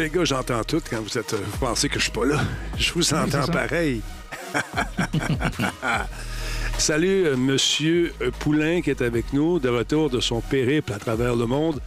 [0.00, 1.34] Les gars, j'entends tout quand vous êtes.
[1.34, 2.40] Vous pensez que je suis pas là.
[2.78, 4.00] Je vous entends pareil.
[6.78, 11.36] Salut, euh, Monsieur Poulain qui est avec nous, de retour de son périple à travers
[11.36, 11.80] le monde.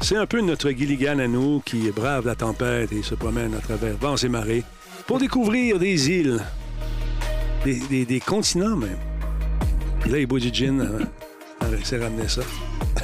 [0.00, 3.58] C'est un peu notre Gilligan à nous qui brave la tempête et se promène à
[3.58, 4.62] travers vents et marées
[5.06, 6.40] pour découvrir des îles,
[7.64, 8.96] des, des- des continents même.
[10.06, 10.80] Et là, il boit du gin.
[10.80, 11.04] hein.
[11.78, 12.40] Il s'est ramené ça.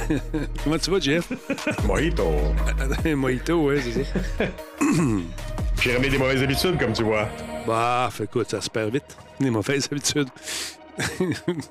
[0.63, 1.29] Comment tu vas, Jeff?
[1.85, 2.31] Mojito.
[3.15, 4.45] Mojito, oui, c'est ça.
[5.81, 7.27] J'ai remis des mauvaises habitudes, comme tu vois.
[7.67, 9.17] Bah, fait, écoute, ça se perd vite.
[9.39, 10.29] Des mauvaises habitudes.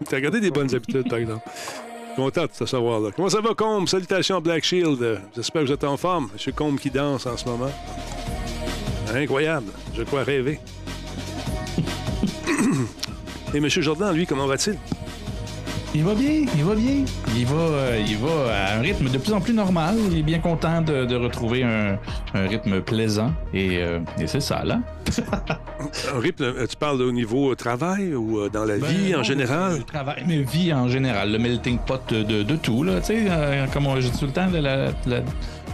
[0.08, 1.48] T'as gardé des bonnes habitudes, par exemple?
[2.16, 3.10] Content de te savoir, là.
[3.14, 3.88] Comment ça va, Combe?
[3.88, 5.20] Salutations, Black Shield.
[5.34, 6.28] J'espère que vous êtes en forme.
[6.32, 7.72] Monsieur Combe qui danse en ce moment.
[9.12, 9.72] Incroyable.
[9.96, 10.60] Je crois rêver.
[13.54, 14.78] Et Monsieur Jordan, lui, comment va-t-il?
[15.96, 17.04] Il va bien, il va bien.
[17.36, 19.94] Il va, euh, il va à un rythme de plus en plus normal.
[20.10, 21.96] Il est bien content de, de retrouver un,
[22.34, 23.32] un rythme plaisant.
[23.52, 24.80] Et, euh, et c'est ça, là.
[26.14, 29.78] Un rythme, euh, tu parles au niveau travail ou dans la Ben, vie en général?
[29.78, 33.00] Le travail, mais vie en général, le melting pot de, tout, là.
[33.00, 35.20] Tu sais, euh, comme on- je dis tout le temps, le, la- la-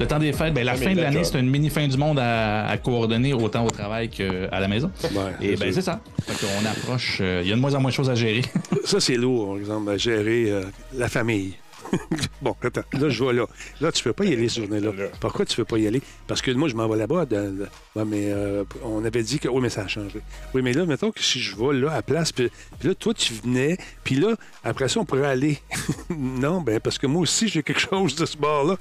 [0.01, 1.87] le temps des fêtes, ben, la Ouais, fin de la l'année, c'est une mini fin
[1.87, 4.91] du monde à, à coordonner autant au travail qu'à la maison.
[5.03, 5.11] Ouais,
[5.43, 5.75] Et c'est ben, ça.
[5.75, 6.01] c'est ça.
[6.27, 8.43] Fait qu'on approche, euh, il y a de moins en moins de choses à gérer.
[8.85, 10.63] Ça, c'est lourd, par exemple, à gérer euh,
[10.95, 11.55] la famille.
[12.43, 13.47] bon, attends, là, je vois là.
[13.81, 14.93] Là, tu peux pas y aller cette journée-là.
[14.93, 15.05] Là.
[15.21, 16.01] Pourquoi tu peux pas y aller?
[16.27, 17.27] Parce que moi, je m'en vais là-bas.
[17.31, 19.49] ouais, mais euh, on avait dit que.
[19.49, 20.21] Oui, mais ça a changé.
[20.55, 23.15] Oui, mais là, mettons que si je vais là à place, puis, puis là, toi,
[23.15, 24.35] tu venais, puis là,
[24.65, 25.59] après ça, on pourrait aller.
[26.11, 28.77] non, ben, parce que moi aussi, j'ai quelque chose de ce bord-là.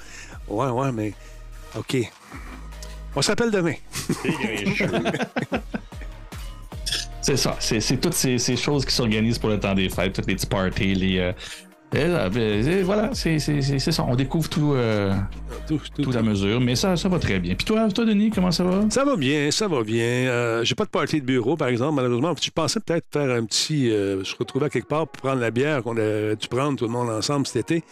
[0.50, 1.14] Ouais, ouais, mais.
[1.78, 1.98] OK.
[3.16, 3.74] On s'appelle demain.
[7.22, 7.56] C'est ça.
[7.60, 10.46] C'est toutes ces, ces choses qui s'organisent pour le temps des fêtes, toutes les petits
[10.48, 11.20] parties, les.
[11.20, 11.32] euh,
[11.92, 14.04] et ben, et voilà, c'est ça.
[14.08, 15.12] On découvre tout, euh,
[15.68, 17.56] Tout, tout- tout à mesure, mais ça, ça va très bien.
[17.56, 18.82] Puis toi, toi, Denis, comment ça va?
[18.92, 20.04] Ça va bien, ça va bien.
[20.04, 22.34] Euh, j'ai pas de party de bureau, par exemple, malheureusement.
[22.40, 23.90] Je pensais peut-être faire un petit.
[23.92, 26.86] euh, se retrouver à quelque part pour prendre la bière qu'on a dû prendre tout
[26.86, 27.84] le monde ensemble cet été.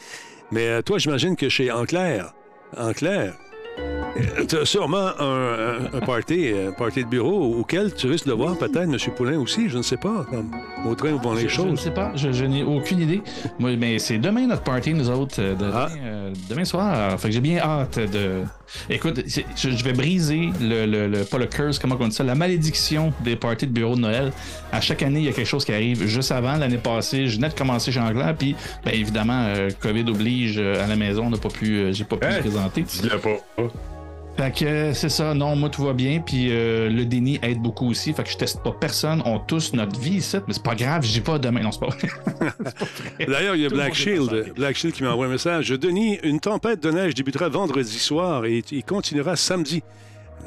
[0.51, 2.34] Mais euh, toi, j'imagine que chez Enclair,
[2.75, 3.33] Enclair,
[4.50, 8.57] tu as sûrement un, un- party, un party de bureau auquel tu risques de voir
[8.57, 8.97] peut-être M.
[9.16, 10.51] Poulain aussi, je ne sais pas, comme
[10.85, 11.79] au train où vont les Je, je ne choses.
[11.79, 13.22] sais pas, je, je n'ai aucune idée.
[13.59, 15.88] Moi, mais c'est demain notre party, nous autres, euh, de- Ah.
[15.94, 17.19] demain, euh, demain soir.
[17.19, 18.41] Fait que j'ai bien hâte de.
[18.89, 22.23] Écoute, je, je vais briser le, le, le- pas le curse, comment on dit ça,
[22.23, 24.31] la malédiction des parties de bureau de Noël.
[24.72, 26.05] À chaque année, il y a quelque chose qui arrive.
[26.07, 28.55] Juste avant, l'année passée, je venais de commencer chez Anglaire, puis
[28.85, 32.03] ben, évidemment, euh, COVID oblige euh, à la maison, on n'a pas pu, euh, j'ai
[32.03, 32.35] pas pu Hey.
[32.35, 32.81] me présenter.
[32.81, 33.38] Dis-le pas.
[34.37, 37.59] Fait que euh, c'est ça, non, moi tout va bien, puis euh, le déni aide
[37.59, 38.13] beaucoup aussi.
[38.13, 41.03] Fait que je teste pas personne, on tous notre vie ici, mais c'est pas grave,
[41.03, 43.25] j'y pas demain, non, c'est pas vrai.
[43.27, 44.53] D'ailleurs, il y a Tout Black Shield.
[44.55, 45.69] Black Shield qui m'a envoyé un message.
[45.69, 49.81] Denis, une tempête de neige débutera vendredi soir et il continuera samedi.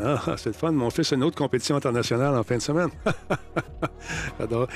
[0.03, 0.73] Ah, c'est le fun.
[0.73, 2.91] Mon fils a une autre compétition internationale en fin de semaine.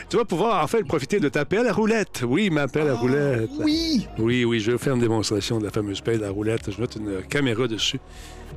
[0.09, 2.23] Tu vas pouvoir en fait profiter de ta pelle à roulette.
[2.27, 3.51] Oui, ma pelle à roulette.
[3.59, 4.07] Oui!
[4.19, 6.71] Oui, oui, je vais faire une démonstration de la fameuse pelle à roulette.
[6.71, 8.01] Je vais mettre une caméra dessus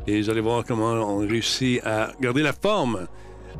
[0.06, 3.08] et vous allez voir comment on réussit à garder la forme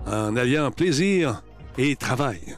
[0.06, 1.44] en alliant plaisir
[1.78, 2.58] et travail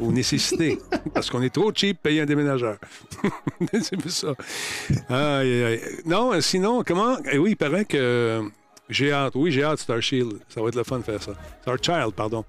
[0.00, 0.78] aux nécessités.
[1.14, 2.76] Parce qu'on est trop cheap payer un déménageur.
[3.82, 4.34] C'est plus ça.
[5.08, 5.80] Aïe, aïe, aïe.
[6.04, 7.16] Non, sinon, comment?
[7.30, 8.42] Eh oui, il paraît que.
[8.90, 9.32] J'ai hâte.
[9.36, 10.38] Oui, j'ai hâte, Star Shield.
[10.48, 11.32] Ça va être le fun de faire ça.
[11.62, 12.44] Star Child, pardon.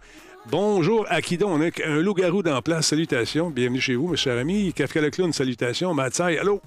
[0.50, 1.48] Bonjour, Akido.
[1.48, 2.88] On a un loup-garou dans la place.
[2.88, 3.52] Salutations.
[3.52, 4.74] Bienvenue chez vous, mes chers amis.
[4.74, 5.94] Kafka le clown, salutations.
[5.94, 6.60] Matsai, allô?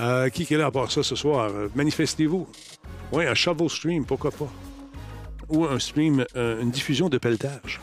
[0.00, 1.50] Euh, qui est là à part ça ce soir?
[1.50, 2.46] Euh, Manifestez-vous.
[3.12, 4.52] Oui, un shovel stream, pourquoi pas?
[5.48, 7.80] Ou un stream, euh, une diffusion de pelletage.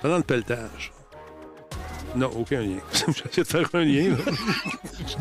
[0.00, 0.93] Pendant le pelletage.
[2.16, 2.76] Non, aucun lien.
[3.32, 4.10] J'essaie de faire un lien.
[4.10, 4.16] là.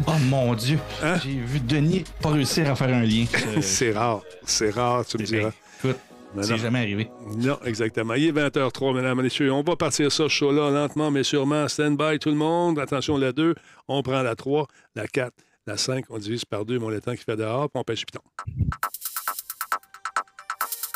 [0.07, 0.79] Oh mon Dieu!
[1.01, 1.17] Hein?
[1.23, 3.25] J'ai vu Denis pas réussir à faire un lien.
[3.57, 4.21] Euh, C'est rare.
[4.45, 5.51] C'est rare, tu me diras.
[5.83, 5.97] Écoute,
[6.41, 7.09] c'est jamais arrivé.
[7.37, 8.13] Non, exactement.
[8.15, 9.51] Il est 20h03, mesdames et messieurs.
[9.51, 11.67] On va partir ça, ce show-là, lentement, mais sûrement.
[11.67, 12.79] Stand by, tout le monde.
[12.79, 13.53] Attention, la 2,
[13.87, 15.31] on prend la 3, la 4,
[15.67, 18.05] la 5, on divise par 2, mon le temps qui fait dehors, puis on pêche
[18.05, 18.21] piton.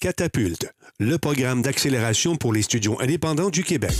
[0.00, 3.92] Catapulte, le programme d'accélération pour les studios indépendants du Québec.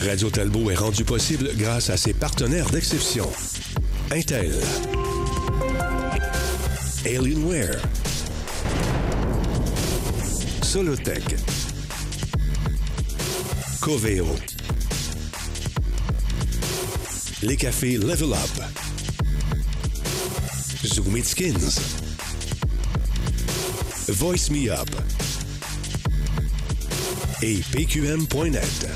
[0.00, 3.28] Radio Talbot est rendu possible grâce à ses partenaires d'exception.
[4.12, 4.52] Intel.
[7.04, 7.82] Alienware.
[10.62, 11.34] Solotech.
[13.80, 14.28] Coveo.
[17.42, 18.62] Les cafés Level Up.
[20.84, 22.01] Zoom It Skins.
[24.08, 24.88] Voice Me Up.
[27.40, 28.88] Et PQM.net.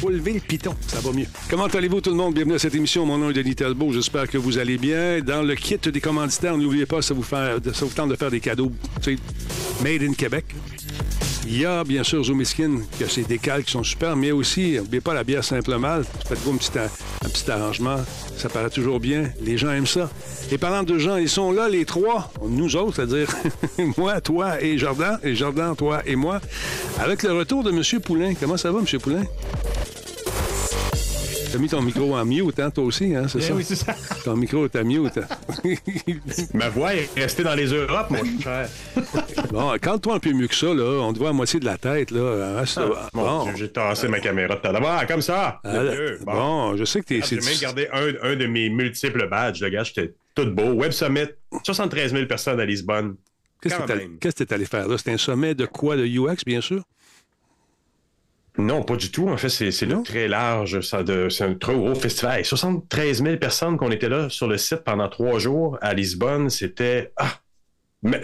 [0.00, 1.26] Faut lever le piton, ça va mieux.
[1.48, 2.34] Comment allez-vous tout le monde?
[2.34, 3.06] Bienvenue à cette émission.
[3.06, 3.92] Mon nom est Denis Talbot.
[3.92, 5.20] J'espère que vous allez bien.
[5.20, 8.32] Dans le kit des commanditaires, n'oubliez pas, ça vous, fait, ça vous tente de faire
[8.32, 8.72] des cadeaux
[9.80, 10.44] made in Québec.
[11.48, 14.72] Il y a bien sûr Zoomiskin, qui a ses décals qui sont super, mais aussi,
[14.72, 16.04] n'oubliez pas la bière Simple Mal.
[16.26, 17.98] Faites-vous un petit, un petit arrangement.
[18.36, 19.30] Ça paraît toujours bien.
[19.40, 20.10] Les gens aiment ça.
[20.50, 23.28] Et parlant de gens, ils sont là, les trois, nous autres, c'est-à-dire
[23.96, 26.40] moi, toi et Jordan, et Jordan, toi et moi,
[26.98, 28.00] avec le retour de M.
[28.00, 28.34] Poulain.
[28.34, 29.00] Comment ça va, M.
[29.00, 29.24] Poulain?
[31.52, 33.54] T'as mis ton micro en mute, hein, toi aussi, hein, c'est Eh ça?
[33.54, 33.94] oui, c'est ça.
[34.24, 35.16] Ton micro est à mute.
[35.18, 35.26] hein.
[36.54, 38.20] Ma voix est restée dans les Europes, moi.
[38.42, 38.68] cher.
[39.50, 41.00] bon, calme-toi un peu mieux que ça, là.
[41.02, 42.60] On te voit à moitié de la tête, là.
[42.60, 43.56] Reste- Ah, Mon bon.
[43.56, 44.82] J'ai tassé ma caméra tout à l'heure.
[44.86, 45.60] Ah, comme ça.
[45.64, 45.82] Ah,
[46.24, 46.32] bon.
[46.34, 46.76] Bon.
[46.76, 47.20] je sais que t'es...
[47.22, 49.60] J'ai c'est- même gardé un, un de mes multiples badges.
[49.62, 50.72] Le gars, j'étais tout beau.
[50.72, 51.28] Web Summit,
[51.64, 53.14] 73 000 personnes à Lisbonne.
[53.62, 54.98] Qu'est-ce que quand allé- t'es allé faire, là?
[54.98, 55.96] C'était un sommet de quoi?
[55.96, 56.82] De UX, bien sûr?
[58.58, 59.28] Non, pas du tout.
[59.28, 59.70] En fait, c'est
[60.04, 60.80] très large.
[60.80, 62.40] C'est un trop gros festival.
[62.40, 66.48] Et 73 000 personnes qu'on était là sur le site pendant trois jours à Lisbonne.
[66.50, 67.12] C'était.
[67.16, 67.38] Ah!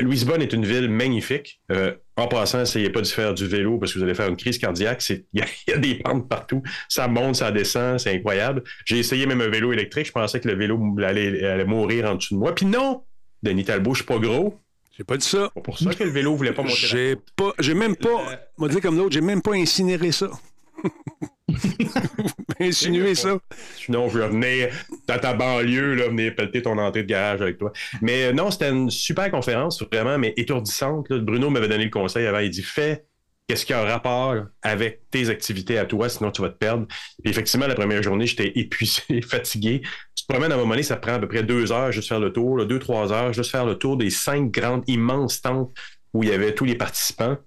[0.01, 1.61] Lisbonne est une ville magnifique.
[1.73, 4.37] Euh, en passant, essayez pas de faire du vélo parce que vous allez faire une
[4.37, 5.03] crise cardiaque.
[5.03, 6.63] C'est- Il y, a- il y a des pentes partout.
[6.89, 7.99] Ça monte, ça descend.
[7.99, 8.63] C'est incroyable.
[8.85, 10.07] J'ai essayé même un vélo électrique.
[10.07, 12.55] Je pensais que le vélo allait, allait mourir en dessous de moi.
[12.55, 13.03] Puis non!
[13.43, 14.59] Denis Talbot, je suis pas gros.
[14.97, 15.51] J'ai pas dit ça.
[15.55, 16.75] C'est pour ça que le vélo voulait pas monter.
[16.77, 17.53] J'ai pas...
[17.59, 18.41] J'ai même pas...
[18.59, 20.31] On va dire comme l'autre, j'ai même pas incinéré ça.
[22.61, 23.39] Insinué ça.
[23.77, 24.69] Sinon, je vais venir
[25.07, 27.73] dans ta banlieue, là, venir pelleter ton entrée de garage avec toi.
[28.01, 31.09] Mais euh, non, c'était une super conférence, vraiment, mais étourdissante.
[31.11, 31.19] là.
[31.19, 32.39] Bruno m'avait donné le conseil avant.
[32.39, 33.05] Il dit Fais
[33.49, 36.87] qu'est-ce qui a un rapport avec tes activités à toi, sinon tu vas te perdre.
[37.23, 39.83] Puis effectivement, la première journée, j'étais épuisé, fatigué.
[40.23, 42.09] Tu te promènes à un moment donné, ça prend à peu près deux heures juste
[42.09, 45.43] faire le tour, là, deux, trois heures, juste faire le tour des cinq grandes, immenses
[45.43, 45.77] tentes
[46.15, 47.39] où il y avait tous les participants.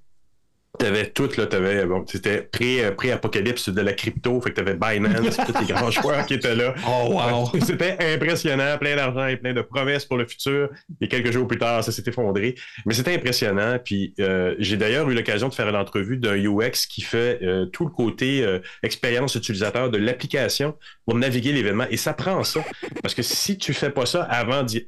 [0.78, 5.38] T'avais tout, là, t'avais, bon, c'était pré, pré-apocalypse de la crypto, fait que t'avais Binance,
[5.48, 6.74] tous les grands joueurs qui étaient là.
[6.88, 7.60] Oh, wow.
[7.62, 10.70] C'était impressionnant, plein d'argent et plein de promesses pour le futur.
[11.02, 12.56] Et quelques jours plus tard, ça s'est effondré.
[12.86, 13.78] Mais c'était impressionnant.
[13.84, 17.66] Puis euh, j'ai d'ailleurs eu l'occasion de faire une entrevue d'un UX qui fait euh,
[17.66, 21.86] tout le côté euh, expérience utilisateur de l'application pour naviguer l'événement.
[21.90, 22.62] Et ça prend ça.
[23.02, 24.88] Parce que si tu fais pas ça avant d'y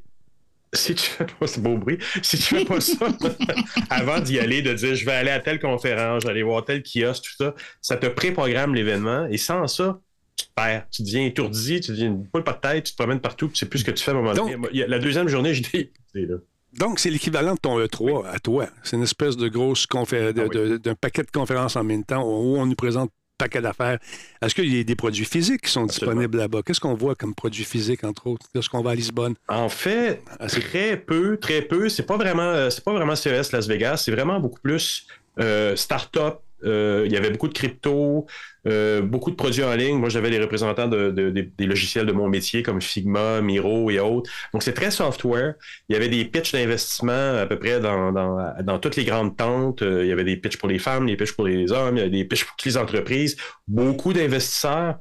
[0.74, 3.08] si tu fais pas ce beau bruit, si tu fais pas ça
[3.90, 6.66] avant d'y aller, de dire je vais aller à telle conférence, je vais aller voir
[6.66, 10.00] tel kiosque, tout ça, ça te préprogramme l'événement et sans ça,
[10.36, 10.86] tu te perds.
[10.92, 13.66] Tu deviens étourdi, tu deviens une boule par tête, tu te promènes partout, tu sais
[13.66, 14.86] plus ce que tu fais à un moment Donc- donné.
[14.88, 16.36] La deuxième journée, épuisé, là.
[16.74, 18.68] Donc, c'est l'équivalent de ton E3 à toi.
[18.84, 20.80] C'est une espèce de grosse conférence, Ah oui.
[20.80, 24.00] d'un paquet de conférences en même temps où on nous présente paquet d'affaires.
[24.42, 26.14] Est-ce qu'il y a des produits physiques qui sont Absolument.
[26.22, 26.62] disponibles là-bas?
[26.66, 29.36] Qu'est-ce qu'on voit comme produits physiques, entre autres, lorsqu'on va à Lisbonne?
[29.48, 31.90] En fait, Ah, c'est- très peu, très peu.
[31.90, 33.98] C'est pas vraiment, euh, c'est pas vraiment CES Las Vegas.
[34.06, 35.08] C'est vraiment beaucoup plus
[35.40, 36.40] euh, start-up.
[36.66, 38.26] Euh, il y avait beaucoup de crypto,
[38.68, 39.98] euh, beaucoup de produits en ligne.
[39.98, 43.90] Moi, j'avais les représentants de, de- des- des logiciels de mon métier comme Figma, Miro
[43.92, 44.30] et autres.
[44.54, 45.54] Donc, c'est très software.
[45.88, 49.38] Il y avait des pitchs d'investissement à peu près dans, dans, dans toutes les grandes
[49.38, 49.82] tentes.
[49.84, 52.00] Euh, il y avait des pitchs pour les femmes, des pitchs pour les hommes, il
[52.00, 53.38] y avait des pitchs pour toutes les entreprises.
[53.68, 54.96] Beaucoup d'investisseurs.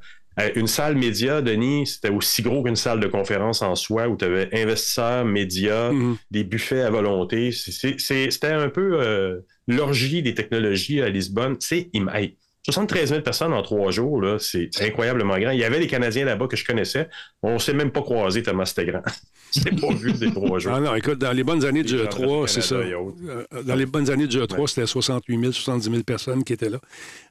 [0.55, 4.27] Une salle média, Denis, c'était aussi gros qu'une salle de conférence en soi où tu
[4.27, 6.19] avais investisseurs, médias, Mhm.
[6.31, 7.53] des buffets à volonté.
[7.53, 11.57] C'était un peu euh, l'orgie des technologies à Lisbonne.
[11.61, 15.53] C'est im- hey, 73 000 personnes en trois jours, là, c'est incroyablement grand.
[15.53, 17.09] Il y avait des Canadiens là-bas que je connaissais.
[17.43, 19.03] On ne s'est même pas croisé tellement c'était grand.
[19.65, 20.73] L'ai pas vu des trois jours.
[20.75, 22.77] Ah non, écoute, dans les bonnes années du Les gens E3, de c'est ça.
[22.79, 23.17] Autres.
[23.29, 26.69] Euh, Dans les bonnes années du E3, c'était 68 000, 70 000 personnes qui étaient
[26.69, 26.79] là.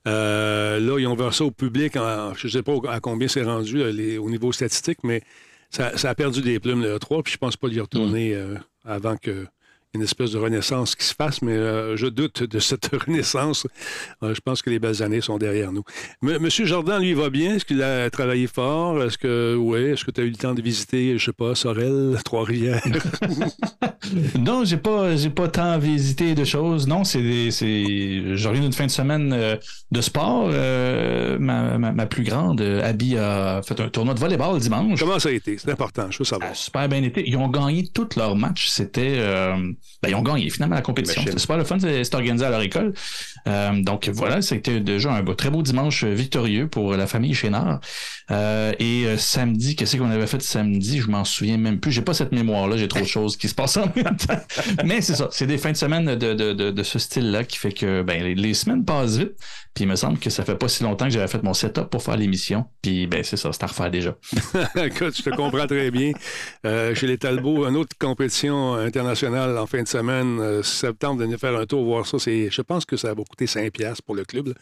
[0.08, 1.98] Euh, là, ils ont versé au public.
[1.98, 5.22] en- je ne sais pas à combien c'est rendu là, les- au niveau statistique, mais
[5.70, 8.56] ça, ça a perdu des plumes, le E3, puis je pense pas y retourner euh,
[8.86, 9.46] avant que
[9.96, 13.66] une espèce de renaissance qui se fasse, mais euh, je doute de cette renaissance.
[14.24, 15.84] Euh, je pense que les belles années sont derrière nous.
[16.24, 17.56] M- Monsieur Jordan, lui, va bien?
[17.56, 19.02] Est-ce qu'il a travaillé fort?
[19.04, 21.56] Est-ce que, oui, est-ce que tu as eu le temps de visiter, je sais pas,
[21.56, 22.82] Sorel, Trois-Rivières?
[24.40, 26.88] Non, j'ai pas, j'ai pas tant visité de choses.
[26.88, 29.56] Non, c'est, je reviens d'une fin de semaine euh,
[29.92, 30.50] de sport.
[30.50, 35.00] Ma, ma, ma plus grande, Abby, a fait un tournoi de volleyball dimanche.
[35.00, 35.58] Comment ça a été?
[35.58, 36.52] C'est important, je veux Ça savoir.
[36.52, 37.28] a super bien été.
[37.28, 38.68] Ils ont gagné tous leurs matchs.
[38.68, 39.56] C'était, euh,
[40.02, 41.22] ben, ils ont gagné finalement la compétition.
[41.26, 41.78] C'était super le fun.
[41.80, 42.94] C'est c'est organisé à leur école.
[43.48, 47.80] Euh, donc voilà, c'était déjà un beau- très beau dimanche victorieux pour la famille Chénard.
[48.32, 51.00] Euh, et euh, samedi, qu'est-ce qu'on avait fait samedi?
[51.00, 51.92] Je m'en souviens même plus.
[51.92, 52.78] J'ai pas cette mémoire-là.
[52.78, 54.40] J'ai trop de choses qui se passent en même temps.
[54.86, 55.30] Mais c'est ça.
[55.32, 58.22] C'est des fins de semaine de, de, de, de ce style-là qui fait que ben,
[58.24, 59.34] les, les semaines passent vite.
[59.74, 61.86] Puis il me semble que ça fait pas si longtemps que j'avais fait mon setup
[61.90, 62.66] pour faire l'émission.
[62.82, 64.16] Puis ben c'est ça, c'est à refaire déjà.
[64.84, 66.14] Écoute, je te comprends très bien.
[66.64, 71.56] Chez les Talbots, une autre compétition internationale en fin de semaine, euh, septembre, venir faire
[71.56, 72.18] un tour voir ça.
[72.18, 74.54] Je pense que ça va coûter 5 piastres pour le club,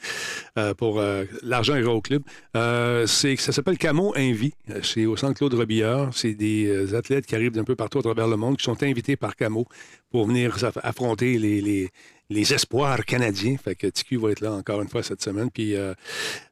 [0.57, 2.24] euh, pour euh, l'argent ira au club.
[2.55, 4.53] Euh, c'est, ça s'appelle Camo Invi.
[4.81, 6.12] C'est au centre Claude Robillard.
[6.13, 9.15] C'est des athlètes qui arrivent d'un peu partout à travers le monde, qui sont invités
[9.15, 9.65] par Camo
[10.10, 11.89] pour venir affronter les,
[12.33, 13.55] les espoirs canadiens.
[13.63, 15.49] Fait que TQ va être là encore une fois cette semaine.
[15.51, 15.93] Puis euh,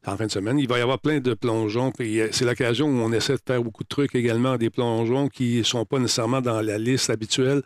[0.05, 1.91] en fin de semaine, il va y avoir plein de plongeons.
[1.91, 5.27] Puis euh, c'est l'occasion où on essaie de faire beaucoup de trucs également, des plongeons
[5.27, 7.61] qui ne sont pas nécessairement dans la liste habituelle.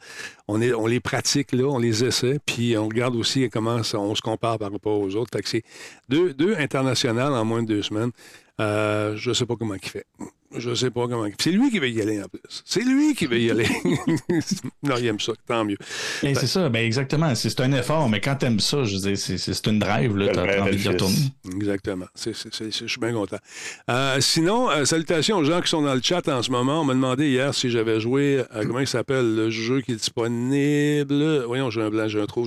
[0.48, 2.40] On, est, on les pratique là, on les essaie.
[2.46, 5.32] Puis on regarde aussi comment ça- on se compare par rapport aux autres.
[5.36, 5.64] Fait que c'est
[6.10, 8.12] deux, deux internationales en moins de deux semaines.
[8.62, 10.06] Euh, je ne sais pas comment il fait.
[10.58, 11.28] Je sais pas comment.
[11.40, 12.40] C'est lui qui veut y aller en plus.
[12.66, 13.68] C'est lui qui veut y aller.
[14.84, 15.78] non, il aime ça, tant mieux.
[16.22, 17.34] C'est ça, ben exactement.
[17.36, 20.78] C'est un effort, mais quand t'aimes ça, je dire, c'est- une drive, là, t'as envie
[20.78, 20.88] fils.
[20.88, 21.16] retourner.
[21.56, 22.06] Exactement.
[22.16, 22.32] Je
[22.88, 23.38] suis bien content.
[23.90, 26.82] Euh, sinon, euh, salutations aux gens qui sont dans le chat en ce moment.
[26.82, 29.96] On m'a demandé hier si j'avais joué, à, comment il s'appelle, le jeu qui est
[29.96, 31.44] disponible.
[31.48, 32.46] Voyons, j'ai un blanc, j'ai un trou.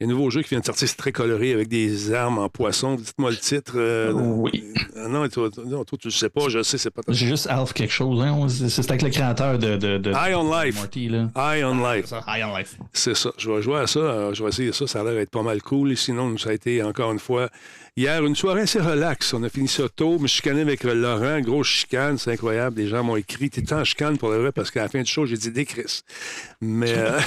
[0.00, 2.12] Il y a un nouveau jeu qui vient de sortir, c'est très coloré, avec des
[2.12, 2.94] armes en poisson.
[2.94, 3.72] Dites-moi le titre.
[3.74, 4.62] euh, Oui.
[4.96, 7.02] euh, non, toi, toi- non, toi, tu ne sais pas, je sais, c'est pas...
[7.08, 8.22] J'ai juste Alf quelque chose.
[8.22, 8.46] Hein?
[8.48, 10.76] C'est avec le créateur de, de, de Eye on Life.
[10.76, 11.28] Morty, là.
[11.34, 12.06] Eye on Life.
[12.06, 12.76] Ça, High on Life.
[12.92, 13.32] C'est ça.
[13.38, 13.98] Je vais jouer à ça.
[13.98, 14.86] euh, Je vais essayer ça.
[14.86, 15.90] Ça a l'air d'être pas mal cool.
[15.90, 17.48] Et sinon, ça a été encore une fois
[17.96, 19.34] hier une soirée assez relax.
[19.34, 20.14] On a fini ça tôt.
[20.18, 21.40] Je me suis chicané avec Laurent.
[21.40, 22.18] Grosse chicane.
[22.18, 22.80] C'est incroyable.
[22.80, 23.50] Les gens m'ont écrit.
[23.50, 24.52] T'es en chicane pour le vrai?
[24.52, 26.02] Parce qu'à la fin du show, j'ai dit des Chris.
[26.60, 27.18] Mais, euh,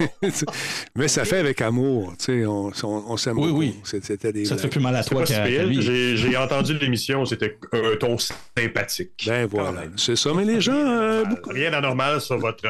[0.96, 2.14] mais ça fait avec amour.
[2.18, 3.58] Tu sais, on, on, on s'aime Oui, beaucoup.
[3.60, 3.74] oui.
[3.84, 5.46] C'est- C'était des Ça te fait plus mal à toi qu'à.
[5.46, 9.24] J'ai entendu l'émission, c'était un ton sympathique.
[9.26, 9.84] Ben voilà.
[9.96, 10.30] C'est ça.
[10.34, 10.72] Mais les gens.
[10.74, 12.62] euh, beaucoup- Rien d'anormal sur votre,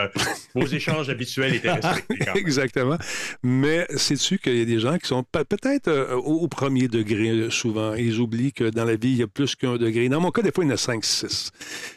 [0.54, 2.30] vos échanges habituels étaient respectés.
[2.36, 2.96] Exactement.
[3.42, 6.88] Mais sais-tu qu'il y a des gens qui sont pe- peut-être euh, au, au premier
[6.88, 7.94] degré euh, souvent.
[7.94, 10.08] Ils oublient que dans la vie, il y a plus qu'un degré.
[10.08, 11.50] Dans mon cas, des fois, il y en a 5, 6.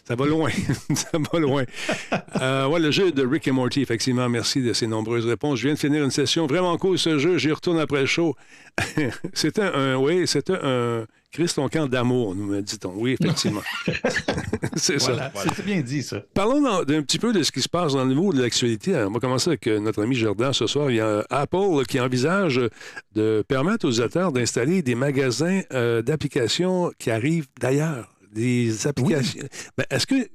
[0.07, 0.49] Ça va loin.
[0.95, 1.63] Ça va loin.
[2.41, 4.87] Euh, ouais, le jeu de Rick et Morty, effectivement, merci de ces
[5.25, 5.59] réponses.
[5.59, 7.37] Je viens de finir une session vraiment cool, ce jeu.
[7.37, 8.35] J'y retourne après le show.
[9.33, 12.93] c'était un, oui, c'était un Christ ton camp d'amour, nous me dit-on.
[12.95, 13.61] Oui, effectivement.
[14.75, 15.13] C'est ça.
[15.13, 16.21] Voilà, c'est bien dit, ça.
[16.33, 18.95] Parlons d'un petit peu de ce qui se passe dans le niveau de l'actualité.
[18.95, 20.91] On va commencer avec euh, notre ami Jordan ce soir.
[20.91, 22.59] Il y a Apple qui envisage
[23.13, 28.13] de permettre aux utilisateurs d'installer des magasins euh, d'applications qui arrivent d'ailleurs.
[28.33, 29.45] Des applications.
[29.77, 30.27] Ben, Est-ce que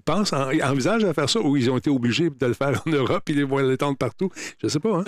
[0.00, 2.90] pense, en, envisage à faire ça ou ils ont été obligés de le faire en
[2.90, 4.30] Europe et ils vont l'étendre partout?
[4.62, 4.98] Je sais pas.
[4.98, 5.04] Hein?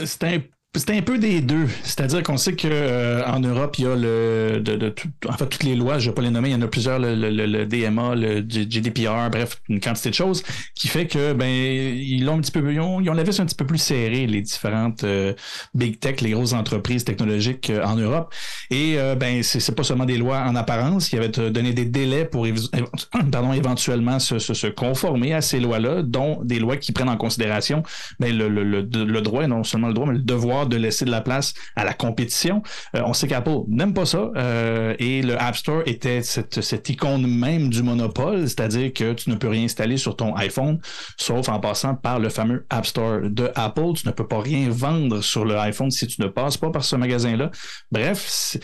[0.75, 1.67] C'est un peu des deux.
[1.83, 5.64] C'est-à-dire qu'on sait qu'en Europe, il y a le, de, de tout- en fait, toutes
[5.64, 7.29] les lois, je ne vais pas les nommer, il y en a plusieurs, le, le-
[7.31, 10.43] le- DMA, le GDPR, bref, une quantité de choses
[10.75, 13.38] qui fait que ben ils l'ont un petit peu, ils ont, ils ont la vis
[13.38, 15.35] un petit peu plus serré, les différentes euh,
[15.75, 18.33] big tech, les grosses entreprises technologiques euh, en Europe.
[18.71, 21.85] Et euh, ben c'est pas seulement des lois en apparence qui avaient te donné des
[21.85, 22.47] délais pour
[23.31, 27.17] pardon, éventuellement se, se, se conformer à ces lois-là, dont des lois qui prennent en
[27.19, 27.83] considération
[28.21, 31.21] ben, le, le, droit, non seulement le droit, mais le devoir de laisser de la
[31.21, 32.62] place à la compétition.
[32.97, 36.88] Euh, on sait qu'Apple n'aime pas ça euh, et le App Store était cette, cette
[36.88, 40.81] icône même du monopole, c'est-à-dire que tu ne peux rien installer sur ton iPhone
[41.16, 43.92] sauf en passant par le fameux App Store de Apple.
[43.97, 46.85] Tu ne peux pas rien vendre sur le iPhone si tu ne passes pas par
[46.85, 47.50] ce magasin-là.
[47.90, 48.57] Bref,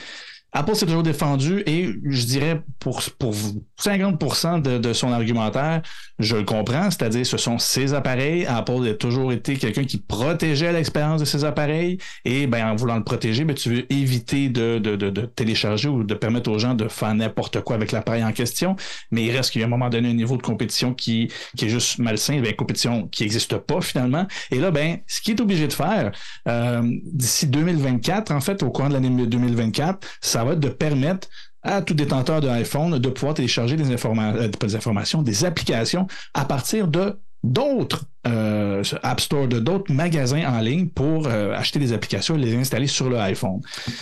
[0.53, 3.35] Apple s'est toujours défendu et je dirais pour, pour
[3.79, 5.83] 50% de, de son argumentaire,
[6.19, 8.47] je le comprends, c'est-à-dire ce sont ses appareils.
[8.47, 12.97] Apple a toujours été quelqu'un qui protégeait l'expérience de ses appareils et ben, en voulant
[12.97, 16.75] le protéger, ben, tu veux éviter de, de, de, télécharger ou de permettre aux gens
[16.75, 18.75] de faire n'importe quoi avec l'appareil en question.
[19.11, 21.67] Mais il reste qu'il y a un moment donné un niveau de compétition qui, qui
[21.67, 24.27] est juste malsain, ben, compétition qui n'existe pas finalement.
[24.51, 26.11] Et là, ben, ce qui est obligé de faire
[26.49, 31.29] euh, d'ici 2024, en fait, au courant de l'année 2024, ça va être de permettre
[31.63, 36.45] à tout détenteur d'iPhone de pouvoir télécharger des, informa- euh, des informations, des applications à
[36.45, 41.93] partir de d'autres euh, App Store, de d'autres magasins en ligne pour euh, acheter des
[41.93, 43.61] applications et les installer sur le iPhone.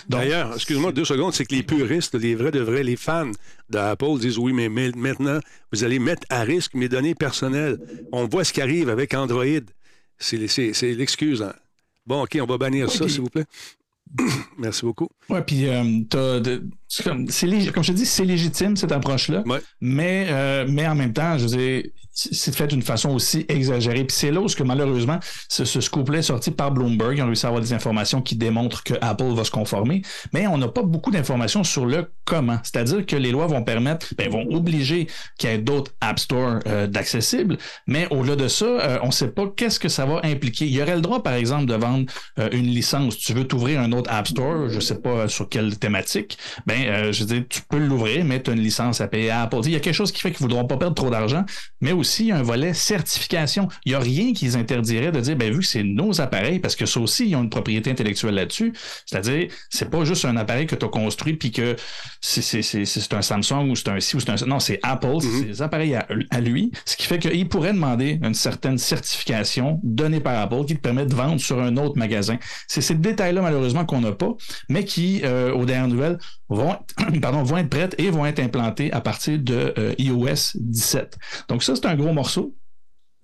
[0.08, 3.30] D'ailleurs, excuse-moi deux secondes, c'est que les puristes, les vrais de vrais, les fans
[3.68, 5.38] d'Apple disent oui, mais, maintenant,
[5.72, 7.78] vous allez mettre à risque mes données personnelles.
[8.10, 9.44] On voit ce qui arrive avec Android.
[10.18, 10.38] C'est
[10.82, 11.42] l'excuse.
[11.42, 11.52] hein.
[12.06, 13.44] Bon, OK, on va bannir ça, s'il vous plaît.
[14.58, 15.08] Merci beaucoup.
[15.28, 15.82] Ouais, puis euh,
[17.04, 19.60] comme, comme je te dis, c'est légitime cette approche-là, Ouais.
[19.80, 21.82] mais, euh, mais en même temps, je veux dire,
[22.16, 24.04] c'est fait d'une façon aussi exagérée.
[24.04, 27.18] Puis c'est là où, malheureusement, ce, ce scoop-là est sorti par Bloomberg.
[27.18, 30.46] Ils ont réussi à avoir des informations qui démontrent que Apple va se conformer, mais
[30.46, 32.58] on n'a pas beaucoup d'informations sur le comment.
[32.62, 35.06] C'est-à-dire que les lois vont permettre, ben, vont obliger
[35.38, 39.12] qu'il y ait d'autres App Store euh, d'accessibles, mais au-delà de ça, euh, on ne
[39.12, 40.66] sait pas qu'est-ce que ça va impliquer.
[40.66, 42.06] Il y aurait le droit, par exemple, de vendre
[42.38, 43.18] euh, une licence.
[43.18, 46.80] Tu veux t'ouvrir un autre App Store, je ne sais pas sur quelle thématique, ben,
[46.86, 49.42] euh, je veux dire, tu peux l'ouvrir, mais tu as une licence à payer à
[49.42, 49.60] Apple.
[49.64, 51.44] Il y a quelque chose qui fait qu'ils ne voudront pas perdre trop d'argent,
[51.80, 53.68] mais aussi il y a un volet certification.
[53.84, 56.58] Il n'y a rien qui les interdirait de dire, ben, vu que c'est nos appareils,
[56.58, 58.72] parce que ça aussi, ils ont une propriété intellectuelle là-dessus,
[59.04, 61.76] c'est-à-dire, c'est pas juste un appareil que tu as construit puis que
[62.20, 64.78] c'est, c'est, c'est, c'est un Samsung ou c'est un ci ou c'est un non, c'est
[64.82, 68.78] Apple, c'est ses appareils à, à lui, ce qui fait qu'il pourrait demander une certaine
[68.78, 72.38] certification donnée par Apple qui te permet de vendre sur un autre magasin.
[72.68, 74.34] C'est ces détails-là, malheureusement, qu'on n'a pas,
[74.68, 76.76] mais qui, euh, aux dernières nouvelles, vont,
[77.22, 81.18] pardon, vont être prêtes et vont être implantées à partir de euh, iOS 17.
[81.48, 82.54] Donc ça, c'est un gros morceau.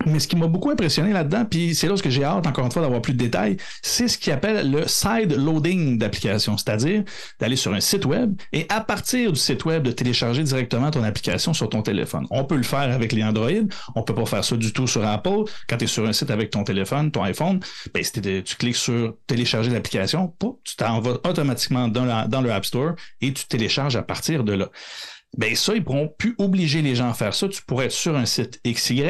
[0.07, 2.71] Mais ce qui m'a beaucoup impressionné là-dedans, puis c'est là où j'ai hâte, encore une
[2.73, 7.05] fois, d'avoir plus de détails, c'est ce qu'ils appelle le side loading d'application, c'est-à-dire
[7.41, 11.03] d'aller sur un site web et à partir du site web, de télécharger directement ton
[11.03, 12.27] application sur ton téléphone.
[12.31, 13.51] On peut le faire avec les Android,
[13.95, 15.45] on peut pas faire ça du tout sur Apple.
[15.69, 17.61] Quand tu es sur un site avec ton téléphone, ton iPhone,
[17.95, 22.65] ben, tu cliques sur télécharger l'application, tu t'en vas automatiquement dans, la- dans le App
[22.65, 24.69] Store et tu télécharges à partir de là.
[25.39, 27.49] Ben ça, ils pourront plus obliger les gens à faire ça.
[27.49, 29.03] Tu pourrais être sur un site XY,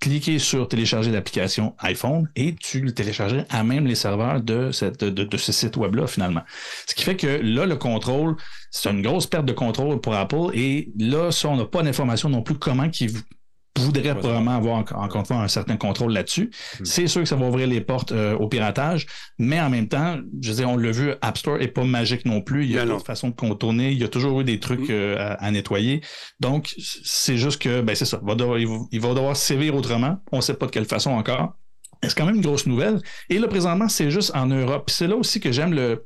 [0.00, 5.52] cliquer sur télécharger l'application iPhone et tu le téléchargerais à même les serveurs de, ce
[5.52, 6.42] site web-là, finalement.
[6.86, 8.36] Ce qui fait que là, le contrôle,
[8.70, 10.50] c'est une grosse perte de contrôle pour Apple.
[10.54, 13.12] Et là, ça, on n'a pas d'informations non plus comment qu'ils
[13.78, 16.50] voudraient probablement avoir encore, une fois un certain contrôle là-dessus.
[16.84, 19.06] C'est sûr que ça va ouvrir les portes euh, au piratage,
[19.38, 22.24] mais en même temps, je veux dire, on l'a vu, App Store est pas magique
[22.24, 22.64] non plus.
[22.64, 23.90] Il y a d'autres façons de contourner.
[23.92, 24.90] Il y a toujours eu des trucs Mm.
[24.90, 26.00] euh, à, à nettoyer.
[26.40, 28.18] Donc, c'est juste que, ben, c'est ça.
[28.22, 30.18] Il va devoir, il va- il va devoir sévir autrement.
[30.32, 31.54] On ne sait pas de quelle façon encore.
[32.02, 33.00] C'est quand même une grosse nouvelle.
[33.30, 34.90] Et là, présentement, c'est juste en Europe.
[34.90, 36.02] C'est là aussi que j'aime le.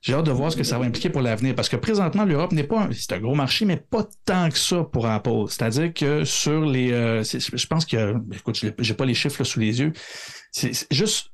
[0.00, 1.54] J'ai hâte de voir ce que ça va impliquer pour l'avenir.
[1.54, 2.82] Parce que présentement, l'Europe n'est pas.
[2.84, 5.44] un- C'est un gros marché, mais pas tant que ça pour Apple.
[5.48, 6.92] C'est-à-dire que sur les.
[6.92, 8.14] euh, je pense que.
[8.34, 9.92] Écoute, je n'ai pas les chiffres là, sous les yeux.
[10.52, 11.30] C'est c'est juste,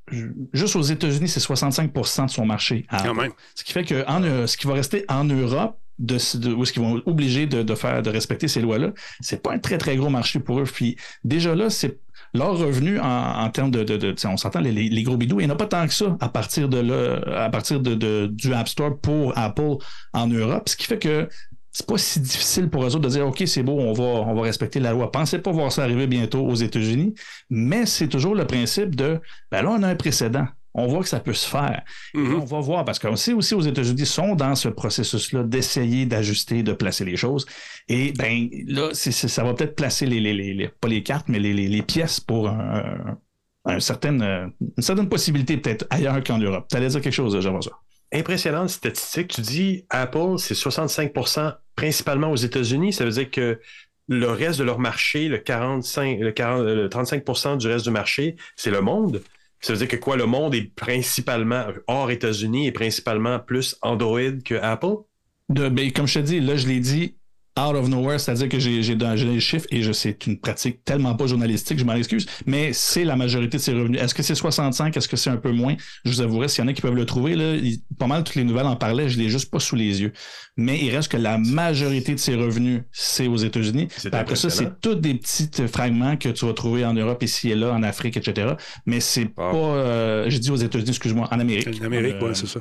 [0.52, 2.86] juste aux États-Unis, c'est 65% de son marché.
[2.90, 3.20] Quand Apple.
[3.20, 3.32] même.
[3.54, 6.62] Ce qui fait que en, euh, ce qui va rester en Europe, de, de- où
[6.62, 9.58] est-ce qu'ils vont être obligés de, de faire, de respecter ces lois-là, c'est pas un
[9.58, 10.64] très, très gros marché pour eux.
[10.64, 11.98] Puis déjà là, c'est
[12.34, 15.66] leur revenu en, termes de, on s'entend, les, gros bidous, il n'y en a pas
[15.66, 19.76] tant que ça à partir de là, à partir de- du App Store pour Apple
[20.12, 20.68] en Europe.
[20.68, 21.28] Ce qui fait que
[21.72, 24.34] c'est pas si difficile pour eux autres de dire OK, c'est beau, on va, on
[24.34, 25.10] va respecter la loi.
[25.10, 27.14] Pensez pas voir ça arriver bientôt aux États-Unis,
[27.50, 30.46] mais c'est toujours le principe de ben là, on a un précédent.
[30.74, 31.82] On voit que ça peut se faire.
[32.14, 32.34] Mhm.
[32.40, 36.62] on va voir, parce qu'on sait aussi aux États-Unis sont dans ce processus-là d'essayer d'ajuster,
[36.62, 37.44] de placer les choses.
[37.88, 41.38] Et ben là, ça va peut-être placer les, les, les- les- pas les cartes, mais
[41.38, 43.18] les, les- les pièces pour un,
[43.64, 46.66] un certain, euh, une certaine possibilité peut-être ailleurs qu'en Europe.
[46.70, 47.70] Tu allais dire quelque chose, ça.
[48.14, 49.28] Impressionnante statistique.
[49.28, 52.92] Tu dis Apple, c'est 65% principalement aux États-Unis.
[52.92, 53.60] Ça veut dire que
[54.08, 58.36] le reste de leur marché, le 45, le 40, le 35% du reste du marché,
[58.56, 59.22] c'est le monde.
[59.62, 64.40] Ça veut dire que quoi, le monde est principalement hors États-Unis et principalement plus Android
[64.44, 65.04] que Apple?
[65.48, 67.16] Ben, comme je te dis, là, je l'ai dit
[67.58, 71.14] out of nowhere, c'est-à-dire que j'ai donné les chiffres et je c'est une pratique tellement
[71.14, 74.00] pas journalistique, je m'en excuse, mais c'est la majorité de ses revenus.
[74.00, 75.76] Est-ce que c'est 65, est-ce que c'est un peu moins?
[76.04, 78.24] Je vous avouerai, s'il y en a qui peuvent le trouver, là, il- pas mal
[78.24, 80.12] toutes les nouvelles en parlaient, je l'ai juste pas sous les yeux.
[80.56, 83.88] Mais il reste que la majorité de ses revenus, c'est aux États-Unis.
[84.12, 87.54] Après ça, c'est tous des petits fragments que tu vas trouver en Europe, ici et
[87.54, 88.54] là, en Afrique, etc.
[88.86, 91.68] Mais c'est pas, euh, j'ai dit aux États-Unis, excuse-moi, en Amérique.
[91.80, 92.60] En Amérique, Euh, oui, c'est ça.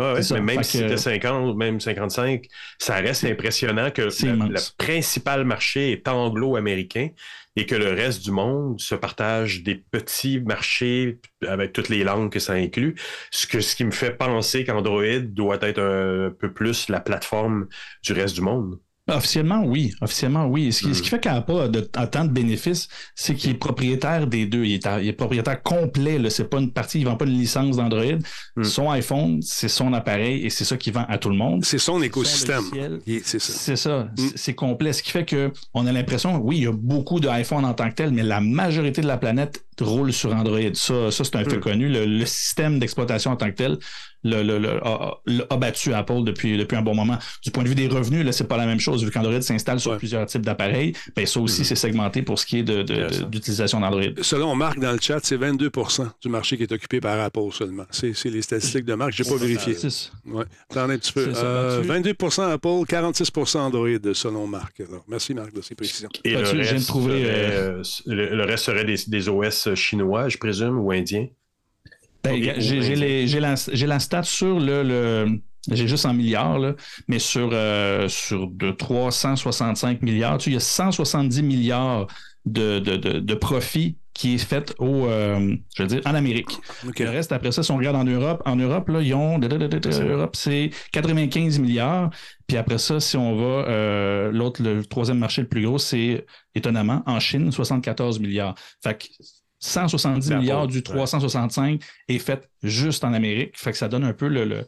[0.00, 2.46] Ouais, ouais, mais même si que- c'était 50, même 55,
[2.78, 7.10] ça reste impressionnant que le, principal marché est anglo-américain
[7.56, 12.32] et que le reste du monde se partage des petits marchés avec toutes les langues
[12.32, 12.94] que ça inclut.
[13.30, 17.68] Ce, que, ce qui me fait penser qu'Android doit être un peu plus la plateforme
[18.02, 18.80] du reste du monde.
[19.16, 19.92] Officiellement, oui.
[20.00, 20.72] Officiellement, oui.
[20.72, 20.94] Ce qui, Mm.
[20.94, 24.46] ce qui fait qu'Apple a, de, a tant de bénéfices, c'est qu'il est propriétaire des
[24.46, 24.64] deux.
[24.64, 26.18] Il est, à- il est propriétaire complet.
[26.30, 28.04] C'est pas une partie, il vend pas une licence d'Android.
[28.56, 28.64] Mm.
[28.64, 31.64] Son iPhone, c'est son appareil et c'est ça qu'il vend à tout le monde.
[31.64, 32.62] C'est son écosystème.
[33.24, 33.52] C'est ça.
[33.52, 34.10] C'est ça, Mm.
[34.16, 34.92] c'est- c'est complet.
[34.92, 37.88] Ce qui fait que on a l'impression, oui, il y a beaucoup d'iPhone en tant
[37.90, 40.58] que tel, mais la majorité de la planète roule sur Android.
[40.74, 41.60] Ça, ça c'est un fait Hmm.
[41.60, 41.88] connu.
[41.88, 43.78] Le, le système d'exploitation en tant que tel
[44.22, 47.18] le, le- le- a, a battu Apple depuis, depuis un bon moment.
[47.42, 49.02] Du point de vue des revenus, là, c'est pas la même chose.
[49.02, 49.96] Vu qu'Android s'installe sur Ouais.
[49.96, 53.80] plusieurs types d'appareils, ben, ça aussi, c'est segmenté pour ce qui est de- de- d'utilisation
[53.80, 54.02] d'Android.
[54.20, 57.84] Selon Marc dans le chat, c'est 22% du marché qui est occupé par Apple seulement.
[57.90, 59.12] C'est c'est les statistiques de Marc.
[59.12, 59.74] Je n'ai pas vérifié.
[60.26, 60.44] Ouais.
[60.70, 61.32] Attendez un petit peu.
[61.34, 61.88] Euh, là-dessus.
[61.88, 62.10] 22
[62.52, 64.80] Apple, 46% Android, selon Marc.
[64.80, 66.10] Alors, merci, Marc, de ces précisions.
[66.24, 68.96] Et le je viens de reste, trouver, serait, euh, euh, le, le reste serait des,
[69.06, 71.26] des OS chinois, je présume, ou indiens.
[72.22, 73.00] Ben, j'ai oui, j'ai oui.
[73.00, 74.82] les- j'ai la, j'ai la stat sur le.
[74.82, 76.74] le- j'ai juste en milliards, là,
[77.06, 82.06] mais sur, euh, sur de 365 milliards, tu sais, il y a 170 milliards
[82.46, 86.48] de, de, de, de profit qui est fait au, euh, je veux dire, en Amérique.
[86.98, 89.38] Le reste, après ça, si on regarde en Europe, en Europe, là, ils ont.
[89.90, 92.10] C'est L'Europe, c'est 95 milliards.
[92.46, 96.26] Puis après ça, si on va, euh, l'autre, le troisième marché le plus gros, c'est
[96.54, 98.54] étonnamment en Chine, 74 milliards.
[98.82, 99.06] Fait que
[99.60, 100.82] 170 D'Apple, milliards du ouais.
[100.82, 103.56] 365 est fait juste en Amérique.
[103.58, 104.44] Fait que ça donne un peu le.
[104.44, 104.66] le-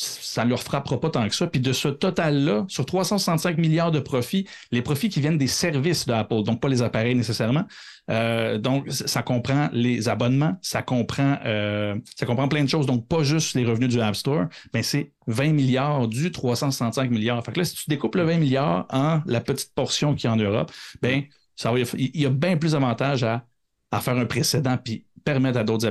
[0.00, 1.48] ça ne leur frappera pas tant que ça.
[1.48, 6.06] Puis de ce total-là, sur 365 milliards de profits, les profits qui viennent des services
[6.06, 7.64] d'Apple, donc pas les appareils nécessairement,
[8.08, 12.86] euh, donc, ça comprend les abonnements, ça comprend, euh, ça comprend plein de choses.
[12.86, 17.44] Donc, pas juste les revenus du App Store, mais c'est 20 milliards du 365 milliards.
[17.44, 20.30] Fait que là, si tu découpes le 20 milliards en la petite portion qu'il y
[20.30, 20.70] a en Europe,
[21.02, 21.24] ben,
[21.56, 23.44] ça il y a bien plus d'avantages à,
[23.90, 25.86] à faire un précédent puis permettre à d'autres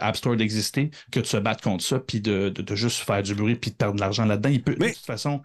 [0.00, 3.22] App Store d'exister que de se battre contre ça puis de, de- de juste faire
[3.22, 4.50] du bruit puis de perdre de l'argent là-dedans.
[4.50, 5.40] Il peut, Mais- De toute façon,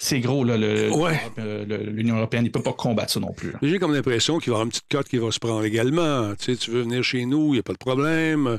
[0.00, 1.20] c'est gros, là, Ouais.
[1.38, 3.52] euh, l'Union européenne, il ne peut pas combattre ça non plus.
[3.62, 6.34] J'ai comme l'impression qu'il va y avoir une petite cote qui va se prendre également.
[6.36, 8.58] Tu sais, tu veux venir chez nous, il n'y a pas de problème.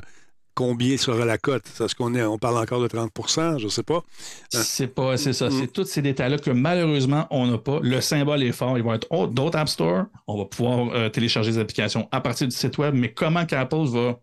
[0.60, 1.64] Combien sera la cote?
[1.80, 4.04] Est-ce qu'on est, on parle encore de 30% je ne sais pas.
[4.50, 5.48] C'est pas, c'est ça.
[5.48, 5.52] Mm.
[5.52, 7.80] C'est tous ces détails-là que malheureusement, on n'a pas.
[7.82, 8.76] Le symbole est fort.
[8.76, 10.04] Ils vont être oh, d'autres App Store.
[10.26, 12.94] On va pouvoir euh, télécharger des applications à partir du site web.
[12.94, 14.20] Mais comment qu'Apple va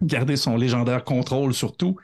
[0.00, 1.96] garder son légendaire contrôle sur tout?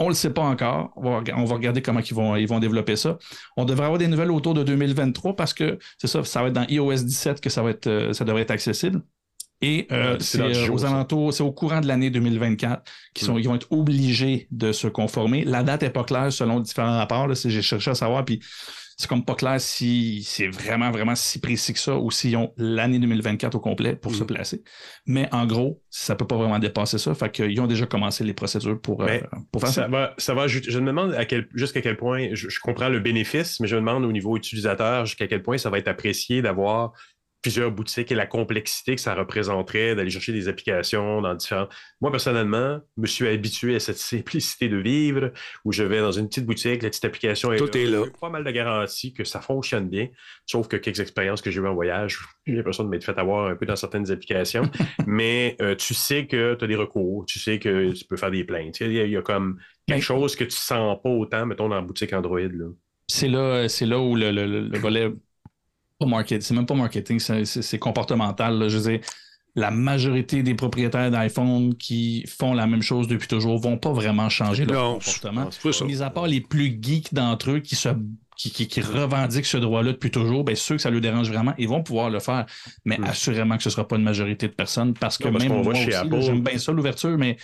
[0.00, 0.92] On ne le sait pas encore.
[0.96, 3.18] On va, rega- on va regarder comment ils vont, ils vont développer ça.
[3.56, 6.54] On devrait avoir des nouvelles autour de 2023 parce que c'est ça, ça va être
[6.54, 9.00] dans iOS 17 que ça, va être, euh, ça devrait être accessible.
[9.62, 12.82] Et euh, Ouais, c'est euh, aux alentours, c'est au courant de l'année 2024
[13.14, 15.44] qu'ils sont, ils vont être obligés de se conformer.
[15.44, 17.32] La date n'est pas claire selon différents rapports.
[17.34, 18.40] J'ai cherché à savoir, puis
[18.98, 22.52] c'est comme pas clair si c'est vraiment, vraiment si précis que ça ou s'ils ont
[22.56, 24.26] l'année 2024 au complet pour se Mhm.
[24.26, 24.62] placer.
[25.06, 27.14] Mais en gros, ça peut pas vraiment dépasser ça.
[27.14, 29.02] Fait qu'ils ont déjà commencé les procédures euh, pour
[29.60, 29.82] faire ça.
[29.82, 30.46] Ça va, ça va.
[30.46, 33.66] Je, je me demande à quel, jusqu'à quel point, je, je comprends le bénéfice, mais
[33.66, 36.92] je me demande au niveau utilisateur jusqu'à quel point ça va être apprécié d'avoir
[37.42, 41.68] plusieurs boutiques et la complexité que ça représenterait d'aller chercher des applications dans différents.
[42.00, 45.32] Moi, personnellement, je me suis habitué à cette simplicité de vivre
[45.64, 48.04] où je vais dans une petite boutique, la petite application est Tout est là.
[48.20, 50.08] Pas mal de garanties que ça fonctionne bien,
[50.46, 53.48] sauf que quelques expériences que j'ai eues en voyage, j'ai l'impression de m'être fait avoir
[53.48, 54.62] un peu dans certaines applications.
[55.06, 58.30] mais euh, tu sais que tu as des recours, tu sais que tu peux faire
[58.30, 58.78] des plaintes.
[58.80, 61.74] Il y y a comme quelque Ben- chose que tu sens pas autant, mettons, dans
[61.74, 62.38] la boutique Android.
[62.40, 62.66] Là.
[63.08, 65.10] c'est là, c'est là où le- le- le volet,
[66.02, 68.58] pas marketing, c'est même pas marketing, c'est, comportemental.
[68.58, 68.68] là.
[68.68, 69.00] Je veux dire,
[69.54, 74.28] la majorité des propriétaires d'iPhone qui font la même chose depuis toujours vont pas vraiment
[74.30, 75.48] changer leur Non, comportement.
[75.86, 77.90] Mis à part les plus geeks d'entre eux qui se
[78.34, 81.52] qui, qui- qui revendiquent ce droit-là depuis toujours, ben ceux que ça leur dérange vraiment,
[81.58, 82.46] ils vont pouvoir le faire.
[82.86, 83.04] Mais Mm.
[83.04, 85.52] assurément que ce ne sera pas une majorité de personnes parce que Non, parce même
[85.52, 85.90] qu'on moi aussi,
[86.26, 87.36] j'aime bien ça l'ouverture, mais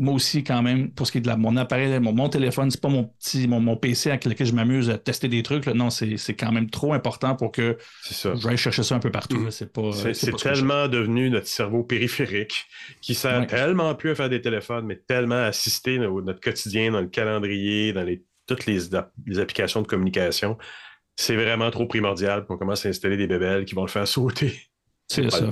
[0.00, 2.70] moi aussi, quand même, pour ce qui est de la- mon appareil, mon, mon téléphone,
[2.70, 5.66] c'est pas mon petit mon, mon PC avec lequel je m'amuse à tester des trucs.
[5.66, 5.74] là.
[5.74, 8.34] Non, c'est quand même trop important pour que ça.
[8.34, 9.38] j'aille chercher ça un peu partout.
[9.38, 9.50] Mm.
[9.50, 9.90] C'est pas.
[9.92, 12.64] Je- tellement devenu notre cerveau périphérique
[13.02, 13.46] qui sert Ouais.
[13.46, 17.08] tellement plus à faire des téléphones, mais tellement à assister no- notre quotidien dans le
[17.08, 20.56] calendrier, dans les, toutes les, app- les applications de communication.
[21.16, 24.54] C'est vraiment trop primordial qu'on commence à installer des bébelles qui vont le faire sauter.
[25.10, 25.44] C'est ça.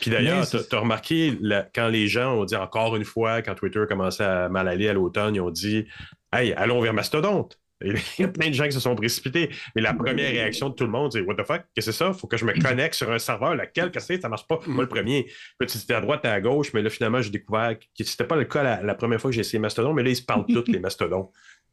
[0.00, 1.36] Puis d'ailleurs, tu as remarqué,
[1.74, 4.92] quand les gens ont dit encore une fois, quand Twitter commençait à mal aller à
[4.92, 5.86] l'automne, ils ont dit
[6.32, 7.58] Hey, allons vers Mastodonte.
[7.84, 9.50] Il y a plein de gens qui se sont précipités.
[9.74, 11.62] Mais la première réaction de tout le monde, c'est What the fuck?
[11.74, 12.12] Qu'est-ce que c'est ça?
[12.12, 13.56] Faut que je me connecte sur un serveur.
[13.56, 13.90] Lequel?
[13.90, 14.20] Qu'est-ce que c'est?
[14.20, 14.60] Ça marche pas.
[14.68, 15.26] Moi, le premier.
[15.58, 18.36] Puis tu à droite et à gauche, mais là, finalement, j'ai découvert que c'était pas
[18.36, 20.46] le cas la, la première fois que j'ai essayé Mastodon, mais là, ils se parlent
[20.52, 21.28] tous, les Mastodons.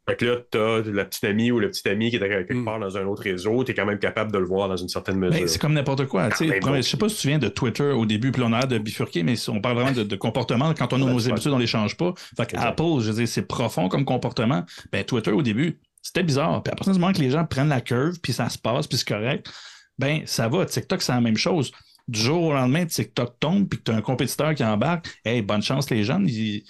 [0.08, 2.66] Fait que là, t'as la petite amie ou le petit ami qui est quelque Mm.
[2.66, 5.18] part dans un autre réseau, t'es quand même capable de le voir dans une certaine
[5.18, 5.40] mesure.
[5.40, 6.30] Ben, c'est comme n'importe quoi.
[6.30, 6.60] tu sais.
[6.60, 8.66] ben, je sais pas si tu te souviens de Twitter au début, puis on a
[8.66, 10.74] de bifurquer, mais on parle vraiment de, de comportement.
[10.74, 12.14] Quand on a nos habitudes, on les change pas.
[12.38, 12.58] Fait que.
[12.58, 14.64] Apple, je veux dire, c'est profond comme comportement.
[14.92, 16.64] Ben, Twitter, au début, c'était bizarre.
[16.64, 18.88] Puis à partir du moment que les gens prennent la curve, puis ça se passe,
[18.88, 19.52] puis c'est correct,
[20.00, 20.66] ben, ça va.
[20.66, 21.72] TikTok, c'est la même chose.
[22.08, 25.08] Du jour au lendemain, TikTok tombe, puis que tu as un compétiteur qui embarque.
[25.24, 26.28] Hey, bonne chance, les jeunes.
[26.28, 26.64] Ils-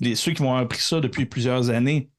[0.00, 2.10] les- ceux qui vont avoir appris ça depuis plusieurs années,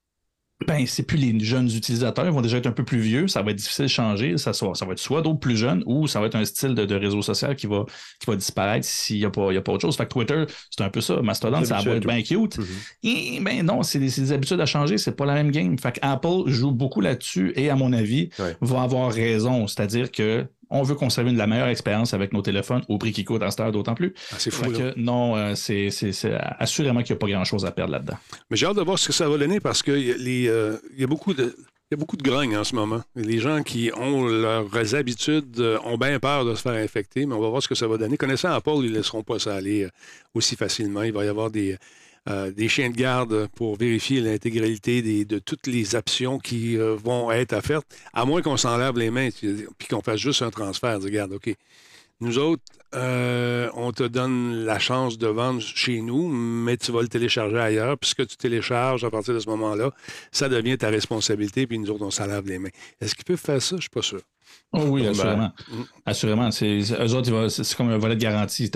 [0.66, 3.42] ben, c'est plus les jeunes utilisateurs, ils vont déjà être un peu plus vieux, ça
[3.42, 6.08] va être difficile de changer, ça, soit- ça va être soit d'autres plus jeunes ou
[6.08, 7.86] ça va être un style de, de réseau social qui va,
[8.20, 9.96] qui va disparaître s'il n'y a, pas- y a pas autre chose.
[9.98, 11.22] Fait que Twitter, c'est un peu ça.
[11.22, 12.58] Mastodon, ça va être bien cute.
[13.04, 15.78] Et, ben non, c'est des, c'est des habitudes à changer, c'est pas la même game.
[15.78, 18.56] Fait que Apple joue beaucoup là-dessus et, à mon avis, Ouais.
[18.62, 19.68] va avoir raison.
[19.68, 23.12] C'est-à-dire que on veut conserver une de la meilleure expérience avec nos téléphones au prix
[23.12, 24.14] qui coûte en cette heure d'autant plus.
[24.32, 24.92] Ah, c'est fou, Fait là.
[24.92, 25.90] que non, euh, c'est
[26.60, 28.18] assurément qu'il n'y a pas grand-chose à perdre là-dedans.
[28.50, 30.48] Mais j'ai hâte de voir ce que ça va donner parce qu'il y, a les,
[30.48, 31.56] euh, il y a beaucoup de.
[31.92, 33.02] Il y a beaucoup de grogne en ce moment.
[33.16, 37.36] Les gens qui ont leurs habitudes euh, ont bien peur de se faire infecter, mais
[37.36, 38.18] on va voir ce que ça va donner.
[38.18, 39.88] Connaissant Apple, ils ne laisseront pas ça aller
[40.34, 41.04] aussi facilement.
[41.04, 41.78] Il va y avoir des,
[42.30, 46.96] euh, des chiens de garde pour vérifier l'intégralité des- de toutes les options qui euh,
[46.96, 50.50] vont être offertes, à moins qu'on s'en lave les mains puis qu'on fasse juste un
[50.52, 51.00] transfert.
[51.00, 51.54] Dire, Regarde, OK,
[52.22, 52.64] nous autres,
[52.96, 57.58] euh, on te donne la chance de vendre chez nous, mais tu vas le télécharger
[57.58, 57.98] ailleurs.
[57.98, 59.92] Puis ce que tu télécharges à partir de ce moment-là,
[60.32, 62.70] ça devient ta responsabilité, puis nous autres, on s'en lave les mains.
[63.02, 63.72] Est-ce qu'ils peuvent faire ça?
[63.72, 64.22] Je ne suis pas sûr.
[64.72, 65.52] Oh oui, Ben, assurément.
[65.72, 65.82] mm.
[66.06, 66.52] Assurément.
[66.52, 68.70] C'est, eux autres, ils vont- c'est, c'est comme un volet de garantie.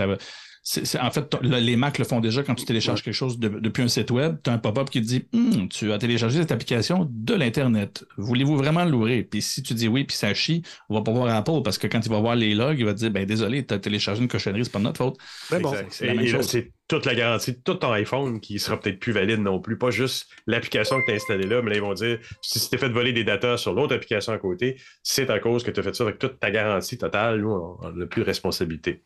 [1.01, 3.87] En fait, les Mac le font déjà quand tu télécharges quelque chose de- depuis un
[3.87, 4.35] site web.
[4.43, 8.03] Tu as un pop-up qui te dit Hum, Tu as téléchargé cette application de l'Internet.
[8.17, 9.23] Voulez-vous vraiment l'ouvrir?
[9.31, 11.87] Puis si tu dis oui, puis ça chie, on va pas voir Apple parce que
[11.87, 14.21] quand il va voir les logs, il va te dire ben, Désolé, tu as téléchargé
[14.21, 15.17] une cochonnerie, c'est pas de notre faute.
[15.51, 19.39] Ben bon, c'est toute la garantie de tout ton iPhone qui sera peut-être plus valide
[19.41, 19.77] non plus.
[19.77, 22.67] Pas juste l'application que tu as installée là, mais là, ils vont dire si tu
[22.69, 25.79] t'es fait voler des datas sur l'autre application à côté, c'est à cause que tu
[25.79, 27.41] as fait ça avec toute ta garantie totale.
[27.41, 27.49] Nous,
[27.81, 29.01] on n'a plus de responsabilité.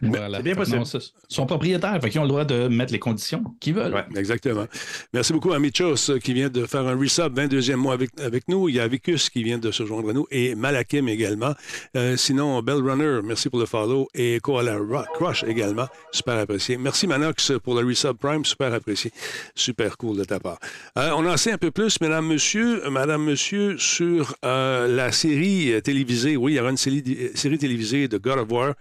[0.00, 0.38] Voilà.
[0.38, 0.78] c'est bien possible.
[0.78, 3.94] non, Ils propriétaires, fait qu'ils ont le droit de mettre les conditions qu'ils veulent.
[3.94, 4.04] Ouais.
[4.16, 4.66] Exactement.
[5.12, 8.48] Merci beaucoup à Michos euh, qui vient de faire un resub 22e mois avec, avec
[8.48, 8.68] nous.
[8.68, 11.54] Il y a Vicus qui vient de se joindre à nous et Malakim également.
[11.96, 15.86] Euh, sinon, Bell Runner, merci pour le follow et Koala Rock Crush également.
[16.10, 16.76] Super apprécié.
[16.76, 18.44] Merci Manox pour le resub Prime.
[18.44, 19.12] Super apprécié.
[19.54, 20.58] Super cool de ta part.
[20.98, 25.72] Euh, on en sait un peu plus, mesdames, monsieur, madame, monsieur, sur euh, la série
[25.82, 26.36] télévisée.
[26.36, 28.74] Oui, il y aura une série, série télévisée de God of War.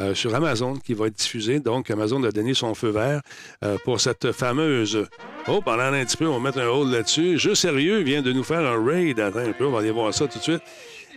[0.00, 1.60] Euh, sur Amazon qui va être diffusée.
[1.60, 3.20] Donc, Amazon a donné son feu vert
[3.64, 5.06] euh, pour cette fameuse.
[5.48, 7.38] Oh, pendant un petit peu, on va mettre un hold là-dessus.
[7.38, 9.18] Jeu sérieux vient de nous faire un raid.
[9.20, 10.62] Attends un peu, on va aller voir ça tout de suite.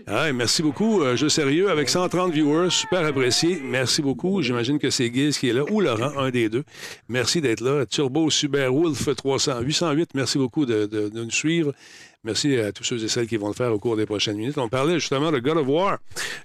[0.08, 1.02] Ah, merci beaucoup.
[1.02, 3.60] Euh, Jeu sérieux avec 130 viewers, super apprécié.
[3.62, 4.42] Merci beaucoup.
[4.42, 6.63] J'imagine que c'est Giz qui est là, ou Laurent, un des deux.
[7.10, 7.86] Merci d'être là.
[7.86, 11.74] Turbo Super Wolf 300, 808, merci beaucoup de, de- de nous suivre.
[12.25, 14.58] Merci à tous ceux et celles qui vont le faire au cours des prochaines minutes.
[14.58, 15.99] On parlait justement de God of War.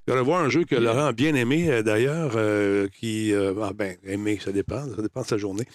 [0.07, 3.33] God of War, un jeu que Laurent a bien aimé euh, d'ailleurs, euh, qui...
[3.33, 5.67] euh, ah ben, aimé, ça dépend, ça dépend de sa journée.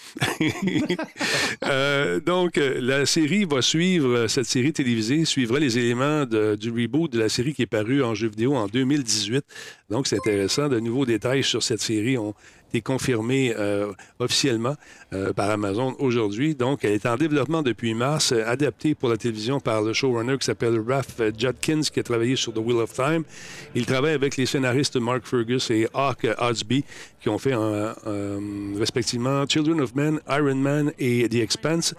[1.65, 7.12] Euh, donc, la série va suivre, cette série télévisée suivra les éléments de- du reboot
[7.12, 9.43] de la série qui est parue en jeu vidéo en 2018.
[9.89, 10.69] Donc, c'est intéressant.
[10.69, 12.33] De nouveaux détails sur cette série ont
[12.69, 13.53] été confirmés
[14.19, 14.75] officiellement
[15.13, 16.56] euh, par Amazon aujourd'hui.
[16.56, 20.38] Donc, elle est en développement depuis mars, euh, adaptée pour la télévision par le showrunner
[20.38, 23.24] qui s'appelle Raph Judkins, qui a travaillé sur The Wheel of Time.
[23.76, 26.84] Il travaille avec les scénaristes Mark Fergus et Hawk Osby,
[27.22, 27.56] qui ont fait
[28.78, 31.93] respectivement Children of Men, Iron Man et The Expanse.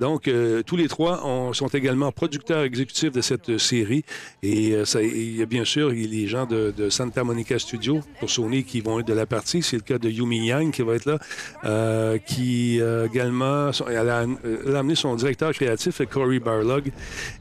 [0.00, 4.04] Donc, euh, tous les trois ont- sont également producteurs exécutifs de cette série.
[4.42, 5.00] Et euh, ça-
[5.48, 9.00] bien sûr il y a les gens de, Santa Monica Studio pour Sony qui vont
[9.00, 9.62] être de la partie.
[9.62, 11.18] C'est le cas de Yumi Yang qui va être là,
[11.64, 12.18] euh,
[12.56, 14.24] qui euh, également, son- elle a,
[14.78, 16.90] amené son directeur créatif, Corey Barlog,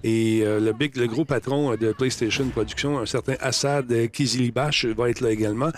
[0.04, 5.10] et euh, le, big, le gros patron de PlayStation Production, un certain Assad Kizilibash, va
[5.10, 5.72] être là également.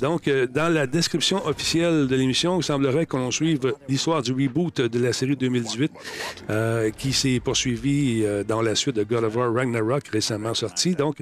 [0.00, 4.80] Donc, euh, dans la description officielle de l'émission, il semblerait qu'on suive l'histoire du reboot
[4.80, 5.92] de la série 2018
[6.50, 10.94] euh, qui s'est poursuivie euh, dans la suite de God of War Ragnarok récemment sorti.
[10.94, 11.16] Donc,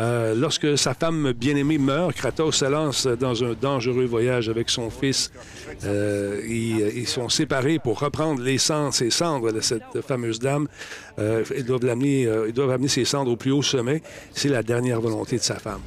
[0.00, 4.90] euh, lorsque sa femme bien-aimée meurt, Kratos se lance dans un dangereux voyage avec son
[4.90, 5.30] fils.
[5.84, 10.66] Euh, ils, ils sont séparés pour reprendre les cendres, ses cendres de cette fameuse dame.
[11.18, 14.02] Euh, ils, doivent euh, ils doivent amener ses cendres au plus haut sommet.
[14.32, 15.80] C'est la dernière volonté de sa femme.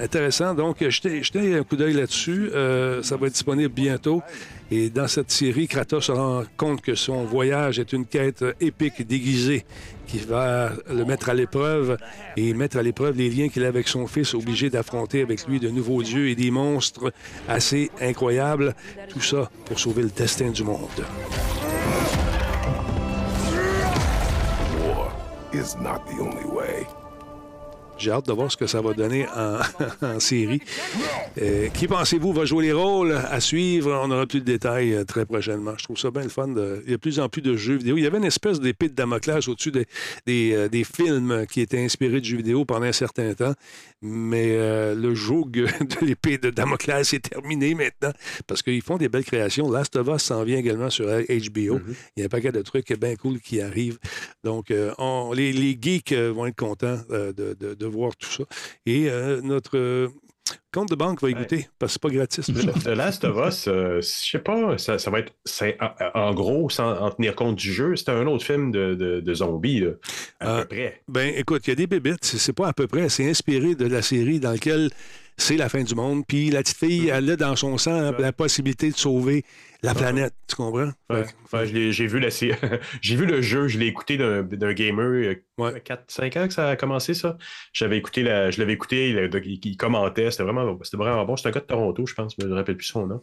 [0.00, 0.54] Intéressant.
[0.54, 2.50] Donc, jetez, jetez un coup d'œil là-dessus.
[2.52, 4.22] Euh, ça va être disponible bientôt.
[4.70, 9.06] Et dans cette série, Kratos se rend compte que son voyage est une quête épique
[9.06, 9.64] déguisée
[10.06, 11.96] qui va le mettre à l'épreuve
[12.36, 15.60] et mettre à l'épreuve les liens qu'il a avec son fils, obligé d'affronter avec lui
[15.60, 17.12] de nouveaux dieux et des monstres
[17.48, 18.74] assez incroyables.
[19.08, 21.04] Tout ça pour sauver le destin du monde.
[27.96, 29.58] J'ai hâte de voir ce que ça va donner en,
[30.06, 30.60] en série.
[31.40, 33.98] Euh, qui pensez-vous va jouer les rôles à suivre?
[34.04, 35.72] On aura plus de détails euh, très prochainement.
[35.78, 36.48] Je trouve ça bien le fun.
[36.48, 37.96] de- Il y a de plus en plus de jeux vidéo.
[37.96, 39.86] Il y avait une espèce d'épée de Damoclès au-dessus des,
[40.26, 43.54] des, euh, des films qui étaient inspirés de jeux vidéo pendant un certain temps.
[44.02, 45.66] Mais euh, le joug de
[46.04, 48.12] l'épée de Damoclès est terminé maintenant
[48.46, 49.70] parce qu'ils font des belles créations.
[49.70, 51.78] Last of Us s'en vient également sur HBO.
[52.16, 53.98] Il y a un paquet de trucs bien cool qui arrivent.
[54.42, 58.44] Donc, euh, on- les, les geeks vont être contents de, de- de voir tout ça.
[58.86, 60.08] Et euh, notre euh,
[60.72, 62.46] compte de banque va y goûter parce que c'est pas gratis.
[62.84, 65.32] The Last of Us, euh, je sais pas, ça, ça va être.
[66.14, 69.34] en, gros, sans en tenir compte du jeu, c'est un autre film de, de- de
[69.34, 69.90] zombies, là,
[70.40, 70.60] à Ah.
[70.62, 71.00] peu près.
[71.08, 73.86] Ben, écoute, il y a des bébites, c'est pas à peu près, c'est inspiré de
[73.86, 74.90] la série dans laquelle
[75.36, 76.24] c'est la fin du monde.
[76.26, 79.44] Puis la petite fille, elle a dans son sang la possibilité de sauver
[79.82, 80.34] la planète.
[80.48, 80.90] Tu comprends?
[81.10, 81.24] Ouais,
[81.66, 82.30] j'ai vu, la
[83.16, 85.36] vu le jeu, je l'ai écouté d'un gamer.
[85.58, 85.80] Ouais.
[85.80, 87.36] 4-5 ans que ça a commencé, ça.
[87.72, 91.36] J'avais écouté la, je l'avais écouté, il, il- il commentait, c'était vraiment, vraiment bon.
[91.36, 93.22] C'était un gars de Toronto, je pense, mais je ne me rappelle plus son nom.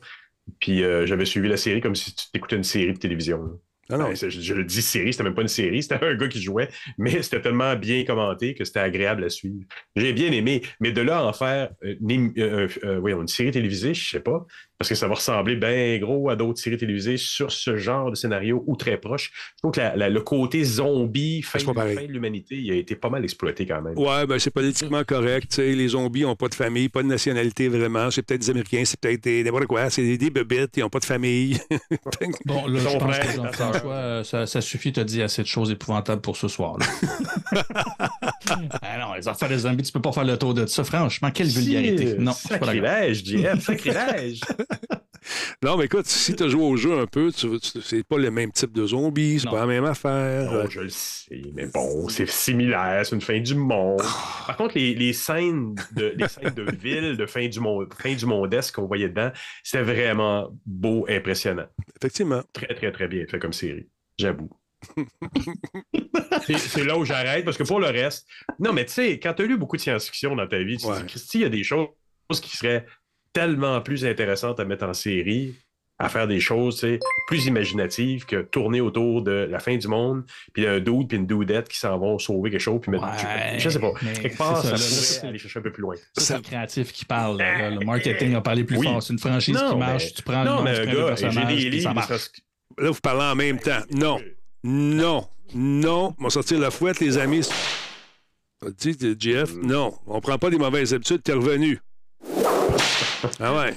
[0.60, 3.44] Puis euh, j'avais suivi la série comme si tu écoutais une série de télévision.
[3.44, 3.52] là.
[3.98, 6.42] Non, Ben, je, le dis série, c'était même pas une série, c'était un gars qui
[6.42, 9.66] jouait, mais c'était tellement bien commenté que c'était agréable à suivre.
[9.96, 13.52] J'ai bien aimé, mais de là à en faire euh, une, euh, euh, une série
[13.52, 14.46] télévisée, je sais pas,
[14.82, 18.16] parce que ça va ressembler bien gros à d'autres séries télévisées sur ce genre de
[18.16, 19.32] scénario ou très proche.
[19.56, 22.96] Je trouve que la- la- le côté zombie, fin, fin de l'humanité, il a été
[22.96, 23.96] pas mal exploité quand même.
[23.96, 25.58] Ouais, ben c'est politiquement correct.
[25.58, 28.10] Les zombies n'ont pas de famille, pas de nationalité vraiment.
[28.10, 29.88] C'est peut-être des Américains, c'est peut-être des- n'importe quoi.
[29.92, 30.32] C'est des, des
[30.76, 31.60] ils n'ont pas de famille.
[32.46, 35.70] Bon, là, je pense que Jean-François, euh, ça, ça suffit, t'as dit assez de choses
[35.72, 36.78] épouvantables pour ce soir.
[36.80, 36.86] Là.
[38.82, 40.84] ah non, les affaires des zombies, tu peux pas faire le tour de ça.
[40.84, 42.16] Franchement, quelle vulgarité.
[42.18, 42.32] Non.
[42.34, 44.42] Sacrilège, JF, sacrilège.
[45.64, 48.18] Non, mais écoute, si tu as joué au jeu un peu, tu, tu- c'est pas
[48.18, 49.52] le même type de zombies, c'est Non.
[49.52, 50.52] pas la même affaire.
[50.52, 54.02] Non, je le sais, mais bon, c'est similaire, c'est une fin du monde.
[54.48, 58.14] Par contre, les, les scènes de les scènes de ville, de fin du monde, fin
[58.16, 59.32] du mondesque qu'on voyait dedans,
[59.64, 61.68] c'était vraiment beau, impressionnant.
[62.00, 62.42] Effectivement.
[62.54, 63.88] Très, très, très bien fait comme série.
[64.18, 64.50] J'avoue.
[66.48, 68.28] c'est c'est là où j'arrête, parce que pour le reste,
[68.60, 70.86] non, mais tu sais, quand tu as lu beaucoup de science-fiction dans ta vie, tu
[70.86, 70.98] te Ouais.
[71.02, 71.88] dis, Christy, il y a des choses
[72.42, 72.86] qui seraient
[73.34, 75.56] tellement plus intéressantes à mettre en série,
[76.00, 79.88] à faire des choses tu sais, plus imaginatives que tourner autour de la fin du
[79.88, 83.04] monde, puis un dude puis une dudette qui s'en vont sauver quelque chose, puis mettre.
[83.06, 83.92] Ouais, je sais pas.
[84.20, 85.96] Quelque part, c'est ça, aller chercher un peu plus loin.
[86.18, 87.38] C'est le créatif qui parle.
[87.38, 87.70] là.
[87.70, 88.88] Le marketing a parlé plus Oui.
[88.88, 89.04] fort.
[89.04, 90.06] C'est une franchise Non, qui marche.
[90.06, 92.30] mais- Tu prends le Non, nom, tu le gars, des livres, ça marche.
[92.80, 93.82] Là, vous parlez en même temps.
[93.92, 94.20] Non.
[94.64, 95.28] Non.
[95.54, 96.16] Non.
[96.20, 97.48] On va sortir la fouette, les amis.
[98.80, 99.94] Tu dis, JF, non.
[100.08, 101.80] On prend pas des mauvaises habitudes, t'es revenu.
[103.40, 103.74] Ah ouais.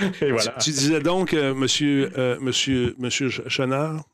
[0.22, 0.52] Et voilà.
[0.60, 4.04] Tu disais donc, euh, monsieur, euh, monsieur, monsieur Ch- Chenard?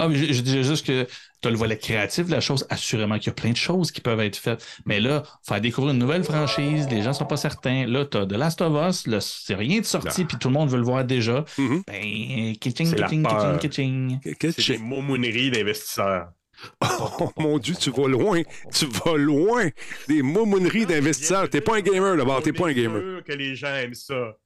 [0.00, 1.08] Ah, mais je, je disais juste que
[1.42, 2.64] tu as le volet créatif de la chose.
[2.70, 4.64] Assurément qu'il y a plein de choses qui peuvent être faites.
[4.86, 7.84] Mais là, faire découvrir une nouvelle franchise, les gens sont pas certains.
[7.86, 10.24] Là, tu as The Last of Us, là, c'est rien de sorti, Ah.
[10.28, 11.44] puis tout le monde veut le voir déjà.
[11.58, 11.82] Mhm.
[11.86, 13.26] Ben, kitching, kitching,
[13.58, 14.52] kitching, kitching.
[14.56, 16.28] C'est des momouneries d'investisseurs.
[17.20, 18.42] Oh mon Dieu, tu vas loin.
[18.72, 19.68] Tu vas loin.
[20.08, 21.48] Des momouneries d'investisseurs.
[21.48, 23.22] T'es pas un gamer d'abord, t'es pas un gamer.
[23.24, 24.36] que les gens aiment ça.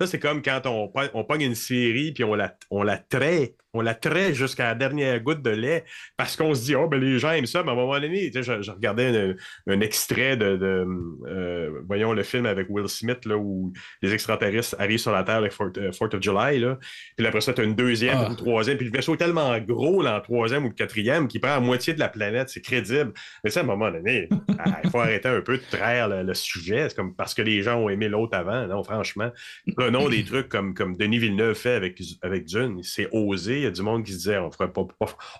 [0.00, 2.96] Ça, c'est comme quand on, pogne- on pogne une série puis on la, on la
[2.98, 3.56] traite.
[3.72, 5.84] On la traite jusqu'à la dernière goutte de lait
[6.16, 7.62] parce qu'on se dit, oh, ben les gens aiment ça.
[7.62, 9.34] Mais à un moment donné, tu sais, je, je regardais un,
[9.72, 10.86] un extrait de, de,
[11.28, 15.40] euh, voyons, le film avec Will Smith là, où les extraterrestres arrivent sur la Terre
[15.40, 16.58] le 4th of July.
[16.58, 16.78] Là.
[17.16, 18.26] Puis après ça, tu as une deuxième, Ah.
[18.30, 18.76] une troisième.
[18.76, 21.60] Puis le vaisseau est tellement gros, là, en troisième ou le quatrième, qu'il prend la
[21.60, 22.48] moitié de la planète.
[22.48, 23.12] C'est crédible.
[23.44, 24.28] Mais ça, à un moment donné,
[24.58, 26.88] ah, il faut arrêter un peu de traire le, le sujet.
[26.88, 28.66] C'est comme parce que les gens ont aimé l'autre avant.
[28.66, 29.30] Non, franchement.
[29.76, 32.82] Prenons des trucs comme, comme Denis Villeneuve fait avec, avec Dune.
[32.82, 33.59] C'est osé.
[33.60, 34.66] Il y a du monde qui se disait on ne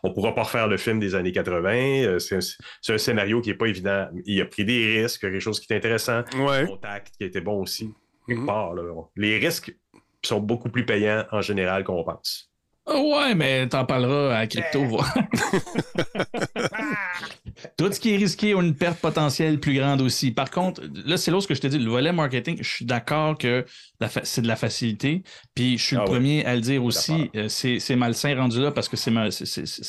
[0.02, 1.70] on pourra pas refaire le film des années 80.
[2.04, 2.40] Euh, C'est un,
[2.80, 4.08] c'est un scénario qui n'est pas évident.
[4.24, 6.22] Il a pris des risques, quelque chose qui est intéressant.
[6.36, 6.66] Ouais.
[6.66, 7.92] Contact qui était bon aussi.
[8.28, 8.46] Mhm.
[8.46, 8.82] part, là.
[9.16, 9.74] Les risques
[10.24, 12.50] sont beaucoup plus payants en général qu'on pense.
[12.86, 14.84] Ouais, mais t'en parleras à crypto.
[14.84, 15.04] va.
[17.76, 20.30] Tout ce qui est risqué a une perte potentielle plus grande aussi.
[20.30, 23.36] Par contre, là, c'est ce que je te dis, le volet marketing, je suis d'accord
[23.38, 23.64] que
[24.24, 25.22] c'est de la facilité.
[25.54, 26.10] Puis je suis Ah le ouais.
[26.16, 29.10] premier à le dire aussi, euh, c'est malsain rendu là parce que c'est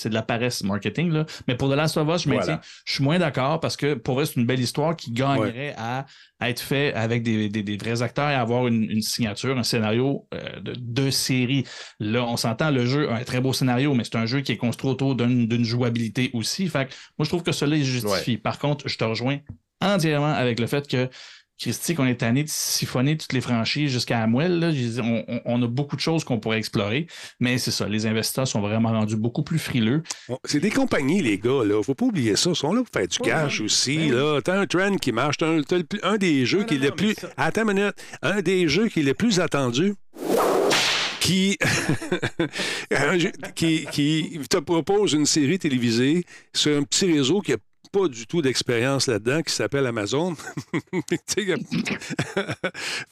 [0.10, 1.12] de la paresse marketing.
[1.12, 1.26] Là.
[1.48, 2.62] Mais pour The Last of Us, je Voilà.
[2.86, 6.06] je suis moins d'accord parce que pour vrai, c'est une belle histoire qui gagnerait à
[6.49, 10.27] être fait avec des, des- des vrais acteurs et avoir une, une signature, un scénario
[10.34, 11.63] euh, de, de série.
[11.99, 14.52] Là, on s'entend, le jeu a un très beau scénario, mais c'est un jeu qui
[14.54, 16.67] est construit autour d'une d'une jouabilité aussi.
[16.67, 18.37] Fait que moi, je trouve que cela est justifié.
[18.37, 19.39] Par contre, je te rejoins
[19.81, 21.10] entièrement avec le fait que
[21.62, 24.59] Christy, qu'on est tanné de siphonner toutes les franchises jusqu'à la moelle.
[24.59, 24.71] Là.
[25.03, 27.05] On, on- on a beaucoup de choses qu'on pourrait explorer,
[27.39, 30.01] mais c'est ça, les investisseurs sont vraiment rendus beaucoup plus frileux.
[30.27, 31.81] Bon, C'est des compagnies, les gars, là.
[31.83, 32.49] Faut pas oublier ça.
[32.49, 34.39] Ils sont là pour faire du cash aussi, là.
[34.43, 35.37] T'as un trend qui marche.
[35.37, 37.07] T'as un, t'as le plus- un des jeux Non, qui est non, le plus.
[37.09, 37.95] mais ça- Attends une minute.
[38.23, 39.93] Un des jeux qui est le plus attendu.
[41.19, 41.57] Qui,
[43.55, 47.57] qui, qui te propose une série télévisée sur un petit réseau qui a
[47.92, 50.35] pas du tout d'expérience là-dedans, qui s'appelle Amazon.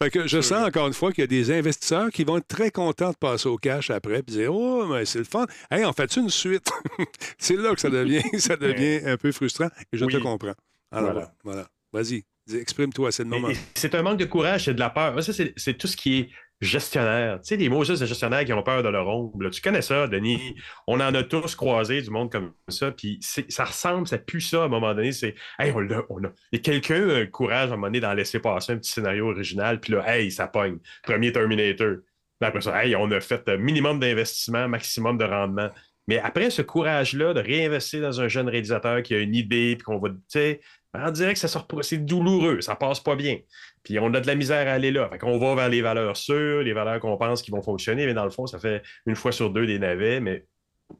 [0.01, 2.47] Fait que je sens encore une fois qu'il y a des investisseurs qui vont être
[2.47, 5.45] très contents de passer au cash après puis dire Oh, mais c'est le fun.
[5.69, 6.69] Hey, on fait une suite?
[7.37, 10.53] c'est là que ça devient, ça devient un peu frustrant et je te comprends.
[10.91, 11.33] Alors, Voilà.
[11.43, 11.67] voilà.
[11.91, 12.23] Vas-y,
[12.53, 13.49] exprime-toi, c'est le Et- moment.
[13.49, 15.21] et C'est un manque de courage, c'est de la peur.
[15.23, 16.29] Ça, c'est tout ce qui est
[16.61, 17.39] gestionnaire.
[17.41, 19.49] Tu sais, les mots juste de gestionnaires qui ont peur de leur ombre.
[19.49, 20.55] Tu connais ça, Denis?
[20.87, 22.91] On en a tous croisé du monde comme ça.
[22.91, 25.11] Puis ça ressemble, ça pue ça à un moment donné.
[25.11, 26.27] C'est, hey, on l'a, on a.
[26.27, 29.29] A quelqu'un a le courage à un moment donné d'en laisser passer un petit scénario
[29.29, 29.79] original.
[29.79, 30.79] Puis là, hey, ça pogne.
[31.03, 31.97] Premier Terminator.
[32.39, 35.69] Puis après ça, hey, on a fait minimum d'investissement, maximum de rendement.
[36.07, 39.83] Mais après ce courage-là de réinvestir dans un jeune réalisateur qui a une idée, puis
[39.83, 40.59] qu'on va, tu sais,
[40.95, 43.37] on dirait que ça sort c'est douloureux, ça passe pas bien.
[43.83, 45.09] Puis on a de la misère à aller là.
[45.09, 48.13] Fait qu'on va vers les valeurs sûres, les valeurs qu'on pense qui vont fonctionner, mais
[48.13, 50.45] dans le fond, ça fait une fois sur deux des navets, mais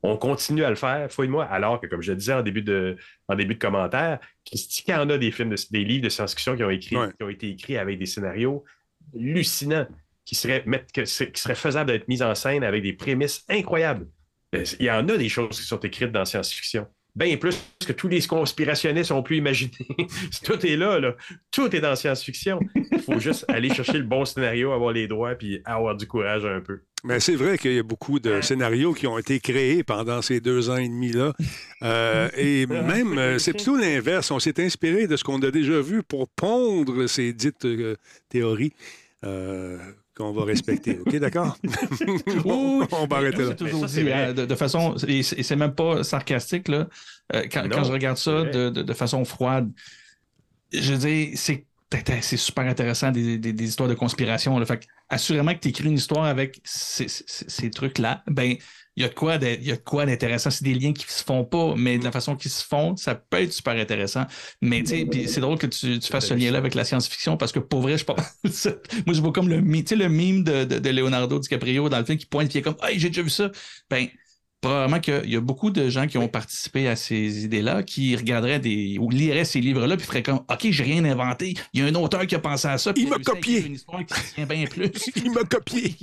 [0.04, 2.96] on continue à le faire, fouille-moi, alors que, comme je le disais en début de,
[3.28, 6.56] en début de commentaire, Christy, quand on a des films, de- des livres de science-fiction
[6.56, 7.08] qui ont, écrit, Ouais.
[7.18, 8.64] qui ont été écrits avec des scénarios
[9.16, 9.88] hallucinants,
[10.26, 13.44] qui seraient, mettre- que c'est- qui seraient faisables d'être mis en scène avec des prémices
[13.50, 14.08] incroyables.
[14.56, 16.88] Euh, Il y en a des choses qui sont écrites dans la science-fiction.
[17.20, 19.74] Bien plus que tous les conspirationnistes ont pu imaginer.
[20.44, 21.16] Tout est là, là.
[21.52, 22.62] Tout est dans la science-fiction.
[22.74, 26.46] Il faut juste aller chercher le bon scénario, avoir les droits, puis avoir du courage
[26.46, 26.80] un peu.
[27.04, 30.40] Mais c'est vrai qu'il y a beaucoup de scénarios qui ont été créés pendant ces
[30.40, 31.34] deux ans et demi-là.
[31.84, 34.32] Euh, et même, euh, c'est plutôt l'inverse.
[34.32, 37.98] On s'est inspiré de ce qu'on a déjà vu pour pondre ces dites euh,
[38.30, 38.72] théories
[39.26, 39.78] euh,
[40.20, 41.00] qu'on va respecter.
[41.00, 41.58] OK, d'accord?
[42.46, 43.50] on, on va arrêter là.
[43.50, 46.88] C'est toujours ça, dit hein, de, de façon, et c'est même pas sarcastique, là.
[47.34, 49.72] Euh, quand, Non, quand je regarde ça de, de- de façon froide,
[50.74, 51.66] je veux dire, c'est
[52.22, 54.60] c'est super intéressant des, des- des histoires de conspiration.
[54.60, 54.66] Là.
[54.66, 58.56] Fait assurément que tu écris une histoire avec ces, ces- ces trucs-là, ben
[59.00, 60.50] il y a de quoi d'intéressant.
[60.52, 63.16] C'est des liens qui se font pas, mais de la façon qu'ils se font, ça
[63.16, 64.26] peut être super intéressant.
[64.62, 67.52] Mais tu sais, c'est drôle que tu, tu fasses ce lien-là avec la science-fiction parce
[67.52, 68.18] que pour vrai, je pense.
[69.06, 72.18] Moi, je vois comme le, le mime de, de- de Leonardo DiCaprio dans le film
[72.18, 73.50] qui pointe, qui est comme Hey, j'ai déjà vu ça.
[73.90, 74.08] Ben,
[74.62, 78.60] probablement qu'il y a beaucoup de gens qui ont participé à ces idées-là, qui regarderaient
[78.60, 81.54] des ou liraient ces livres-là, puis feraient comme OK, j'ai rien inventé.
[81.74, 82.92] Il y a un auteur qui a pensé à ça.
[82.92, 83.54] puis Il m'a copié.
[83.60, 84.92] écrire Une histoire qui se tient bien plus.
[85.16, 85.96] Il m'a copié.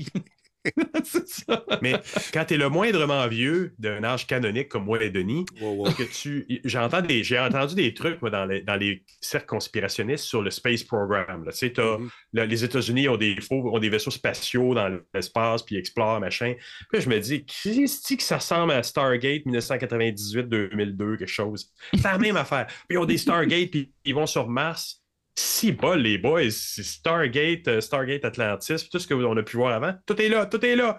[1.05, 1.65] c'est ça.
[1.83, 1.95] Mais
[2.33, 5.93] quand tu es le moindrement vieux d'un âge canonique comme moi et Denis, Wow, wow.
[5.93, 6.47] que tu.
[6.65, 10.51] J'entends des, j'ai entendu des trucs moi, dans, les, dans les cercles conspirationnistes sur le
[10.51, 11.45] Space Program.
[11.45, 11.53] là.
[11.53, 12.09] Tu sais, t'as- Mhm.
[12.33, 16.21] là, les États-Unis ont des, faux, ont des vaisseaux spatiaux dans l'espace, puis ils explorent,
[16.21, 16.55] machin.
[16.91, 21.71] Puis là, je me dis, qu'est-ce que ça ressemble à Stargate 1998-2002, quelque chose?
[21.95, 22.67] C'est la même affaire.
[22.67, 25.03] Puis ils ont des Stargate, puis ils vont sur Mars.
[25.39, 29.75] Si bol, les boys, c'est Stargate, euh, Stargate Atlantis, tout ce qu'on a pu voir
[29.75, 30.99] avant, tout est là, tout est là.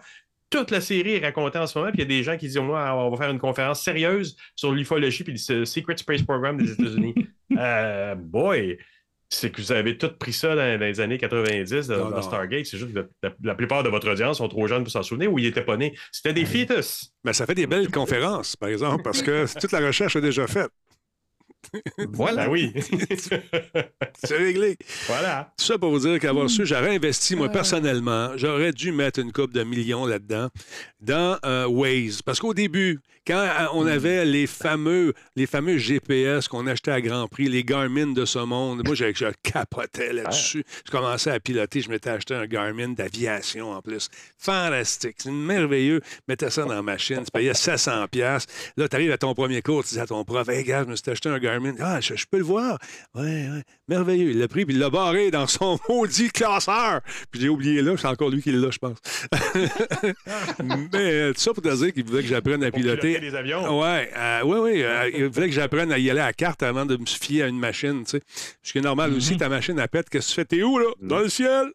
[0.49, 2.47] Toute la série est racontée en ce moment, puis il y a des gens qui
[2.47, 6.55] disent Moi, on va faire une conférence sérieuse sur l'ufologie puis le Secret Space Program
[6.55, 7.15] des États-Unis.
[7.57, 8.77] euh, boy,
[9.29, 12.15] c'est que vous avez tout pris ça dans, dans les années 90 dans, Non, dans
[12.17, 12.21] non.
[12.21, 12.65] Stargate.
[12.65, 13.09] C'est juste que
[13.43, 15.75] la, plupart de votre audience sont trop jeunes pour s'en souvenir ou ils n'étaient pas
[15.77, 15.93] nés.
[16.11, 17.11] C'était des fœtus.
[17.23, 20.47] Mais ça fait des belles conférences, par exemple, parce que toute la recherche est déjà
[20.47, 20.71] faite.
[22.09, 22.43] Voilà.
[22.43, 22.73] Ah oui.
[24.23, 24.77] C'est réglé.
[25.07, 25.53] voilà.
[25.57, 29.31] Tout ça pour vous dire qu'avoir su, j'aurais investi, moi, personnellement, j'aurais dû mettre une
[29.31, 30.49] coupe de millions là-dedans,
[31.01, 32.21] dans euh, Waze.
[32.21, 37.01] Parce qu'au début, quand euh, on avait les fameux, les fameux GPS qu'on achetait à
[37.01, 40.63] Grand Prix, les Garmin de ce monde, moi, je, je capotais là-dessus.
[40.85, 44.07] Je commençais à piloter, je m'étais acheté un Garmin d'aviation en plus.
[44.37, 45.17] Fantastique.
[45.19, 45.99] C'est merveilleux.
[46.29, 48.45] Mettais ça dans la machine, tu payais 700 pièces.
[48.77, 50.89] Là, tu arrives à ton premier cours, tu dis à ton prof, hey, gars, je
[50.89, 51.73] me suis acheté un Garmin.
[51.79, 52.79] Ah, je, je peux le voir?
[53.13, 53.63] Ouais, ouais.
[53.89, 54.31] Merveilleux.
[54.31, 57.01] Il l'a pris, puis il l'a barré dans son maudit classeur.
[57.29, 58.97] Puis j'ai oublié là, c'est encore lui qui l'a, je pense.
[60.93, 63.79] Mais euh, tout ça pour te dire qu'il voulait que j'apprenne à piloter des avions.
[63.79, 64.83] Ouais, euh, ouais, ouais.
[64.83, 67.43] euh, il voulait que j'apprenne à y aller à la carte avant de me fier
[67.43, 68.21] à une machine, tu sais.
[68.63, 70.45] Ce qui est normal aussi, ta machine à pète, qu'est-ce que tu fais?
[70.45, 70.87] T'es où, là?
[71.01, 71.67] Dans le ciel!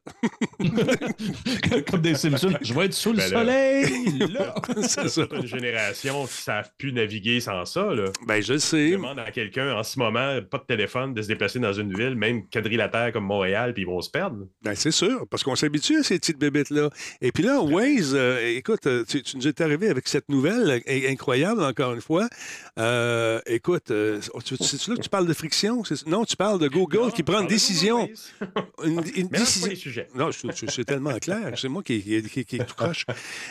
[1.90, 2.52] Comme des Simpsons.
[2.60, 4.18] Je vais être sous le Ben soleil.
[4.32, 4.54] Là.
[4.82, 5.22] c'est ça.
[5.32, 7.94] Une génération qui ne savent plus naviguer sans ça.
[7.94, 8.06] Là.
[8.26, 8.90] Ben, je le sais.
[8.90, 12.14] demande à quelqu'un en ce moment, pas de téléphone, de se déplacer dans une ville,
[12.14, 14.46] même quadrilatère comme Montréal, puis ils vont se perdre.
[14.62, 16.90] Ben, c'est sûr, parce qu'on s'habitue à ces petites bébites-là.
[17.20, 20.82] Et puis là, Waze, euh, écoute, euh, tu, tu nous es arrivé avec cette nouvelle
[20.88, 21.31] euh, incroyable.
[21.32, 22.28] Incroyable, encore une fois.
[22.78, 25.82] Euh, écoute, euh, tu- c'est là que tu parles de friction?
[26.06, 28.08] Non, tu parles de Google Non, qui prend une décision.
[28.84, 30.04] Une, décision.
[30.14, 31.52] Non, c'est tellement clair.
[31.56, 33.06] C'est moi qui, qui, qui- qui tout croche.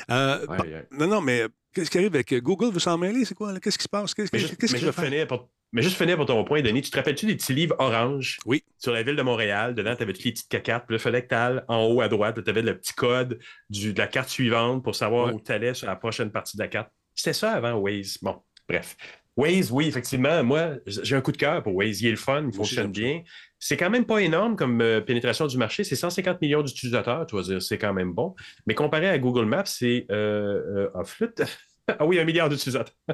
[0.09, 0.87] Euh, Ouais, bon, ouais.
[0.91, 2.71] non, non, mais qu'est-ce qui arrive avec Google?
[2.73, 3.25] Veut s'en mêler?
[3.25, 3.57] C'est quoi?
[3.59, 4.13] Qu'est-ce qui se passe?
[4.13, 5.05] Qu'est-ce Mais qu'est-ce juste, qu'il faire?
[5.05, 7.75] finir pour, mais juste finir pour ton point, Denis, tu te rappelles-tu des petits livres
[7.79, 8.63] orange Oui.
[8.77, 9.75] sur la ville de Montréal?
[9.75, 10.85] Dedans, tu avais toutes les petites cacates.
[10.87, 12.43] Puis là, il fallait que tu ailles en haut à droite.
[12.43, 15.33] Tu avais le petit code du- de la carte suivante pour savoir Ouais.
[15.33, 16.89] où tu allais sur la prochaine partie de la carte.
[17.15, 18.17] C'était ça avant Waze.
[18.21, 18.95] Bon, bref.
[19.37, 22.01] Waze, oui, effectivement, moi, j'ai un coup de cœur pour Waze.
[22.01, 23.23] Il est le fun, il fonctionne bien.
[23.59, 25.83] C'est quand même pas énorme comme euh, pénétration du marché.
[25.83, 28.35] C'est 150 millions d'utilisateurs, tu vas dire, c'est quand même bon.
[28.65, 30.05] Mais comparé à Google Maps, c'est.
[30.11, 31.41] Euh, euh, ah, flûte.
[31.87, 32.95] ah oui, un milliard d'utilisateurs.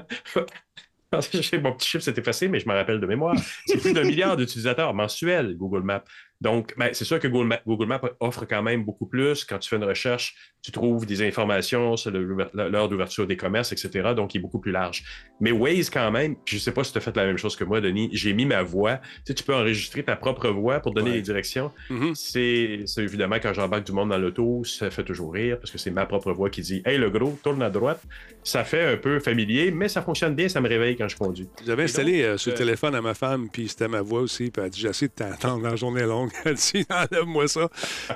[1.11, 3.35] Mon petit chiffre s'est effacé, mais je me rappelle de mémoire.
[3.65, 6.03] C'est plus d'un milliard d'utilisateurs mensuels, Google Maps.
[6.39, 9.43] Donc, ben, c'est sûr que Google Maps, Google Maps offre quand même beaucoup plus.
[9.43, 14.13] Quand tu fais une recherche, tu trouves des informations sur l'heure d'ouverture des commerces, etc.
[14.15, 15.03] Donc, il est beaucoup plus large.
[15.39, 17.55] Mais Waze, quand même, je ne sais pas si tu as fait la même chose
[17.55, 18.97] que moi, Denis, j'ai mis ma voix.
[18.97, 21.15] Tu sais, tu peux enregistrer ta propre voix pour donner Ouais.
[21.17, 21.71] les directions.
[21.89, 22.13] Mhm.
[22.15, 25.77] C'est c'est évidemment quand j'embarque du monde dans l'auto, ça fait toujours rire parce que
[25.77, 28.01] c'est ma propre voix qui dit Hey le gros, tourne à droite.
[28.43, 31.47] Ça fait un peu familier, mais ça fonctionne bien, ça me réveille quand je conduis.
[31.65, 34.61] J'avais installé donc, euh, euh, téléphone à ma femme, puis c'était ma voix aussi, puis
[34.61, 36.26] elle a dit assez de t'entendre dans la journée longue.
[36.45, 37.69] Elle dit Enlève-moi ça.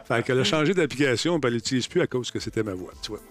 [0.06, 2.94] Fait qu'elle a changé d'application, puis elle l'utilise plus à cause que c'était ma voix,
[3.02, 3.22] tu vois.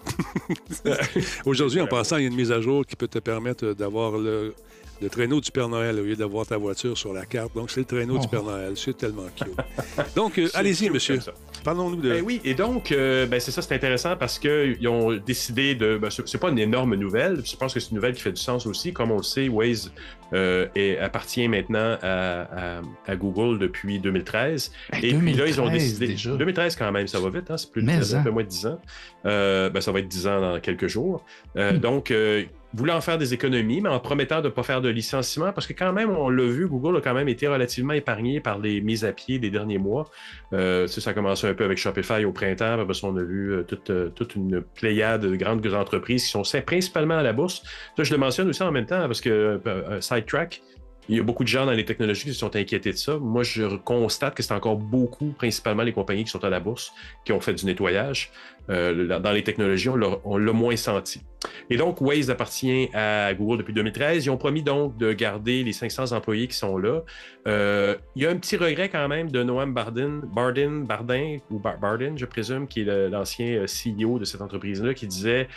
[1.45, 4.17] Aujourd'hui, en passant, il y a une mise à jour qui peut te permettre d'avoir
[4.17, 4.53] le,
[5.01, 7.55] le traîneau du Père Noël au lieu d'avoir ta voiture sur la carte.
[7.55, 8.29] Donc, c'est le traîneau du Oh.
[8.29, 8.73] Père Noël.
[8.75, 9.47] C'est tellement cute.
[10.15, 11.19] Donc, euh, allez-y, cute monsieur.
[11.63, 12.09] Parlons-nous de.
[12.09, 15.97] Ben oui, et donc, euh, ben c'est ça, c'est intéressant parce qu'ils ont décidé de.
[15.97, 17.41] Ben, c'est pas une énorme nouvelle.
[17.45, 18.93] Je pense que c'est une nouvelle qui fait du sens aussi.
[18.93, 19.91] Comme on le sait, Waze
[20.33, 24.71] euh, est- appartient maintenant à, à- à Google depuis 2013.
[24.91, 26.07] Hey, Et puis là, ils ont 2013 décidé.
[26.07, 26.31] déjà.
[26.35, 27.57] 2013 quand même, ça va vite, hein?
[27.57, 28.21] c'est plus de, Mais 10 ans, hein.
[28.21, 28.81] un peu moins de 10 ans.
[29.27, 31.23] Euh, ben, ça va être 10 ans dans quelques jours.
[31.57, 31.77] Euh, Hmm.
[31.77, 32.43] Donc, euh,
[32.73, 35.73] voulant faire des économies, mais en promettant de ne pas faire de licenciement, parce que
[35.73, 39.05] quand même, on l'a vu, Google a quand même été relativement épargné par les mises
[39.05, 40.09] à pied des derniers mois.
[40.53, 43.53] Euh, ça a commencé un peu avec Shopify au printemps, après ça, on a vu
[43.53, 47.63] euh, toute, euh, toute une pléiade de grandes entreprises qui sont principalement à la bourse.
[47.97, 49.59] Je le mentionne aussi en même temps parce que
[49.99, 50.61] Sidetrack,
[51.09, 53.17] il y a beaucoup de gens dans les technologies qui se sont inquiétés de ça.
[53.17, 56.93] Moi, je constate que c'est encore beaucoup, principalement les compagnies qui sont à la bourse,
[57.25, 58.31] qui ont fait du nettoyage.
[58.69, 61.21] Euh, dans les technologies, on l'a- moins senti.
[61.69, 64.25] Et donc, Waze appartient à Google depuis 2013.
[64.25, 67.01] Ils ont promis donc de garder les 500 employés qui sont là.
[67.47, 71.57] Euh, il y a un petit regret quand même de Noam Bardin, Bardin, Bardin ou
[71.59, 75.47] Bar- Bardin, je présume, qui est l'ancien euh, CEO de cette entreprise-là, qui disait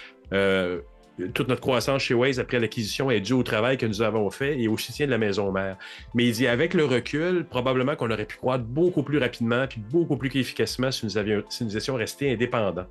[1.32, 4.60] toute notre croissance chez Waze après l'acquisition est due au travail que nous avons fait
[4.60, 5.76] et au soutien de la maison mère.
[6.14, 9.80] Mais il dit avec le recul, probablement qu'on aurait pu croître beaucoup plus rapidement puis
[9.80, 12.86] beaucoup plus efficacement si nous, avions, si nous étions restés indépendants.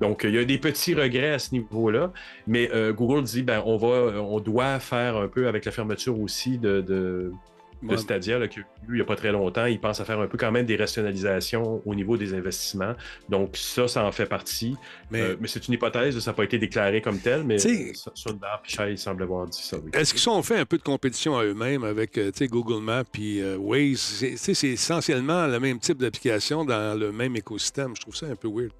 [0.00, 2.12] Donc, il y a des petits regrets à ce niveau-là,
[2.46, 6.18] mais euh, Google dit ben on va, on doit faire un peu avec la fermeture
[6.18, 7.32] aussi de,
[7.86, 7.98] de Ouais.
[7.98, 9.66] Stadia, là, qu'il y a eu il n'y a pas très longtemps.
[9.66, 12.94] Ils pensent à faire un peu quand même des rationalisations au niveau des investissements.
[13.28, 14.76] Donc, ça, ça en fait partie.
[15.10, 18.60] Mais Euh, mais c'est une hypothèse, ça n'a pas été déclaré comme tel, mais Sundar
[18.62, 19.76] Pichai semble avoir dit ça.
[19.82, 19.90] oui.
[19.92, 23.40] Est-ce qu'ils ont fait un peu de compétition à eux-mêmes avec euh, Google Maps et
[23.42, 24.24] euh, Waze?
[24.36, 27.94] C'est essentiellement le même type d'application dans le même écosystème.
[27.96, 28.72] Je trouve ça un peu weird.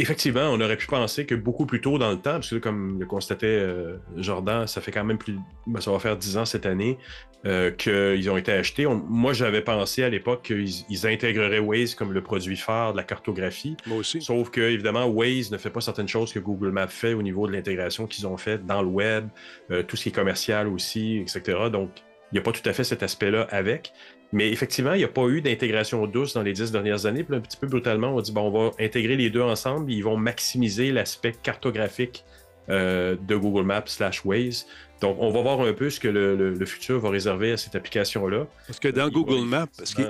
[0.00, 3.00] Effectivement, on aurait pu penser que beaucoup plus tôt dans le temps, parce que comme
[3.00, 5.36] le constatait euh, Jordan, ça fait quand même plus.
[5.66, 6.98] ben, ça va faire 10 ans cette année
[7.46, 8.86] euh, qu'ils ont été achetés.
[8.86, 12.96] On- moi, j'avais pensé à l'époque qu'ils ils intégreraient Waze comme le produit phare de
[12.96, 13.76] la cartographie.
[13.86, 14.22] Moi aussi.
[14.22, 17.48] Sauf que, évidemment, Waze ne fait pas certaines choses que Google Maps fait au niveau
[17.48, 19.26] de l'intégration qu'ils ont fait dans le web,
[19.72, 21.58] euh, tout ce qui est commercial aussi, etc.
[21.72, 21.90] Donc,
[22.32, 23.92] il n'y a pas tout à fait cet aspect-là avec.
[24.32, 27.24] Mais effectivement, il n'y a pas eu d'intégration douce dans les dix dernières années.
[27.24, 29.90] Puis un petit peu brutalement, on dit bon, on va intégrer les deux ensemble.
[29.90, 32.24] Ils vont maximiser l'aspect cartographique
[32.68, 34.66] euh, de Google Maps slash Waze.
[35.00, 37.56] Donc, on va voir un peu ce que le, le- le futur va réserver à
[37.56, 38.46] cette application-là.
[38.66, 40.02] Parce que dans Il Google Maps, parce des-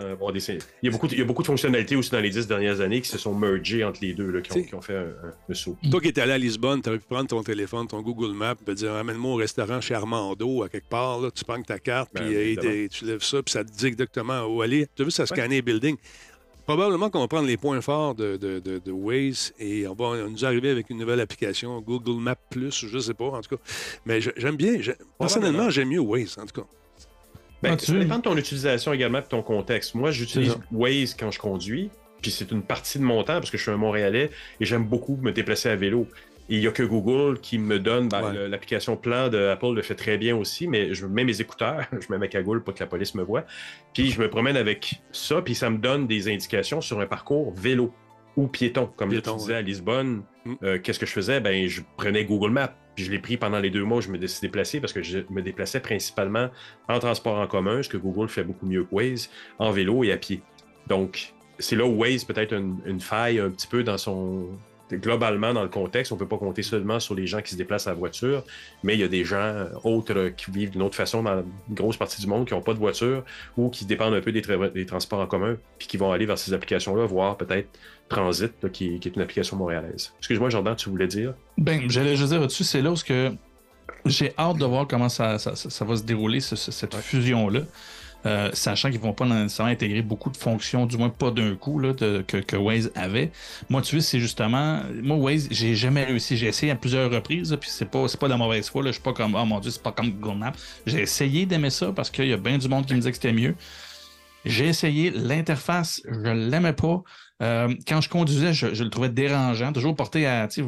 [0.82, 2.46] il, y a beaucoup de, il y a beaucoup de fonctionnalités aussi dans les dix
[2.46, 4.96] dernières années qui se sont mergées entre les deux, là, qui, ont, qui ont fait
[4.96, 5.76] un, un- un saut.
[5.90, 8.54] toi qui étais allé à Lisbonne, tu aurais pu prendre ton téléphone, ton Google Maps,
[8.74, 11.20] dire amène-moi au restaurant chez Armando, à quelque part.
[11.20, 12.52] Là, tu prends ta carte, Ben, puis euh,
[12.84, 14.86] et- tu lèves ça, puis ça te dit exactement où aller.
[14.96, 15.96] Tu as vu, ça scanner les buildings.
[16.68, 20.28] Probablement qu'on va prendre les points forts de, de, de- de Waze et on va
[20.28, 23.62] nous arriver avec une nouvelle application, Google Maps Plus, je sais pas, en tout cas.
[24.04, 24.74] Mais j'aime bien.
[25.18, 26.66] personnellement, j'aime mieux Waze, en tout cas.
[27.62, 29.94] Ben, Ah, tu- Ça dépend de ton utilisation également et de ton contexte.
[29.94, 30.56] Moi, j'utilise.
[30.70, 31.88] Waze quand je conduis,
[32.20, 34.84] puis c'est une partie de mon temps parce que je suis un Montréalais et j'aime
[34.84, 36.06] beaucoup me déplacer à vélo.
[36.50, 38.48] Il n'y a que Google qui me donne, ben, Ouais.
[38.48, 42.06] l'application plan de Apple le fait très bien aussi, mais je mets mes écouteurs, je
[42.10, 43.44] mets ma cagoule pour que la police me voie,
[43.92, 47.52] puis je me promène avec ça, puis ça me donne des indications sur un parcours
[47.54, 47.92] vélo
[48.36, 48.88] ou piéton.
[48.96, 49.58] Comme Piéton, tu disais ouais.
[49.58, 50.54] à Lisbonne, Mm.
[50.62, 51.40] euh, qu'est-ce que je faisais?
[51.40, 54.08] Ben, je prenais Google Maps, puis je l'ai pris pendant les deux mois où je
[54.10, 56.48] me suis déplacé parce que je me déplaçais principalement
[56.88, 59.28] en transport en commun, ce que Google fait beaucoup mieux que Waze,
[59.58, 60.40] en vélo et à pied.
[60.86, 64.46] Donc, c'est là où Waze peut-être une, une faille un petit peu dans son.
[64.92, 67.56] Globalement, dans le contexte, on ne peut pas compter seulement sur les gens qui se
[67.56, 68.42] déplacent à la voiture,
[68.82, 71.74] mais il y a des gens autres euh, qui vivent d'une autre façon dans une
[71.74, 73.22] grosse partie du monde, qui n'ont pas de voiture
[73.56, 76.26] ou qui dépendent un peu des, tra- des transports en commun, puis qui vont aller
[76.26, 77.68] vers ces applications-là, voire peut-être
[78.08, 80.14] Transit, là, qui, qui est une application montréalaise.
[80.18, 81.34] Excuse-moi, Jordan, tu voulais dire?
[81.58, 82.96] Ben, j'allais juste dire au-dessus, c'est là où
[84.06, 86.94] j'ai hâte de voir comment ça, ça, ça- ça va se dérouler, ce- ce- cette
[86.94, 87.60] fusion-là.
[88.26, 91.78] Euh, sachant qu'ils vont pas nécessairement intégrer beaucoup de fonctions, du moins pas d'un coup,
[91.78, 93.30] là, que, que Waze avait.
[93.68, 94.82] Moi, tu vois, c'est justement.
[95.02, 96.36] Moi, Waze, j'ai jamais réussi.
[96.36, 98.82] J'ai essayé à plusieurs reprises, puis c'est pas, pas de la mauvaise foi.
[98.82, 98.88] là.
[98.88, 100.52] Je suis pas comme, oh mon dieu, c'est pas comme Google Maps.
[100.86, 103.16] J'ai essayé d'aimer ça parce qu'il y a bien du monde qui me disait que
[103.16, 103.54] c'était mieux.
[104.44, 107.02] J'ai essayé l'interface, je l'aimais pas.
[107.42, 110.48] Euh, quand je conduisais, je, le trouvais dérangeant, toujours porté à.
[110.48, 110.64] Tu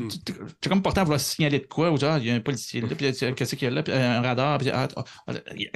[0.00, 2.34] tu- tu- es comme porté à vouloir signaler de quoi, ou genre, il y a
[2.34, 4.88] un policier là, puis euh, qu'est-ce qu'il y a là, puis un radar, puis ah,
[4.96, 5.32] ah, ah,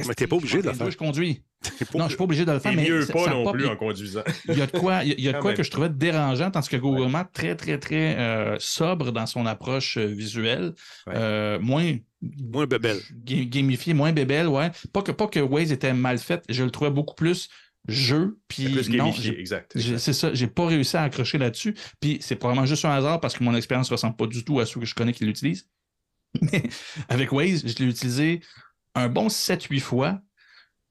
[0.06, 0.90] Mais t'es pas obligé de le faire.
[0.90, 1.42] Je conduis.
[1.94, 3.64] Non, je suis pas obligé de le faire, mais mieux ça- pas ça non plus
[3.64, 4.22] il- en conduisant.
[4.48, 6.68] il y a de quoi, il y a de quoi que je trouvais dérangeant, tandis
[6.68, 10.74] que Google Maps, très, très, très euh, sobre dans son approche euh, visuelle,
[11.08, 11.14] Ouais.
[11.16, 12.98] euh, moins Moins bébelle.
[13.24, 14.70] ga- gamifié, moins bébelle, ouais.
[14.92, 17.48] Pas que, pas que Waze était mal fait, je le trouvais beaucoup plus
[17.86, 19.78] jeu, puis non, exact.
[19.78, 23.36] c'est ça, j'ai pas réussi à accrocher là-dessus, puis c'est probablement juste un hasard parce
[23.36, 25.68] que mon expérience ressemble pas du tout à ceux que je connais qui l'utilisent.
[26.52, 26.62] Mais
[27.08, 28.40] avec Waze, je l'ai utilisé
[28.94, 30.20] un bon 7-8 fois,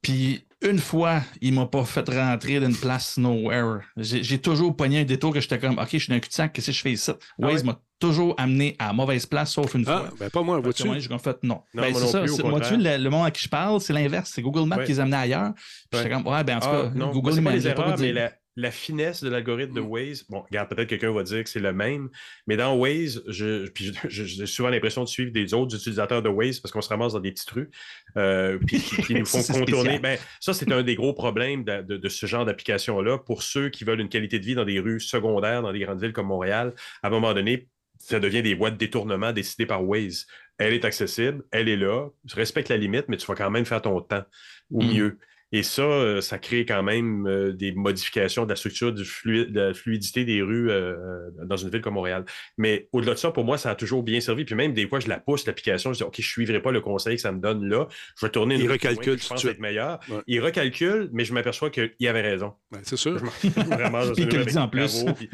[0.02, 3.82] puis une fois, il m'a pas fait rentrer d'une place nowhere.
[3.96, 6.68] J'ai toujours pogné un détour que j'étais comme, OK, je suis dans un cul-de-sac, qu'est-ce
[6.68, 7.12] que je fais ici?
[7.38, 7.64] Waze ouais?
[7.68, 10.10] m'a toujours amené à mauvaise place, sauf une Ah, fois.
[10.20, 10.84] ben pas moi, vois-tu?
[10.86, 11.62] moi, j'ai fait non.
[11.76, 12.22] Non, Ben, c'est ça.
[12.22, 12.98] plus, au c'est- Moi, tu contraire.
[12.98, 14.32] le, le monde à qui je parle, c'est l'inverse.
[14.34, 14.86] C'est Google Maps Ouais.
[14.86, 15.54] qui les amenait ailleurs.
[15.54, 16.04] Puis Ouais.
[16.04, 17.62] J'étais comme, ouais, ben en tout Ah, cas, non, Google, c'est il pas m'a- les
[17.62, 20.26] pas erreurs, dit- mais la, la finesse de l'algorithme de Waze.
[20.30, 22.10] Bon, regarde, peut-être quelqu'un va dire que c'est le même,
[22.48, 26.60] mais dans Waze, je, puis j'ai souvent l'impression de suivre des autres utilisateurs de Waze
[26.60, 27.70] parce qu'on se ramasse dans des petites rues,
[28.18, 30.00] euh, puis qui, qui nous font contourner.
[30.00, 33.70] Ben, ça, c'est un des gros problèmes de, de- de ce genre d'application-là pour ceux
[33.70, 36.28] qui veulent une qualité de vie dans des rues secondaires, dans des grandes villes comme
[36.28, 36.74] Montréal.
[37.04, 40.26] À un moment donné, ça devient des voies de détournement décidées par Waze.
[40.58, 43.66] Elle est accessible, elle est là, tu respectes la limite, mais tu vas quand même
[43.66, 44.24] faire ton temps
[44.72, 44.94] au Mm.
[44.94, 45.18] mieux.
[45.54, 49.60] Et ça, euh, ça crée quand même euh, des modifications de la structure, du de
[49.60, 52.26] la fluidité des rues euh, dans une ville comme Montréal.
[52.58, 54.44] Mais au-delà de ça, pour moi, ça a toujours bien servi.
[54.44, 56.72] Puis même des fois, je la pousse, l'application, je dis, OK, je ne suivrai pas
[56.72, 57.88] le conseil que ça me donne là.
[58.20, 60.00] Je vais tourner une Il recalcule que je pense être meilleur.
[60.10, 60.22] Ouais.
[60.28, 62.54] Il recalcule, mais je m'aperçois qu'il avait raison.
[62.72, 63.18] Ben, c'est sûr.
[63.44, 65.06] Vraiment, Puis te le dit en plus.
[65.16, 65.30] puis-.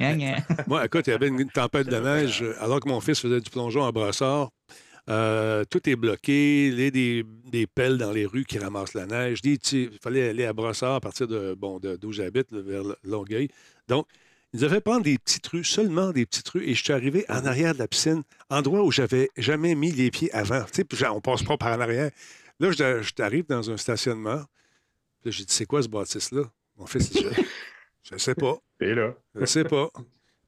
[0.67, 3.49] Moi, écoute, il y avait une tempête de neige, alors que mon fils faisait du
[3.49, 4.49] plongeon à brassard.
[5.09, 8.93] Euh, tout est bloqué, il y a des, des pelles dans les rues qui ramassent
[8.93, 9.39] la neige.
[9.43, 13.49] Il fallait aller à brassard à partir de bon de- d'où j'habite, là, vers Longueuil.
[13.89, 14.07] Donc,
[14.53, 17.25] ils nous avaient prendre des petites rues, seulement des petites rues, et je suis arrivé
[17.27, 20.63] en arrière de la piscine, endroit où j'avais jamais mis les pieds avant.
[20.71, 22.11] Tu sais, on passe pas par en arrière.
[22.59, 24.37] Là, je, je t'arrive dans un stationnement.
[25.21, 26.43] Puis là, j'ai dit, c'est quoi ce bâtisse-là?
[26.77, 27.27] Mon fils je,
[28.03, 28.57] je sais pas.
[28.79, 29.89] Et là, Je sais pas.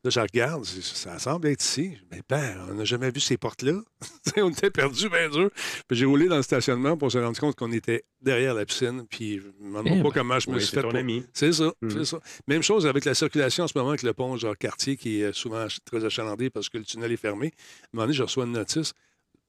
[0.05, 1.97] Là, je regarde, ça semble être ici.
[2.11, 3.81] Mais père, on n'a jamais vu ces portes-là.
[4.37, 5.49] On était perdus, bien dur.
[5.87, 9.07] Puis j'ai roulé dans le stationnement pour se rendre compte qu'on était derrière la piscine.
[9.09, 10.83] Puis je me demande Eh pas ben, comment je me oui, suis fait.
[10.83, 11.23] ton pour- ami.
[11.33, 12.19] C'est ça, c'est ça.
[12.47, 15.65] Même chose avec la circulation en ce moment avec le pont Jacques-Cartier qui est souvent
[15.85, 17.47] très achalandé parce que le tunnel est fermé.
[17.47, 18.93] À un moment donné, je reçois une notice.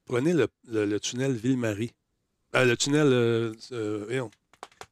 [0.05, 1.91] Prenez le, le- le tunnel Ville-Marie.
[2.53, 3.07] Ah, le tunnel.
[3.11, 4.31] euh, euh, voyons.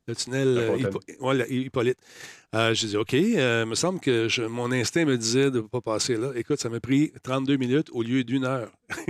[0.08, 0.78] Le tunnel euh.
[0.78, 1.98] Hippo- ouais, Hippolyte.
[2.54, 5.58] Euh, J'ai dit, OK, euh, il me semble que je- mon instinct me disait de
[5.62, 6.32] ne pas passer là.
[6.36, 8.72] Écoute, ça m'a pris 32 minutes au lieu d'une heure.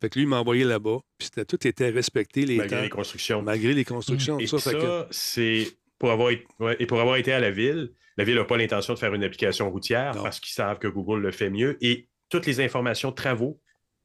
[0.00, 0.98] fait que lui, il m'a envoyé là-bas.
[1.18, 3.42] Puis c'était- tout était respecté, les malgré temps, les constructions.
[3.42, 4.38] malgré les constructions.
[4.38, 5.66] Et ça, que- ça, c'est
[5.98, 8.94] pour avoir, ouais, et pour avoir été à la ville, la ville n'a pas l'intention
[8.94, 10.22] de faire une application routière Non.
[10.22, 11.76] parce qu'ils savent que Google le fait mieux.
[11.80, 13.60] Et toutes les informations de travaux,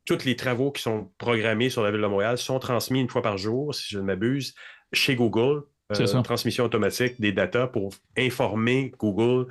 [0.05, 3.21] tous les travaux qui sont programmés sur la ville de Montréal sont transmis une fois
[3.21, 4.53] par jour, si je ne m'abuse,
[4.91, 5.63] chez Google.
[6.01, 9.47] Euh, transmission automatique des datas pour informer Google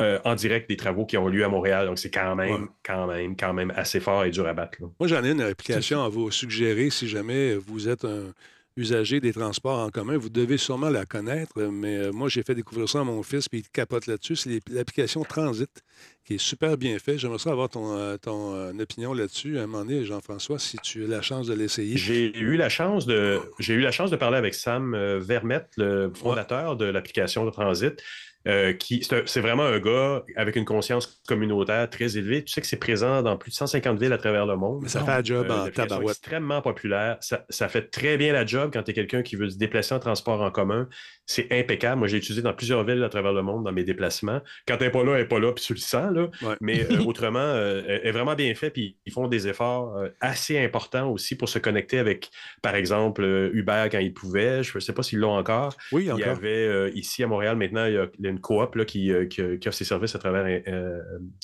[0.00, 1.86] euh, en direct des travaux qui ont lieu à Montréal.
[1.86, 2.68] Donc, c'est quand même, Ouais.
[2.84, 4.78] quand même, quand même assez fort et dur à battre.
[4.80, 4.88] là.
[4.98, 8.32] Moi, j'en ai une application à vous suggérer si jamais vous êtes un
[8.76, 10.16] usager des transports en commun.
[10.16, 13.48] Vous devez sûrement la connaître, mais euh, moi, j'ai fait découvrir ça à mon fils,
[13.48, 14.36] puis il capote là-dessus.
[14.36, 15.70] C'est l'application Transit,
[16.24, 17.18] qui est super bien faite.
[17.18, 19.58] J'aimerais ça avoir ton, euh, ton euh, opinion là-dessus.
[19.58, 21.96] À un moment donné, Jean-François, si tu as la chance de l'essayer.
[21.96, 26.12] J'ai eu la chance de j'ai eu la chance de parler avec Sam Vermette, le
[26.14, 28.02] fondateur de l'application de Transit.
[28.48, 32.42] Euh, qui c'est vraiment un gars avec une conscience communautaire très élevée.
[32.42, 34.80] Tu sais que c'est présent dans plus de 150 villes à travers le monde.
[34.82, 36.16] Mais ça fait un job Euh, en tabarouette.
[36.16, 37.18] extrêmement populaire.
[37.20, 39.94] Ça, ça fait très bien la job quand tu es quelqu'un qui veut se déplacer
[39.94, 40.88] en transport en commun.
[41.30, 42.00] C'est impeccable.
[42.00, 44.40] Moi, j'ai utilisé dans plusieurs villes à travers le monde dans mes déplacements.
[44.66, 46.12] Quand tu n'es pas là, elle n'est pas là, puis tu le sens.
[46.12, 46.28] Là.
[46.42, 46.56] Ouais.
[46.60, 48.70] Mais euh, autrement, euh, elle est vraiment bien fait.
[48.70, 52.30] Puis ils font des efforts euh, assez importants aussi pour se connecter avec,
[52.62, 53.22] par exemple,
[53.52, 54.64] Uber quand ils pouvaient.
[54.64, 55.76] Je ne sais pas s'ils l'ont encore.
[55.92, 56.30] Oui, Il y encore.
[56.30, 58.84] avait euh, ici à Montréal maintenant, il y a, il y a une coop là,
[58.84, 60.62] qui, qui, qui offre ses services à travers,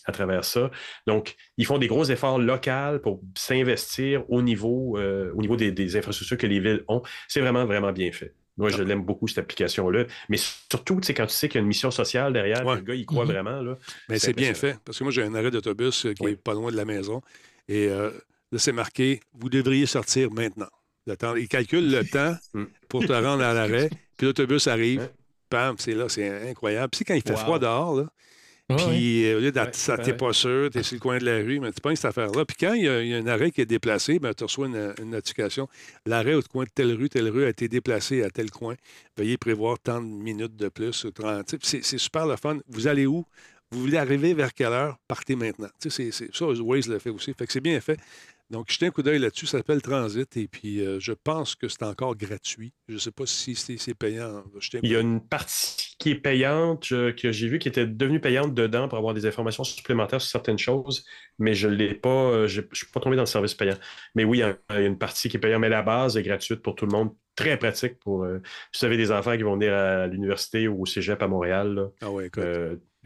[0.05, 0.69] à travers ça.
[1.07, 5.97] Donc, ils font des gros efforts locaux pour s'investir au niveau, au niveau des, des
[5.97, 7.03] infrastructures que les villes ont.
[7.29, 8.35] C'est vraiment, vraiment bien fait.
[8.57, 10.05] Moi, je l'aime beaucoup, cette application-là.
[10.29, 12.77] Mais surtout, tu sais, quand tu sais qu'il y a une mission sociale derrière, Ouais.
[12.77, 13.33] le gars, il croit Mhm.
[13.33, 13.61] vraiment.
[13.63, 13.77] Là,
[14.09, 16.31] Mais C'est c'est bien fait, parce que moi, j'ai un arrêt d'autobus euh, qui Oui.
[16.33, 17.21] est pas loin de la maison.
[17.69, 18.11] Et euh,
[18.53, 20.69] là, c'est marqué Vous devriez sortir maintenant.
[21.07, 22.65] Le temps- il calcule le temps Mm.
[22.89, 25.09] pour te rendre à l'arrêt, puis l'autobus arrive.
[25.51, 26.89] Pam, c'est là, c'est incroyable.
[26.91, 27.37] Puis quand il fait Wow.
[27.39, 28.07] froid dehors, là.
[28.69, 31.37] Puis euh, au lieu d'être, ça, t'es pas sûr, t'es sur le coin de la
[31.37, 32.45] rue, mais tu penses cette affaire-là.
[32.45, 34.43] Puis quand il y, a, il y a un arrêt qui est déplacé, ben, tu
[34.43, 35.69] reçois une, une notification.
[36.05, 38.75] L'arrêt au coin de telle rue, telle rue a été déplacé à tel coin.
[39.17, 41.05] Veuillez prévoir tant de minutes de plus.
[41.05, 41.47] ou 30.
[41.47, 42.59] Tu sais, puis C'est, c'est super le fun.
[42.69, 43.25] Vous allez où?
[43.71, 44.97] Vous voulez arriver vers quelle heure?
[45.07, 45.69] Partez maintenant.
[45.81, 47.35] Tu sais, c'est, c'est, ça, Waze le fait aussi.
[47.35, 47.99] Fait que c'est bien fait.
[48.51, 49.47] Donc, jetez un coup d'œil là-dessus.
[49.47, 50.37] Ça s'appelle Transit.
[50.37, 52.73] Et puis, euh, je pense que c'est encore gratuit.
[52.89, 54.45] Je ne sais pas si c'est, payant.
[54.83, 58.55] Il y a une partie qui est payante, que j'ai vu qui était devenue payante
[58.55, 61.05] dedans pour avoir des informations supplémentaires sur certaines choses,
[61.39, 63.77] mais je l'ai pas, euh, je ne suis pas tombé dans le service payant.
[64.15, 65.83] Mais oui, il y a il y a une partie qui est payante, mais la
[65.83, 67.15] base est gratuite pour tout le monde.
[67.35, 68.41] Très pratique pour euh,
[68.73, 71.75] si vous avez des enfants qui vont venir à l'université ou au cégep à Montréal,
[71.75, 72.31] là, Ah ouais,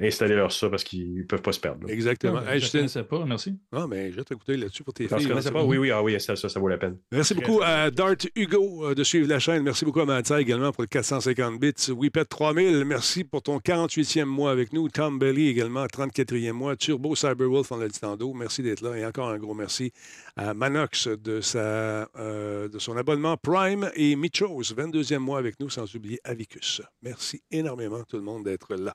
[0.00, 0.04] écoute.
[0.04, 1.86] euh, installez-leur ça parce qu'ils ne peuvent pas se perdre.
[1.86, 1.92] là.
[1.92, 2.40] Exactement.
[2.46, 3.54] Hey, je ne connaissais pas, merci.
[3.72, 5.18] Ah, mais un coup d'œil là-dessus pour tes filles.
[5.18, 5.62] tu hein, connaissais pas?
[5.64, 6.98] Oui, oui, ah oui, ça, ça, ça vaut la peine.
[7.12, 9.62] Merci Très, beaucoup à Dart Hugo euh, de suivre la chaîne.
[9.62, 11.90] Merci beaucoup à Mathieu également pour le 450 bits.
[11.90, 14.88] Whippet 3000, merci pour ton 48e mois avec nous.
[14.88, 16.76] Tom Belly également, 34e mois.
[16.76, 18.32] Turbo Cyberwolf, on l'a dit tantôt.
[18.34, 18.96] Merci d'être là.
[18.96, 19.92] Et encore un gros merci
[20.36, 25.68] à Manox de, sa, euh, de son abonnement Prime et Michos, 22e mois avec nous,
[25.68, 26.82] sans oublier Avicus.
[27.02, 28.94] Merci énormément tout le monde d'être là.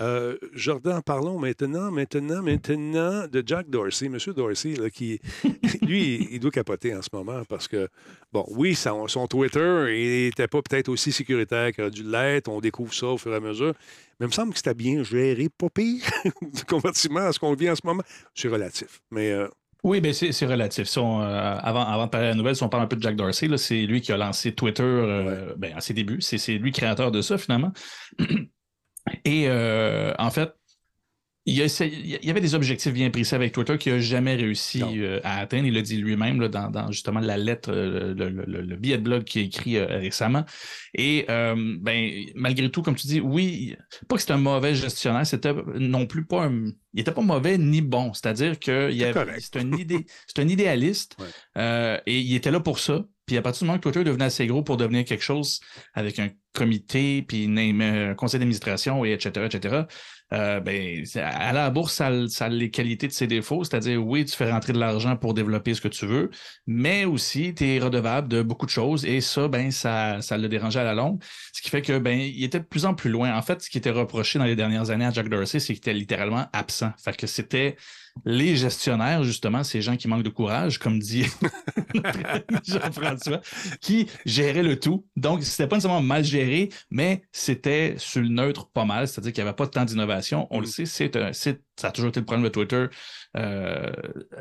[0.00, 4.08] Euh, Jordan, parlons maintenant, maintenant, maintenant de Jack Dorsey.
[4.08, 5.20] Monsieur Dorsey, là, qui,
[5.82, 7.88] lui, il doit capoter en ce moment parce que,
[8.32, 12.48] bon, oui, son, son Twitter, il n'était pas peut-être aussi sécuritaire qu'il aurait dû l'être.
[12.48, 13.74] On découvre ça au fur et à mesure.
[14.20, 16.02] Mais il me semble que c'était bien géré, pas pire,
[16.68, 18.02] comparativement à ce qu'on vit en ce moment.
[18.34, 19.00] C'est relatif.
[19.10, 19.48] Mais euh,
[19.84, 20.88] Oui, ben c'est relatif.
[20.88, 21.24] Si on, euh,
[21.62, 23.48] avant, avant de parler de la nouvelle, si on parle un peu de Jack Dorsey,
[23.56, 26.20] c'est lui qui a lancé Twitter euh, ben, à ses débuts.
[26.20, 27.72] C'est c'est lui créateur de ça, finalement.
[29.24, 30.50] Et euh, en fait,
[31.50, 35.38] il y, avait des objectifs bien précis avec Twitter qu'il n'a jamais réussi euh, à
[35.38, 35.64] atteindre.
[35.66, 38.98] Il l'a dit lui-même dans, dans justement la lettre, euh, le, le- le- le billet
[38.98, 40.44] de blog qu'il a écrit euh, récemment.
[40.92, 43.74] Et euh, ben, malgré tout, comme tu dis, oui,
[44.08, 46.66] pas que c'est un mauvais gestionnaire, c'était non plus pas un.
[46.92, 48.12] Il était pas mauvais ni bon.
[48.12, 48.90] C'est-à-dire que
[49.40, 49.72] c'est un,
[50.42, 52.02] un idéaliste Ouais.
[52.04, 53.06] et il était là pour ça.
[53.28, 55.60] Puis à partir du moment que Twitter devenait assez gros pour devenir quelque chose
[55.94, 59.82] avec un comité, puis une- un conseil d'administration, et etc., etc.,
[60.32, 64.34] euh, ben, à la bourse, ça a les qualités de ses défauts, c'est-à-dire, oui, tu
[64.36, 66.30] fais rentrer de l'argent pour développer ce que tu veux,
[66.66, 70.48] mais aussi, tu es redevable de beaucoup de choses, et ça, ben, ça, ça le
[70.48, 71.22] dérangeait à la longue,
[71.52, 73.36] ce qui fait que, ben, il était de plus en plus loin.
[73.36, 75.76] En fait, ce qui était reproché dans les dernières années à Jack Dorsey, c'est qu'il
[75.76, 76.92] était littéralement absent.
[77.02, 77.76] Fait que c'était
[78.24, 81.24] les gestionnaires, justement, ces gens qui manquent de courage, comme dit
[82.66, 83.40] Jean-François,
[83.80, 85.06] qui géraient le tout.
[85.16, 89.42] Donc, c'était pas nécessairement mal géré, mais c'était sur le neutre pas mal, c'est-à-dire qu'il
[89.42, 90.46] n'y avait pas tant d'innovation.
[90.50, 90.84] On le Mm.
[90.86, 92.86] sait, c'est, ça a toujours été le problème de Twitter.
[93.36, 93.90] Euh,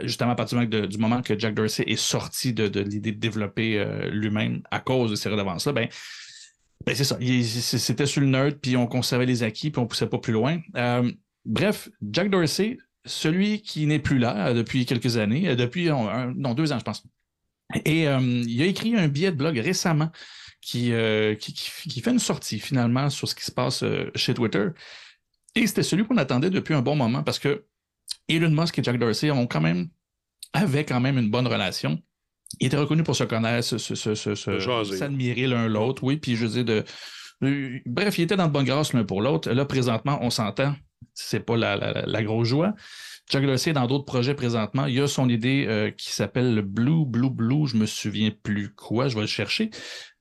[0.01, 2.79] justement, à partir du moment, que- du moment que Jack Dorsey est sorti de, de
[2.81, 5.87] l'idée de développer euh, lui-même à cause de ces redevances-là, ben,
[6.85, 7.17] ben, c'est ça.
[7.79, 10.59] C'était sur le neutre, puis on conservait les acquis, puis on poussait pas plus loin.
[10.77, 11.11] Euh,
[11.45, 15.95] bref, Jack Dorsey, celui qui n'est plus là euh, depuis quelques années, euh, depuis un-
[16.07, 17.03] un- non, deux ans, je pense.
[17.85, 20.09] Et euh, il a écrit un billet de blog récemment
[20.61, 21.53] qui, euh, qui,
[22.01, 24.67] fait une sortie finalement sur ce qui se passe euh, chez Twitter.
[25.55, 27.65] Et c'était celui qu'on attendait depuis un bon moment parce que
[28.29, 29.89] Elon Musk et Jack Dorsey ont quand même,
[30.53, 32.01] avaient quand même une bonne relation.
[32.59, 33.77] Ils étaient reconnus pour se connaître,
[34.97, 36.83] s'admirer l'un l'autre, oui, puis je veux dire de.
[37.43, 39.51] euh, Bref, ils étaient dans de bonne grâce l'un pour l'autre.
[39.51, 40.73] Là, présentement, on s'entend,
[41.13, 42.73] c'est pas la, la- la grosse joie.
[43.29, 44.85] Jack Dorsey est dans d'autres projets présentement.
[44.85, 47.67] Il y a son idée euh, qui s'appelle le Blue, Blue, Blue.
[47.67, 49.69] Je me souviens plus quoi, je vais le chercher.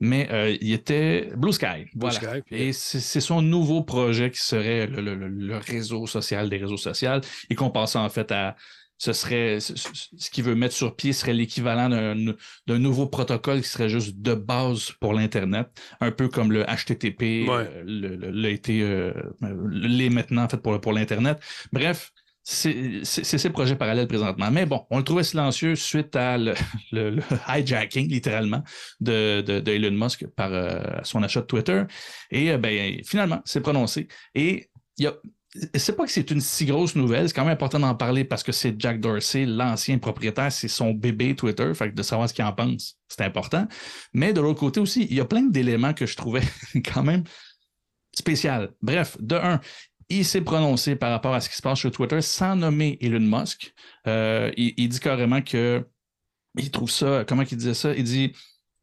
[0.00, 1.86] Mais euh, il était Blue Sky.
[1.94, 2.16] Voilà.
[2.16, 6.50] Sky, puis- Et c'est son nouveau projet qui serait le, le- le- le réseau social
[6.50, 8.56] des réseaux sociaux et qu'on passait en fait à
[8.98, 12.34] ce serait ce, qu'il veut mettre sur pied serait l'équivalent d'un,
[12.66, 15.68] d'un nouveau protocole qui serait juste de base pour l'Internet,
[16.00, 17.68] un peu comme le HTTP Ouais.
[17.86, 19.12] euh, l'a été euh,
[19.70, 21.38] l'est maintenant en fait pour, pour l'Internet.
[21.72, 22.12] Bref,
[22.48, 24.50] c'est ces projets parallèles présentement.
[24.52, 26.54] Mais bon, on le trouvait silencieux suite à le,
[26.92, 28.62] le- le hijacking, littéralement,
[29.00, 31.82] de, de, de Elon Musk par euh, son achat de Twitter.
[32.30, 34.06] Et euh, ben, finalement, c'est prononcé.
[34.36, 35.14] Et il y a.
[35.74, 38.42] C'est pas que c'est une si grosse nouvelle, c'est quand même important d'en parler parce
[38.42, 42.34] que c'est Jack Dorsey, l'ancien propriétaire, c'est son bébé Twitter, fait que de savoir ce
[42.34, 43.66] qu'il en pense, c'est important.
[44.12, 46.42] Mais de l'autre côté aussi, il y a plein d'éléments que je trouvais
[46.92, 47.24] quand même
[48.14, 48.72] spécial.
[48.82, 49.60] Bref, de un,
[50.08, 53.20] il s'est prononcé par rapport à ce qui se passe sur Twitter sans nommer Elon
[53.20, 53.74] Musk.
[54.06, 55.84] Euh, il, il dit carrément que
[56.58, 57.94] il trouve ça, comment il disait ça?
[57.94, 58.32] Il dit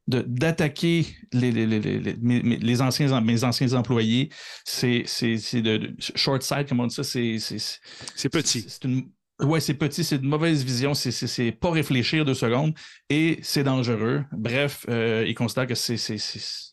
[0.07, 4.29] d'attaquer les, les, les, les, anciens, mes anciens employés,
[4.65, 7.03] c'est c'est- c'est de, short side, comment on dit ça?
[7.03, 8.65] C'est c'est- petit.
[8.67, 9.09] c'est une...
[9.41, 12.73] Ouais, c'est petit, c'est une mauvaise vision, c'est- c'est c'est pas réfléchir deux secondes
[13.09, 14.23] et c'est dangereux.
[14.31, 15.97] Bref, euh, il considère que c'est.
[15.97, 16.71] c'est- c'est-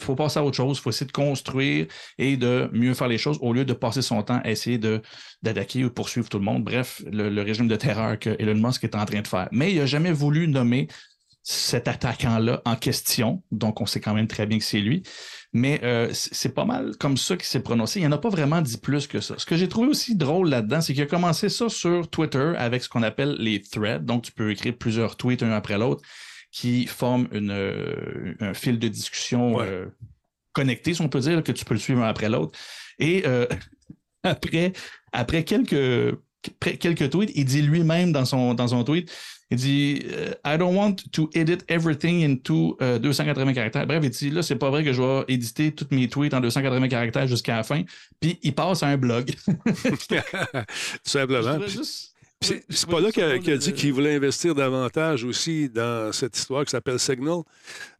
[0.00, 1.86] Faut passer à autre chose, il faut essayer de construire
[2.18, 5.00] et de mieux faire les choses au lieu de passer son temps à essayer de
[5.42, 6.64] d'attaquer ou poursuivre tout le monde.
[6.64, 9.48] Bref, le, le régime de terreur que Elon Musk est en train de faire.
[9.52, 10.88] Mais il n'a jamais voulu nommer
[11.42, 15.02] cet attaquant-là en question, donc on sait quand même très bien que c'est lui.
[15.52, 18.00] Mais euh, c'est pas mal comme ça qu'il s'est prononcé.
[18.00, 19.34] Il n'en a pas vraiment dit plus que ça.
[19.36, 22.82] Ce que j'ai trouvé aussi drôle là-dedans, c'est qu'il a commencé ça sur Twitter avec
[22.82, 24.04] ce qu'on appelle les threads.
[24.04, 26.02] Donc, tu peux écrire plusieurs tweets un après l'autre
[26.52, 29.66] qui forment une, euh, un fil de discussion Ouais.
[29.66, 29.86] euh,
[30.52, 32.58] connecté, si on peut dire, que tu peux le suivre un après l'autre.
[32.98, 33.24] Et
[34.22, 34.72] après,
[35.12, 36.16] après quelques,
[36.60, 39.10] quelques tweets, il dit lui-même dans son, dans son tweet,
[39.52, 43.86] il dit euh, I don't want to edit everything into euh, 280 caractères.
[43.86, 46.40] Bref, il dit là, c'est pas vrai que je vais éditer tous mes tweets en
[46.40, 47.82] 280 caractères jusqu'à la fin.
[48.18, 49.30] Puis il passe à un blog.
[49.46, 50.16] Tout
[51.04, 51.58] simplement.
[52.40, 56.70] C'est pas là qu'il a, dit qu'il voulait investir davantage aussi dans cette histoire qui
[56.70, 57.42] s'appelle Signal.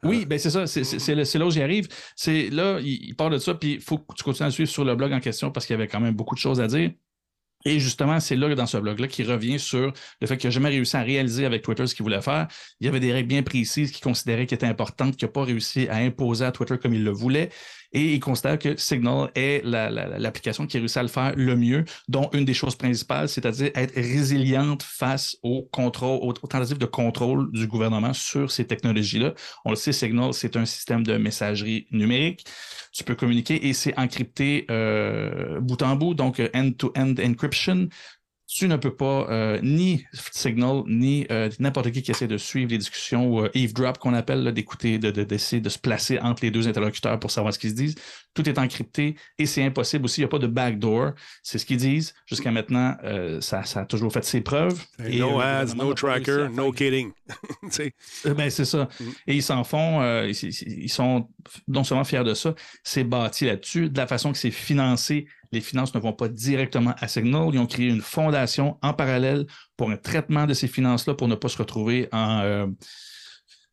[0.02, 1.86] Oui, ben c'est ça, c'est- là c'est là où j'y arrive.
[2.16, 4.52] C'est là, il, il parle de ça, puis il faut que tu continues à le
[4.52, 6.60] suivre sur le blog en question parce qu'il y avait quand même beaucoup de choses
[6.62, 6.90] à dire.
[7.64, 10.68] Et justement, c'est là, dans ce blog-là, qu'il revient sur le fait qu'il n'a jamais
[10.68, 12.48] réussi à réaliser avec Twitter ce qu'il voulait faire.
[12.80, 15.44] Il y avait des règles bien précises qu'il considérait qui étaient importantes, qu'il n'a pas
[15.44, 17.50] réussi à imposer à Twitter comme il le voulait.
[17.92, 21.34] Et il considère que Signal est la- la- l'application qui a réussi à le faire
[21.36, 26.32] le mieux, dont une des choses principales, c'est-à-dire être résiliente face au contrôle, aux, aux
[26.32, 29.34] tentatives de contrôle du gouvernement sur ces technologies-là.
[29.64, 32.44] On le sait, Signal, c'est un système de messagerie numérique.
[32.92, 37.88] Tu peux communiquer et c'est encrypté euh, bout en bout, donc euh, end-to-end encryption.
[38.54, 42.70] Tu ne peux pas, euh, ni Signal, ni euh, n'importe qui qui essaie de suivre
[42.70, 46.44] les discussions ou euh, eavesdrop qu'on appelle, d'écouter, de, de- d'essayer de se placer entre
[46.44, 47.94] les deux interlocuteurs pour savoir ce qu'ils se disent.
[48.34, 50.20] Tout est encrypté et c'est impossible aussi.
[50.20, 51.12] Il n'y a pas de backdoor.
[51.42, 52.14] C'est ce qu'ils disent.
[52.26, 54.78] Jusqu'à maintenant, euh, ça, ça a toujours fait ses preuves.
[55.06, 57.10] Et, no euh, ads, no tracker, no kidding.
[58.26, 58.88] Euh, Ben, c'est ça.
[59.00, 59.04] Mm.
[59.28, 61.28] Et ils s'en font, euh, ils- ils sont
[61.68, 63.88] non seulement fiers de ça, c'est bâti là-dessus.
[63.88, 67.50] De la façon que c'est financé, les finances ne vont pas directement à Signal.
[67.52, 69.46] Ils ont créé une fondation en parallèle
[69.76, 72.66] pour un traitement de ces finances-là pour ne pas se retrouver en, euh,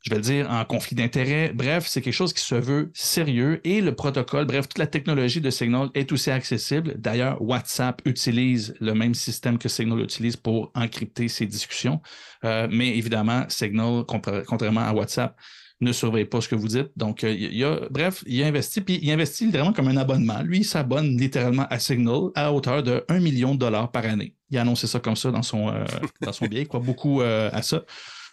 [0.02, 1.52] je vais le dire, en conflit d'intérêts.
[1.54, 5.42] Bref, c'est quelque chose qui se veut sérieux et le protocole, bref, toute la technologie
[5.42, 6.96] de Signal est aussi accessible.
[6.98, 12.02] D'ailleurs, WhatsApp utilise le même système que Signal utilise pour encrypter ses discussions.
[12.46, 15.36] Euh, mais évidemment, Signal, contrairement à WhatsApp,
[15.82, 16.90] ne surveille pas ce que vous dites.
[16.98, 19.98] Donc, euh, il y a, bref, il a investi, puis il investit littéralement comme un
[19.98, 20.42] abonnement.
[20.42, 24.36] Lui, il s'abonne littéralement à Signal à hauteur de 1 million de dollars par année.
[24.50, 25.86] Il a annoncé ça comme ça dans son, euh,
[26.22, 26.64] dans son billet.
[26.64, 27.84] Il croit beaucoup euh, à ça.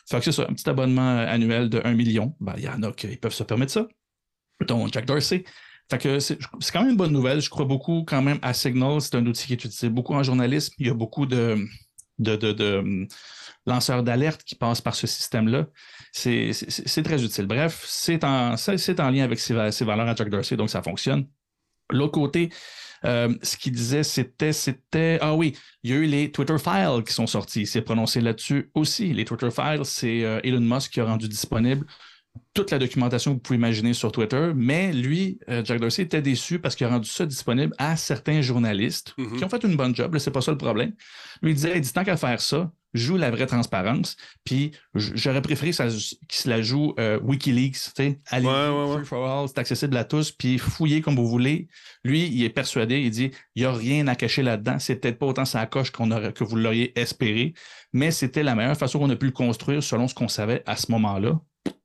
[0.08, 2.34] Fait que c'est ça, un petit abonnement annuel de 1 million.
[2.40, 3.86] Ben, il y en a qui peuvent se permettre ça,
[4.66, 5.44] dont Jack Dorsey.
[5.88, 7.40] Fait que c'est c'est quand même une bonne nouvelle.
[7.40, 9.00] Je crois beaucoup quand même à Signal.
[9.00, 10.74] C'est un outil qui est utilisé beaucoup en journalisme.
[10.78, 11.58] Il y a beaucoup de,
[12.18, 13.08] de, de, de, hum,
[13.66, 15.66] lanceurs d'alerte qui passent par ce système-là.
[16.18, 17.46] C'est très utile.
[17.46, 18.54] Bref, c'est en,
[19.10, 21.26] lien avec ses, va- ses valeurs à Jack Dorsey, donc ça fonctionne.
[21.90, 22.50] L'autre côté,
[23.04, 27.04] euh, ce qu'il disait, c'était, c'était, ah oui, il y a eu les Twitter Files
[27.06, 27.60] qui sont sortis.
[27.62, 29.12] Il s'est prononcé là-dessus aussi.
[29.12, 31.86] Les Twitter Files, c'est euh, Elon Musk qui a rendu disponible
[32.52, 36.20] toute la documentation que vous pouvez imaginer sur Twitter, mais lui, euh, Jack Dorsey, était
[36.20, 39.38] déçu parce qu'il a rendu ça disponible à certains journalistes Mhm.
[39.38, 40.92] qui ont fait une bonne job, c'est pas ça le problème.
[41.42, 45.42] Lui, il disait, il dit, tant qu'à faire ça, joue la vraie transparence, puis j'aurais
[45.42, 48.96] préféré que ça- qu'il se la joue euh, Wikileaks, tu sais, allez, Ouais, ouais, ouais.
[48.98, 51.68] free for all, c'est accessible à tous, puis fouillez comme vous voulez.
[52.04, 55.18] Lui, il est persuadé, il dit, il n'y a rien à cacher là-dedans, c'est peut-être
[55.18, 57.54] pas autant sa coche qu'on aurait, que vous l'auriez espéré,
[57.92, 60.76] mais c'était la meilleure façon qu'on a pu le construire selon ce qu'on savait à
[60.76, 61.38] ce moment-là.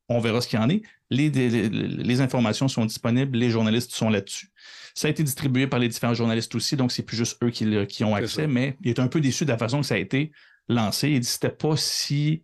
[0.10, 0.82] On verra ce qu'il y en est.
[1.10, 4.50] Les, les- les informations sont disponibles, les journalistes sont là-dessus.
[4.94, 7.66] Ça a été distribué par les différents journalistes aussi, donc c'est plus juste eux qui,
[7.88, 9.98] qui ont accès, mais il est un peu déçu de la façon que ça a
[9.98, 10.34] été.
[10.72, 11.10] Lancé.
[11.10, 12.42] Il dit c'était pas si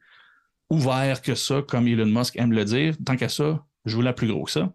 [0.70, 2.96] ouvert que ça, comme Elon Musk aime le dire.
[3.06, 4.74] Tant qu'à ça, je voulais plus gros que ça.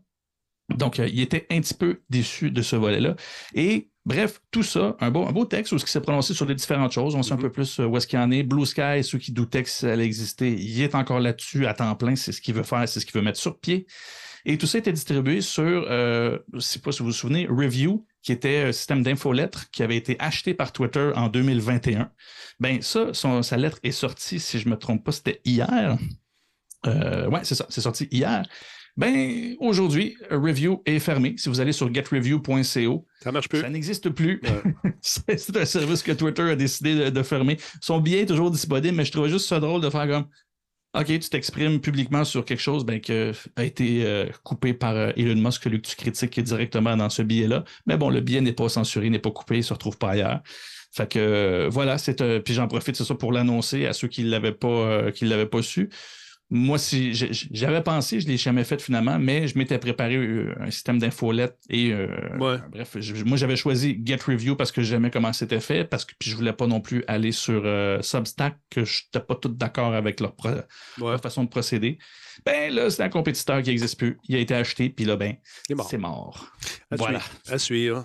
[0.77, 3.17] Donc, euh, il était un petit peu déçu de ce volet-là.
[3.55, 6.47] Et bref, tout ça, un beau, un beau texte où ce qui s'est prononcé sur
[6.47, 7.15] les différentes choses.
[7.15, 8.43] On sait un peu plus euh, où est-ce qu'il y en est.
[8.43, 11.95] Blue Sky, ceux qui doutaient que ça allait exister, il est encore là-dessus à temps
[11.95, 12.17] plein.
[12.17, 13.87] C'est ce qu'il veut faire, c'est ce qu'il veut mettre sur pied.
[14.45, 17.47] Et tout ça été distribué sur, euh, je ne sais pas si vous vous souvenez,
[17.49, 22.11] Review, qui était un système d'infolettre qui avait été acheté par Twitter en 2021.
[22.61, 25.97] Ben ça, son- sa lettre est sortie, si je ne me trompe pas, c'était hier.
[26.87, 28.45] Euh, ouais, c'est ça, c'est sorti hier.
[28.97, 31.35] Ben, aujourd'hui, Review est fermé.
[31.39, 33.61] Si vous allez sur getreview.co, Ça marche plus.
[33.61, 34.41] ça n'existe plus.
[34.85, 34.93] Ouais.
[35.01, 37.57] c'est un service que Twitter a décidé de, de fermer.
[37.81, 40.27] Son billet est toujours disponible, mais je trouvais juste ça drôle de faire comme
[40.95, 45.11] OK, tu t'exprimes publiquement sur quelque chose ben, qui a été euh, coupé par euh,
[45.17, 47.65] Elon Musk, que tu critiques directement dans ce billet-là.
[47.87, 50.43] Mais bon, le billet n'est pas censuré, n'est pas coupé, il se retrouve pas ailleurs.
[50.95, 54.09] Fait que euh, voilà, c'est euh, puis j'en profite, c'est ça, pour l'annoncer à ceux
[54.09, 55.89] qui ne l'avaient pas, qui l'avaient pas su.
[56.55, 60.55] Moi, si j'avais pensé, je ne l'ai jamais fait finalement, mais je m'étais préparé euh,
[60.61, 62.59] un système d'infolette et euh, Ouais.
[62.71, 66.13] bref, je- moi j'avais choisi Get Review parce que j'aimais comment c'était fait, parce que
[66.19, 69.49] puis je voulais pas non plus aller sur euh, Substack, que je n'étais pas tout
[69.49, 70.63] d'accord avec leur, pro- Ouais.
[70.99, 71.97] leur façon de procéder.
[72.45, 74.19] Ben là, c'est un compétiteur qui n'existe plus.
[74.29, 75.37] Il a été acheté, puis là, ben,
[75.67, 75.89] C'est mort.
[75.89, 76.53] c'est mort.
[76.91, 77.21] À voilà.
[77.21, 77.41] suivre.
[77.55, 78.05] À suivre.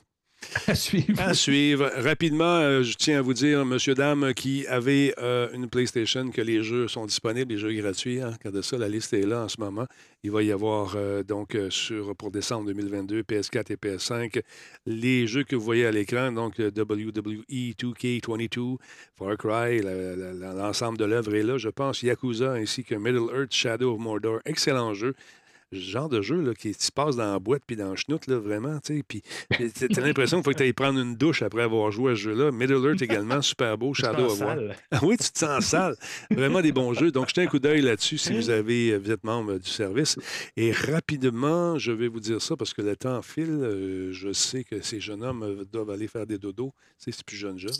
[1.18, 1.92] À suivre.
[1.98, 6.42] Rapidement, euh, je tiens à vous dire, monsieur, dame, qui avait euh, une PlayStation, que
[6.42, 8.22] les jeux sont disponibles, les jeux gratuits.
[8.22, 8.32] Hein,
[8.62, 9.86] ça, la liste est là en ce moment.
[10.24, 14.42] Il va y avoir, euh, donc, sur, pour décembre 2022, PS4 et PS5,
[14.86, 18.78] les jeux que vous voyez à l'écran, donc WWE 2K22,
[19.16, 23.94] Far Cry, l'ensemble de l'œuvre est là, je pense, Yakuza ainsi que Middle Earth, Shadow
[23.94, 24.40] of Mordor.
[24.46, 25.14] Excellent jeu.
[25.74, 28.28] Ce genre de jeu là, qui se passe dans la boîte puis dans le chenoute,
[28.28, 28.80] là, vraiment.
[28.80, 31.64] tu sais, Puis puis t'as l'impression qu'il faut que tu ailles prendre une douche après
[31.64, 32.52] avoir joué à ce jeu-là.
[32.52, 33.94] Middle Earth également, super beau.
[33.94, 34.58] Shadow of War.
[34.92, 35.96] Ah oui, tu te sens sale.
[36.32, 37.12] Vraiment des bons jeux.
[37.12, 40.18] Donc, jetez un coup d'œil là-dessus si vous, avez, euh, vous êtes membre du service.
[40.56, 43.48] Et rapidement, je vais vous dire ça parce que le temps file.
[43.62, 46.74] Euh, je sais que ces jeunes hommes euh, doivent aller faire des dodos.
[47.00, 47.72] Tu sais, c'est plus jeune, jeune.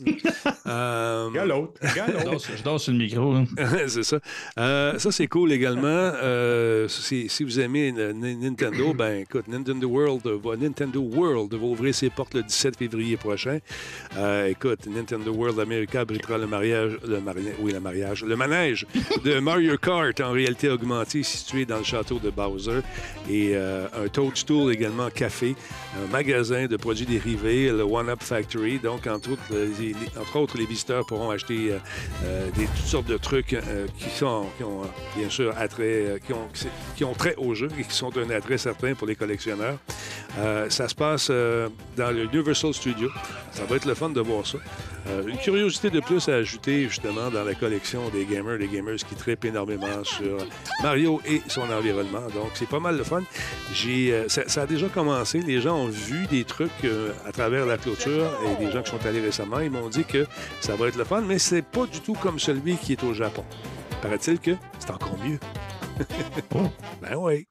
[0.68, 1.74] Euh, Regarde l'autre.
[1.82, 2.32] Regarde Je l'autre.
[2.32, 3.34] dors, sur- je dors sur le micro.
[3.34, 3.46] hein.
[3.88, 4.20] c'est ça.
[4.60, 5.88] Euh, ça, c'est cool également.
[5.88, 11.94] Euh, si, si vous aimez Nintendo, ben écoute, Nintendo World, va, Nintendo World va ouvrir
[11.94, 13.60] ses portes le 17 février prochain.
[14.18, 18.86] Euh, écoute, Nintendo World America abritera le mariage, le mari- oui, le mariage, le manège
[19.24, 22.80] de Mario Kart en réalité augmentée situé dans le château de Bowser
[23.30, 25.56] et euh, un Toadstool également café,
[26.04, 28.80] un magasin de produits dérivés, le One Up Factory.
[28.80, 31.78] Donc, entre autres, les, les- entre autres, les visiteurs pourront acheter euh,
[32.26, 35.84] euh, des, toutes sortes de trucs euh, qui sont, qui ont euh, bien sûr attrait,
[36.06, 36.48] euh, qui ont,
[36.96, 39.78] qui ont trait au jeu et qui sont un attrait certain pour les collectionneurs.
[40.40, 43.10] Euh, ça se passe euh, dans le Universal Studio.
[43.52, 44.58] Ça va être le fun de voir ça.
[45.08, 48.98] Euh, une curiosité de plus à ajouter justement dans la collection des gamers, des gamers
[48.98, 50.38] qui trippent énormément sur
[50.84, 52.28] Mario et son environnement.
[52.34, 53.24] Donc c'est pas mal de fun.
[54.28, 55.40] Ça, ça a déjà commencé.
[55.40, 56.86] Les gens ont vu des trucs
[57.26, 60.26] à travers la clôture et des gens qui sont allés récemment, ils m'ont dit que
[60.60, 63.14] ça va être le fun, mais c'est pas du tout comme celui qui est au
[63.14, 63.46] Japon.
[64.02, 65.40] Paraît-il que c'est encore mieux.
[67.02, 67.48] Ben oui,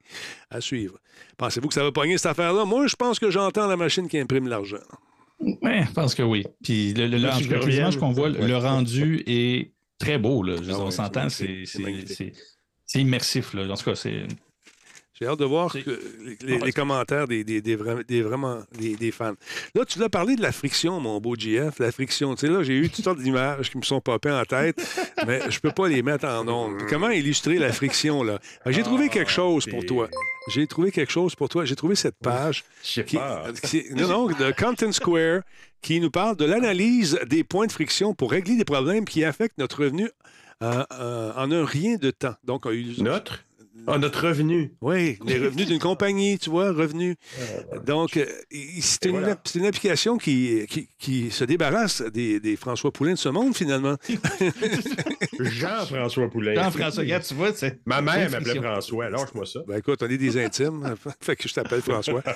[0.50, 0.98] à suivre.
[1.36, 2.64] Pensez-vous que ça va pogner cette affaire-là?
[2.64, 4.76] Moi, je pense que j'entends la machine qui imprime l'argent.
[5.40, 6.44] Ouais, je pense que oui.
[6.62, 10.42] Puis le, le- le- qu'on voit, le- le rendu est très beau.
[10.42, 10.56] Là.
[10.62, 11.28] Je Ah on s'entend,
[12.86, 13.54] c'est immersif.
[13.54, 13.70] Là.
[13.70, 14.26] En tout cas, c'est.
[15.18, 15.98] J'ai hâte de voir que-
[16.42, 19.34] les, commentaires des, des- des vra- des vraiment des, fans.
[19.74, 22.34] Là, tu l'as parlé de la friction, mon beau GF, la friction.
[22.34, 24.76] Tu sais, là, j'ai eu toutes sortes d'images qui me sont popées en tête,
[25.26, 26.82] mais je peux pas les mettre en ondes.
[26.90, 28.38] Comment illustrer la friction, là?
[28.64, 30.08] Que J'ai trouvé quelque chose pour toi.
[30.48, 31.64] J'ai trouvé quelque chose pour toi.
[31.64, 32.64] J'ai trouvé cette page.
[33.04, 33.16] Qui-
[33.62, 35.40] qui- non, non, de Content Square,
[35.80, 39.56] qui nous parle de l'analyse des points de friction pour régler des problèmes qui affectent
[39.58, 40.10] notre revenu
[40.62, 42.34] euh, euh, en un rien de temps.
[42.44, 42.66] Donc,
[42.98, 43.44] Notre?
[43.86, 44.72] Ah, notre revenu.
[44.80, 47.16] oui, les revenus d'une compagnie, tu vois, revenus.
[47.86, 48.26] Donc, euh,
[48.80, 49.36] c'est une, voilà.
[49.44, 53.54] c'est une application qui, qui, qui se débarrasse des, des François Poulain de ce monde,
[53.56, 53.96] finalement.
[55.40, 56.54] Jean-François Poulain.
[56.54, 57.80] Jean-François, regarde, tu vois, c'est.
[57.86, 58.60] Ma mère m'appelait.
[58.60, 59.10] François.
[59.10, 59.60] Lâche-moi ça.
[59.66, 62.22] Ben écoute, on est des intimes, fait que je t'appelle François.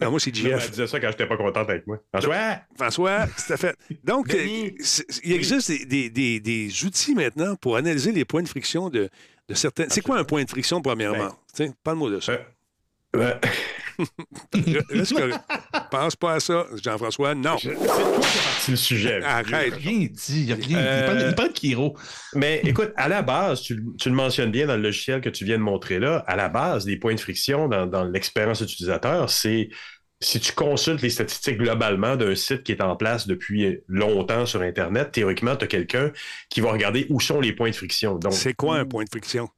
[0.00, 0.70] Non, moi, c'est Elle JF.
[0.70, 1.98] disait ça quand j'étais pas contente avec moi.
[2.10, 2.60] François!
[2.76, 3.76] François, tout à fait.
[4.04, 8.42] Donc, euh, c'est- il existe des, des- des- des outils maintenant pour analyser les points
[8.42, 9.10] de friction de,
[9.48, 9.90] de certaines.
[9.90, 11.36] C'est quoi un point de friction, premièrement?
[11.58, 11.72] Ben.
[11.82, 12.32] Parle-moi de ça.
[13.14, 13.34] Euh,
[14.52, 15.38] correct.
[15.90, 17.34] Pense pas à ça, Jean-François.
[17.34, 17.56] Non.
[17.58, 17.86] c'est toi
[18.20, 19.22] qui parti le sujet.
[19.24, 19.74] Arrête.
[19.74, 20.78] Rien dit, il y a rien.
[20.78, 21.96] Euh, Il parle, il parle de Kiro.
[22.34, 25.44] Mais écoute, à la base, tu, tu le mentionnes bien dans le logiciel que tu
[25.44, 29.30] viens de montrer là, à la base, les points de friction dans, dans l'expérience utilisateur,
[29.30, 29.70] c'est
[30.20, 34.62] si tu consultes les statistiques globalement d'un site qui est en place depuis longtemps sur
[34.62, 36.10] Internet, théoriquement, tu as quelqu'un
[36.48, 38.18] qui va regarder où sont les points de friction.
[38.30, 39.48] C'est quoi un point de friction?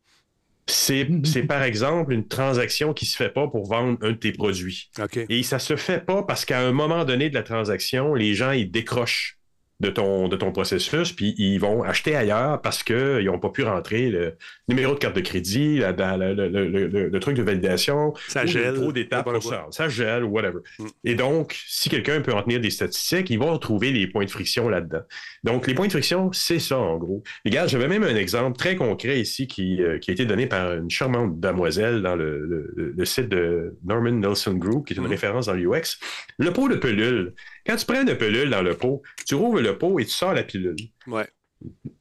[0.71, 4.91] c'est par exemple une transaction qui se fait pas pour vendre un de tes produits.
[5.29, 8.53] Et ça se fait pas parce qu'à un moment donné de la transaction, les gens,
[8.53, 9.38] ils décrochent
[9.81, 13.63] de ton, de ton processus, puis ils vont acheter ailleurs parce qu'ils n'ont pas pu
[13.63, 14.35] rentrer le
[14.69, 18.45] numéro de carte de crédit, la- la- la- le, le- le- truc de validation, Ça
[18.45, 18.75] gèle.
[18.75, 19.67] trop d'étapes ça.
[19.71, 20.59] Ça gèle ou whatever.
[20.81, 20.87] Mm.
[21.05, 24.31] Et donc, si quelqu'un peut en tenir des statistiques, il va retrouver les points de
[24.31, 25.03] friction là-dedans.
[25.45, 27.23] Donc, les points de friction, c'est ça, en gros.
[27.45, 30.47] Les gars, j'avais même un exemple très concret ici qui, euh, qui a été donné
[30.49, 32.45] par une charmante demoiselle dans le,
[32.77, 35.11] le- le site de Norman Nelson Group, qui est une Mhm.
[35.11, 35.99] référence dans l'UX.
[36.39, 37.35] Le pot de pelule.
[37.69, 40.33] Quand tu prends une pelule dans le pot, tu rouvres le pot et tu sors
[40.35, 40.77] la pilule.
[41.07, 41.27] Ouais.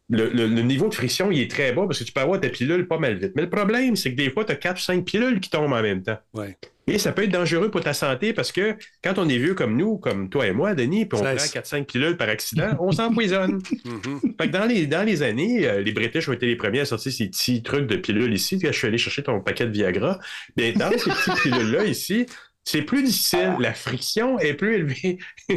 [0.09, 2.39] Le, le- le niveau de friction, il est très bas parce que tu peux avoir
[2.39, 3.34] ta pilule pas mal vite.
[3.36, 5.74] Mais le problème, c'est que des fois, tu as 4 ou 5 pilules qui tombent
[5.74, 6.18] en même temps.
[6.34, 6.55] Ouais.
[6.89, 9.76] Et ça peut être dangereux pour ta santé parce que quand on est vieux comme
[9.76, 12.91] nous, comme toi et moi, Denis, puis on prend c'est- 4-5 pilules par accident, on
[12.93, 13.61] s'empoisonne.
[13.84, 14.22] Mhm.
[14.39, 16.86] Fait que dans les, dans les années, euh, les British ont été les premiers à
[16.86, 18.57] sortir ces petits trucs de pilules ici.
[18.59, 20.20] Quand je suis allé chercher ton paquet de Viagra,
[20.55, 22.26] bien, dans ces petites pilules-là ici,
[22.68, 23.55] c'est plus difficile.
[23.59, 25.20] La friction est plus élevée.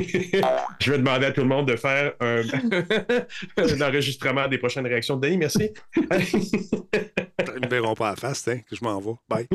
[0.80, 2.42] je vais demander à tout le monde de faire un,
[3.56, 5.38] un enregistrement des prochaines réactions de Denis.
[5.38, 5.70] Merci.
[5.96, 9.14] Ils ne me verront pas à face, hein, que je m'en vais.
[9.28, 9.48] Bye.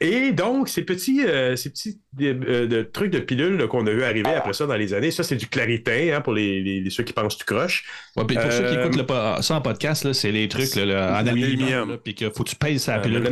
[0.00, 3.92] Et donc, ces petits, euh, ces petits euh, de trucs de pilules là, qu'on a
[3.92, 6.90] vu arriver après ça dans les années, ça, c'est du claritin hein, pour les, les-
[6.90, 7.84] ceux qui pensent que tu croches.
[8.16, 10.74] Ouais, puis pour ceux qui Euh, écoutent le ça en podcast, là, c'est les trucs
[10.74, 11.96] là, là, en Aluminium.
[12.02, 13.24] puis qu'il faut que tu pèses sa Euh, pilule.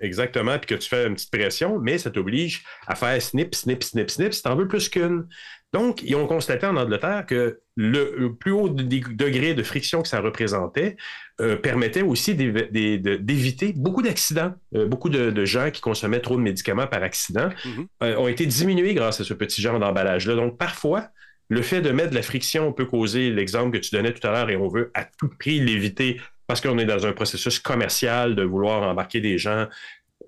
[0.00, 3.82] exactement, puis que tu fais une petite pression, mais ça t'oblige à faire snip, snip,
[3.82, 5.26] snip, snip, si t'en veux plus qu'une.
[5.72, 10.00] Donc, ils ont constaté en Angleterre que le, plus haut de- de- degré de friction
[10.02, 10.96] que ça représentait
[11.42, 14.54] euh, permettait aussi d'éviter beaucoup d'accidents.
[14.74, 17.86] Euh, beaucoup de, de gens qui consommaient trop de médicaments par accident Mhm.
[18.02, 20.34] euh, ont été diminués grâce à ce petit genre d'emballage-là.
[20.34, 21.08] Donc, parfois,
[21.48, 24.32] le fait de mettre de la friction peut causer l'exemple que tu donnais tout à
[24.32, 28.34] l'heure et on veut à tout prix l'éviter parce qu'on est dans un processus commercial
[28.34, 29.66] de vouloir embarquer des gens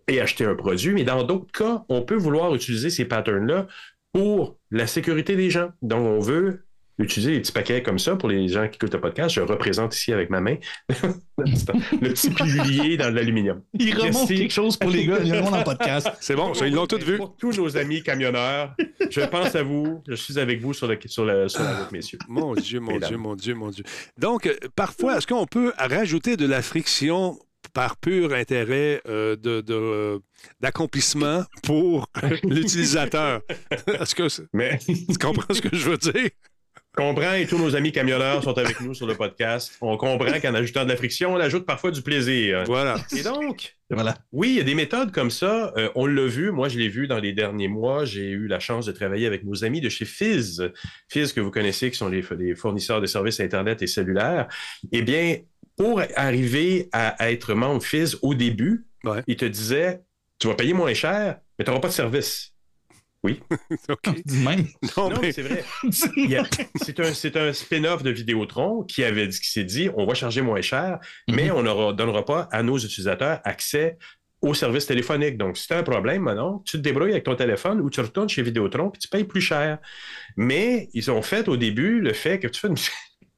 [0.06, 0.92] et acheter un produit.
[0.92, 3.66] Mais dans d'autres cas, on peut vouloir utiliser ces patterns-là
[4.12, 5.70] pour la sécurité des gens.
[5.82, 6.64] Donc, on veut
[6.98, 9.34] utiliser des petits paquets comme ça pour les gens qui écoutent le podcast.
[9.34, 10.56] Je représente ici avec ma main
[11.38, 13.62] le petit pilulier dans l'aluminium.
[13.78, 16.08] Il remonte quelque chose pour les gars, il remonte en podcast.
[16.20, 17.16] C'est bon, ça, ils l'ont tous vu.
[17.16, 18.74] Pour tous nos amis camionneurs,
[19.10, 20.02] je pense à vous.
[20.08, 22.18] Je suis avec vous sur, le, sur, la, sur la route, messieurs.
[22.28, 22.98] Mon Dieu, mon.
[22.98, 23.84] Dieu, mon Dieu, mon Dieu.
[24.18, 27.38] Donc, euh, parfois, est-ce qu'on peut rajouter de la friction
[27.74, 30.18] par pur intérêt euh, de, de, euh,
[30.60, 32.08] d'accomplissement pour
[32.42, 33.42] l'utilisateur?
[33.86, 36.30] Est-ce que Mais tu comprends ce que je veux dire?
[36.98, 39.72] Comprend et tous nos amis camionneurs sont avec nous sur le podcast.
[39.80, 42.64] On comprend qu'en ajoutant de la friction, on ajoute parfois du plaisir.
[42.66, 42.96] Voilà.
[43.16, 44.16] Et donc, Voilà.
[44.32, 45.72] Oui, il y a des méthodes comme ça.
[45.76, 46.50] Euh, on l'a vu.
[46.50, 48.04] Moi, je l'ai vu dans les derniers mois.
[48.04, 50.70] J'ai eu la chance de travailler avec nos amis de chez Fizz.
[51.08, 54.48] Fizz, que vous connaissez, qui sont les, les fournisseurs de services Internet et cellulaires.
[54.92, 55.36] Eh bien,
[55.76, 59.22] pour arriver à, à être membre Fizz au début, Ouais.
[59.28, 60.00] ils te disaient
[60.40, 62.52] tu vas payer moins cher, mais tu n'auras pas de service.
[63.88, 64.22] OK.
[64.24, 64.66] Dis même.
[64.96, 65.64] Non, Non, mais mais c'est vrai.
[65.90, 70.14] C'est un, c'est un spin-off de Vidéotron qui avait dit, qui s'est dit on va
[70.14, 70.98] charger moins cher,
[71.28, 73.98] mais on ne donnera pas à nos utilisateurs accès
[74.40, 75.36] aux services téléphoniques.
[75.36, 78.00] Donc, si tu as un problème, maintenant, tu te débrouilles avec ton téléphone ou tu
[78.00, 79.78] retournes chez Vidéotron puis tu payes plus cher.
[80.36, 82.76] Mais ils ont fait au début le fait que tu fais une,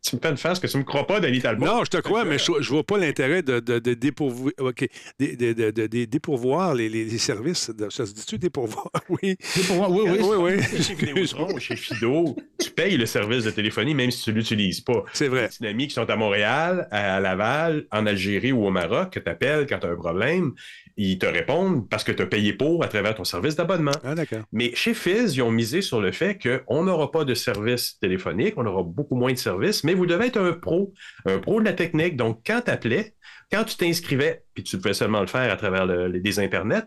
[0.02, 1.64] tu me fais une face que tu ne me crois pas, Denis Talbot.
[1.66, 4.88] Non, je te crois, mais je, je vois pas l'intérêt de, de, de dépourvu- OK.
[5.18, 7.70] De, de- de- de- de dépourvoir les, les- les services.
[7.70, 8.90] De, ça se dit-tu dépourvoir?
[9.08, 9.36] Oui.
[9.74, 10.18] Moi, oui, oui.
[10.22, 10.62] Oui, oui.
[10.82, 14.80] Chez Vidéotron chez Fido, tu payes le service de téléphonie même si tu ne l'utilises
[14.80, 15.04] pas.
[15.12, 15.50] C'est vrai.
[15.60, 19.28] Des amis qui sont à Montréal, à Laval, en Algérie ou au Maroc, que tu
[19.28, 20.52] appelles quand tu as un problème,
[20.96, 23.92] ils te répondent parce que tu as payé pour à travers ton service d'abonnement.
[24.04, 24.40] Ah, d'accord.
[24.52, 28.54] Mais chez Fizz, ils ont misé sur le fait qu'on n'aura pas de service téléphonique,
[28.56, 30.92] on aura beaucoup moins de services, mais vous devez être un pro,
[31.26, 32.16] un pro de la technique.
[32.16, 33.14] Donc, quand tu appelais,
[33.50, 36.82] quand tu t'inscrivais, puis tu pouvais seulement le faire à travers le- les Internets,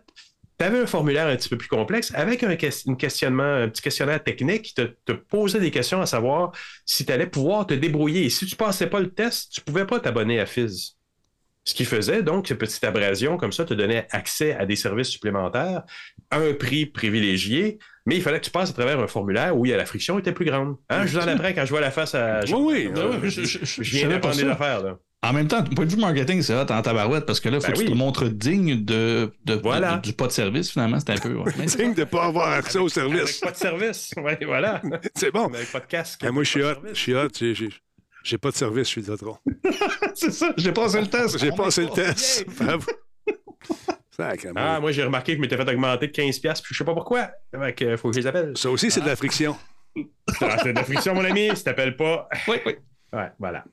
[0.60, 4.24] tu avais un formulaire un petit peu plus complexe avec un, questionnement, un petit questionnaire
[4.24, 6.52] technique qui te, te posait des questions à savoir
[6.86, 8.26] si tu allais pouvoir te débrouiller.
[8.26, 10.96] Et si tu passais pas le test, tu pouvais pas t'abonner à Fizz.
[11.66, 15.08] Ce qui faisait donc, cette petite abrasion comme ça te donnait accès à des services
[15.08, 15.84] supplémentaires
[16.34, 19.66] à un prix privilégié, mais il fallait que tu passes à travers un formulaire où
[19.66, 20.76] il y a la friction était plus grande.
[20.90, 22.42] Hein, je vous en apprends quand je vois la face à.
[22.50, 22.90] Oui, oui.
[22.96, 24.98] Euh, je- je- je- Je je viens d'apprendre des affaires, là.
[25.26, 27.56] En même temps, du point de vue marketing, c'est hot en tabarouette parce que là,
[27.58, 27.92] il faut Ben que tu oui.
[27.94, 29.96] te montres digne de, de- Voilà.
[29.96, 31.00] de- du pas de service, finalement.
[31.00, 31.34] C'est un peu.
[31.34, 31.52] ouais.
[31.66, 33.40] Digne de ne pas avoir accès au Avec service.
[33.40, 34.12] pas de service.
[34.18, 34.82] Ouais, voilà.
[35.16, 35.46] C'est bon.
[35.54, 36.20] Avec pas de casque.
[36.26, 36.74] Ah, moi, je suis hot.
[36.94, 37.30] Je suis hot.
[38.26, 39.38] J'ai- pas de service, je suis Vidéotron.
[40.14, 41.38] c'est ça, j'ai passé le test.
[41.40, 42.46] J'ai passé le test.
[44.56, 46.94] Ah, moi, j'ai remarqué que je m'étais fait augmenter de 15$, puis je sais pas
[46.94, 47.32] pourquoi.
[47.52, 48.58] Fait que, faut que je les appelle.
[48.58, 49.56] Ça aussi, c'est de la friction.
[50.42, 52.28] Ah, c'est de la friction, mon ami, si t'appelles pas.
[52.48, 52.76] Oui, oui.
[53.12, 53.64] Ouais, voilà.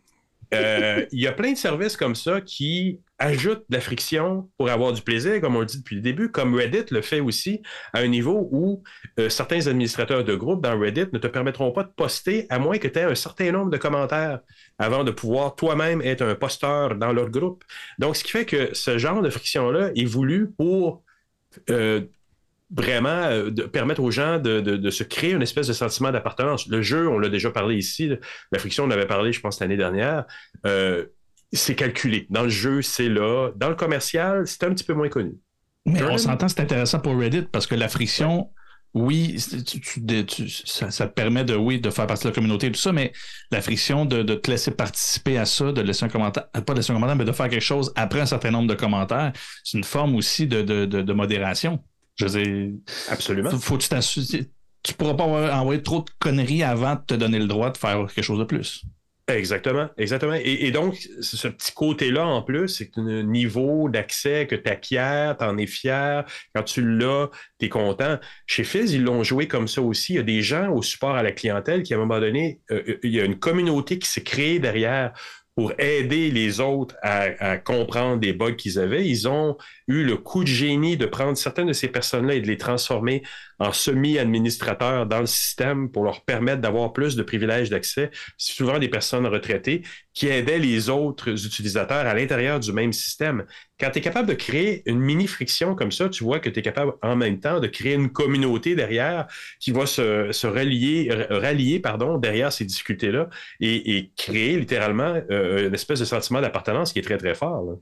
[0.55, 4.71] Euh, Il y a plein de services comme ça qui ajoutent de la friction pour
[4.71, 7.63] avoir du plaisir, comme on le dit depuis le début, comme Reddit le fait aussi,
[7.93, 8.83] à un niveau où
[9.19, 12.79] euh, certains administrateurs de groupe dans Reddit ne te permettront pas de poster à moins
[12.79, 14.41] que tu aies un certain nombre de commentaires
[14.79, 17.63] avant de pouvoir toi-même être un posteur dans leur groupe.
[17.99, 21.03] Donc, ce qui fait que ce genre de friction-là est voulu pour
[21.69, 22.03] euh,
[22.75, 26.11] vraiment euh, de permettre aux gens de, de- de se créer une espèce de sentiment
[26.13, 26.67] d'appartenance.
[26.69, 28.11] Le jeu, on l'a déjà parlé ici,
[28.53, 30.25] la friction, on avait parlé, je pense, l'année dernière.
[30.67, 31.07] Euh,
[31.53, 32.27] c'est calculé.
[32.31, 33.51] Dans le jeu, c'est là.
[33.57, 35.33] Dans le commercial, c'est un petit peu moins connu.
[35.85, 36.15] Mais Jordan?
[36.15, 38.51] on s'entend, c'est intéressant pour Reddit parce que la friction,
[38.95, 42.25] oui, c'est- tu- tu- de- tu- ça, ça te permet de, oui, de faire partie
[42.25, 43.13] de la communauté et tout ça, mais
[43.51, 46.75] la friction de, de te laisser participer à ça, de laisser un commentaire, pas de
[46.79, 49.33] laisser un commentaire, mais de faire quelque chose après un certain nombre de commentaires,
[49.65, 51.83] c'est une forme aussi de, de, de modération.
[52.21, 52.73] Je veux dire,
[53.09, 53.51] Absolument.
[53.59, 54.45] faut, que tu.
[54.83, 57.77] Tu pourras pas avoir- envoyer trop de conneries avant de te donner le droit de
[57.77, 58.83] faire quelque chose de plus.
[59.29, 60.35] Exactement, exactement.
[60.35, 64.69] Et, et donc, ce ce petit côté-là, en plus, c'est un niveau d'accès que tu
[64.69, 66.25] acquiers, tu en es fier.
[66.55, 67.29] Quand tu l'as,
[67.61, 68.19] tu es content.
[68.47, 70.15] Chez Fizz, ils l'ont joué comme ça aussi.
[70.15, 72.61] Il y a des gens au support à la clientèle qui, à un moment donné,
[72.73, 75.13] euh, il y a une communauté qui s'est créée derrière
[75.61, 79.07] pour aider les autres à, comprendre des bugs qu'ils avaient.
[79.07, 79.59] Ils ont
[79.89, 83.23] eu le coup de génie de prendre certaines de ces personnes-là et de les transformer
[83.59, 88.11] en semi-administrateurs dans le système pour leur permettre d'avoir plus de privilèges d'accès.
[88.39, 89.83] Souvent des personnes retraitées
[90.15, 93.45] qui aidaient les autres utilisateurs à l'intérieur du même système.
[93.81, 96.63] Quand tu es capable de créer une mini-friction comme ça, tu vois que tu es
[96.63, 99.27] capable en même temps de créer une communauté derrière
[99.59, 103.29] qui va se, se relier, r- rallier pardon, derrière ces difficultés-là
[103.61, 107.63] et, et créer littéralement euh, une espèce de sentiment d'appartenance qui est très, très fort.
[107.65, 107.73] là.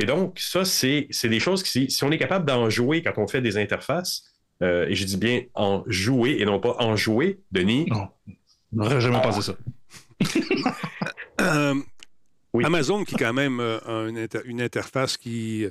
[0.00, 3.02] Et donc, ça, c'est c'est des choses qui, si- si on est capable d'en jouer
[3.02, 4.24] quand on fait des interfaces,
[4.62, 8.08] euh, et je dis bien en jouer et non pas en jouer, Denis, Non.
[8.72, 9.54] J'aurais jamais pensé ça.
[11.40, 11.74] Euh,
[12.52, 12.64] Oui.
[12.64, 13.78] Amazon, qui est quand même euh,
[14.16, 15.66] inter- une interface qui,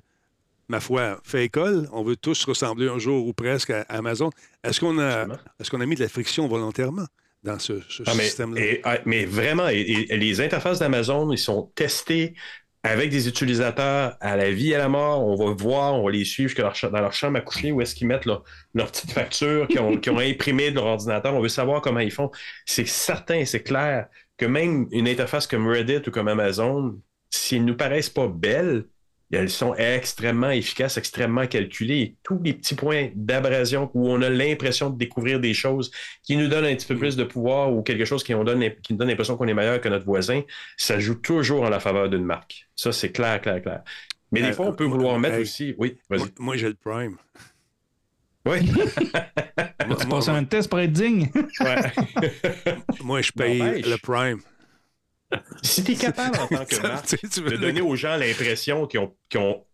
[0.70, 1.90] ma foi, fait école.
[1.92, 4.30] On veut tous ressembler un jour ou presque à Amazon.
[4.64, 5.26] Est-ce qu'on a,
[5.70, 7.06] qu'on mis de la friction volontairement
[7.44, 8.62] dans ce, ce Ah, système-là?
[8.84, 12.34] ah, mais vraiment, et- et les interfaces d'Amazon, ils sont testés
[12.84, 15.26] avec des utilisateurs à la vie et à la mort.
[15.26, 17.94] On va voir, on va les suivre leur dans leur chambre à coucher où est-ce
[17.94, 18.44] qu'ils mettent leur,
[18.74, 21.34] leur petite facture qu'ils ont, qu'ils ont imprimée de leur ordinateur.
[21.36, 22.32] On veut savoir comment ils font.
[22.66, 24.08] C'est certain, c'est clair
[24.40, 27.00] que même une interface comme Reddit ou comme Amazon,
[27.30, 28.86] s'ils ne nous paraissent pas belles,
[29.32, 32.00] elles sont extrêmement efficaces, extrêmement calculées.
[32.02, 35.92] Et tous les petits points d'abrasion où on a l'impression de découvrir des choses
[36.24, 38.64] qui nous donnent un petit peu plus de pouvoir ou quelque chose qui, on donne,
[38.82, 40.42] qui nous donne l'impression qu'on est meilleur que notre voisin,
[40.78, 42.68] ça joue toujours en la faveur d'une marque.
[42.76, 43.84] Ça, c'est clair, clair, clair.
[44.32, 45.76] Mais des Euh, fois, on peut vouloir mettre aussi.
[45.78, 46.20] Oui, vas-y.
[46.22, 47.18] Moi, moi, j'ai le Prime.
[48.50, 48.72] Oui.
[49.88, 51.30] Moi, Tu passes un test pour être digne.
[51.62, 51.76] Ouais.
[53.04, 54.40] moi, je paye le Prime.
[55.62, 58.18] si tu es capable en tant que marque sais, tu veux de donner aux gens
[58.18, 59.66] l'impression qu'ils ont, qu'ils ont,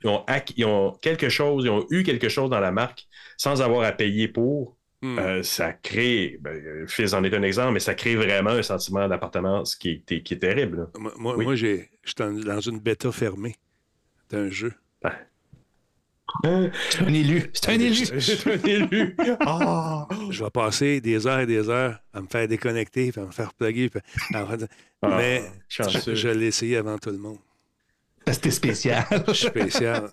[0.65, 3.07] ont, quelque chose, ils ont eu quelque chose dans la marque
[3.37, 5.19] sans avoir à payer pour, Hmm.
[5.19, 9.07] euh, ça crée, ben, Fizz en est un exemple, mais ça crée vraiment un sentiment
[9.09, 10.77] d'appartenance qui est, qui est terrible.
[10.79, 10.87] là.
[10.97, 11.43] Moi, moi, Oui.
[11.45, 13.55] moi, j'ai, j'étais dans- dans une bêta fermée
[14.29, 14.73] d'un jeu.
[16.43, 17.49] C'est un élu.
[17.53, 18.05] C'est un élu.
[18.19, 19.15] C'est un élu.
[19.41, 20.07] Ah!
[20.29, 23.31] Je vais passer des heures et des heures à me faire déconnecter, puis à me
[23.31, 23.89] faire plugger.
[24.33, 24.45] à
[25.01, 25.83] Ah, Mais je,
[26.15, 27.37] je l'ai essayé avant tout le monde.
[28.27, 29.05] C'était spécial.
[29.27, 30.09] Je suis spécial.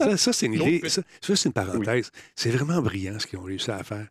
[0.00, 0.88] Ça, ça, c'est une idée.
[0.88, 2.10] Ça, ça, c'est une parenthèse.
[2.34, 4.06] C'est vraiment brillant ce qu'ils ont réussi à faire.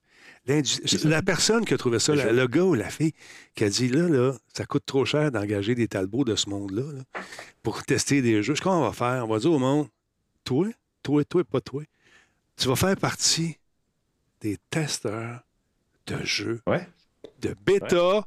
[1.03, 3.13] La personne qui a trouvé ça, la- le gars ou la fille,
[3.55, 6.81] qui a dit là, là, ça coûte trop cher d'engager des talbots de ce monde-là
[6.93, 7.21] là,
[7.61, 8.55] pour tester des jeux.
[8.55, 9.87] Ce qu'on va faire, on va dire au monde
[10.43, 10.67] toi,
[11.03, 11.83] toi, toi, pas toi,
[12.57, 13.57] tu vas faire partie
[14.41, 15.41] des testeurs
[16.07, 16.87] de jeux Ouais.
[17.41, 18.25] de bêta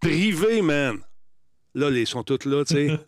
[0.00, 0.98] privés, man.
[1.74, 2.98] Là, ils sont tous là, tu sais.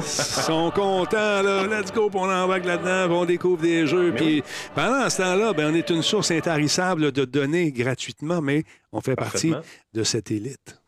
[0.00, 1.66] Ils sont contents, là.
[1.66, 4.12] Let's go, puis on embarque là-dedans, on découvre des jeux.
[4.12, 4.42] Mais Puis
[4.74, 9.16] pendant ce temps-là, ben, on est une source intarissable de données gratuitement, mais on fait
[9.16, 9.52] partie
[9.92, 10.80] de cette élite.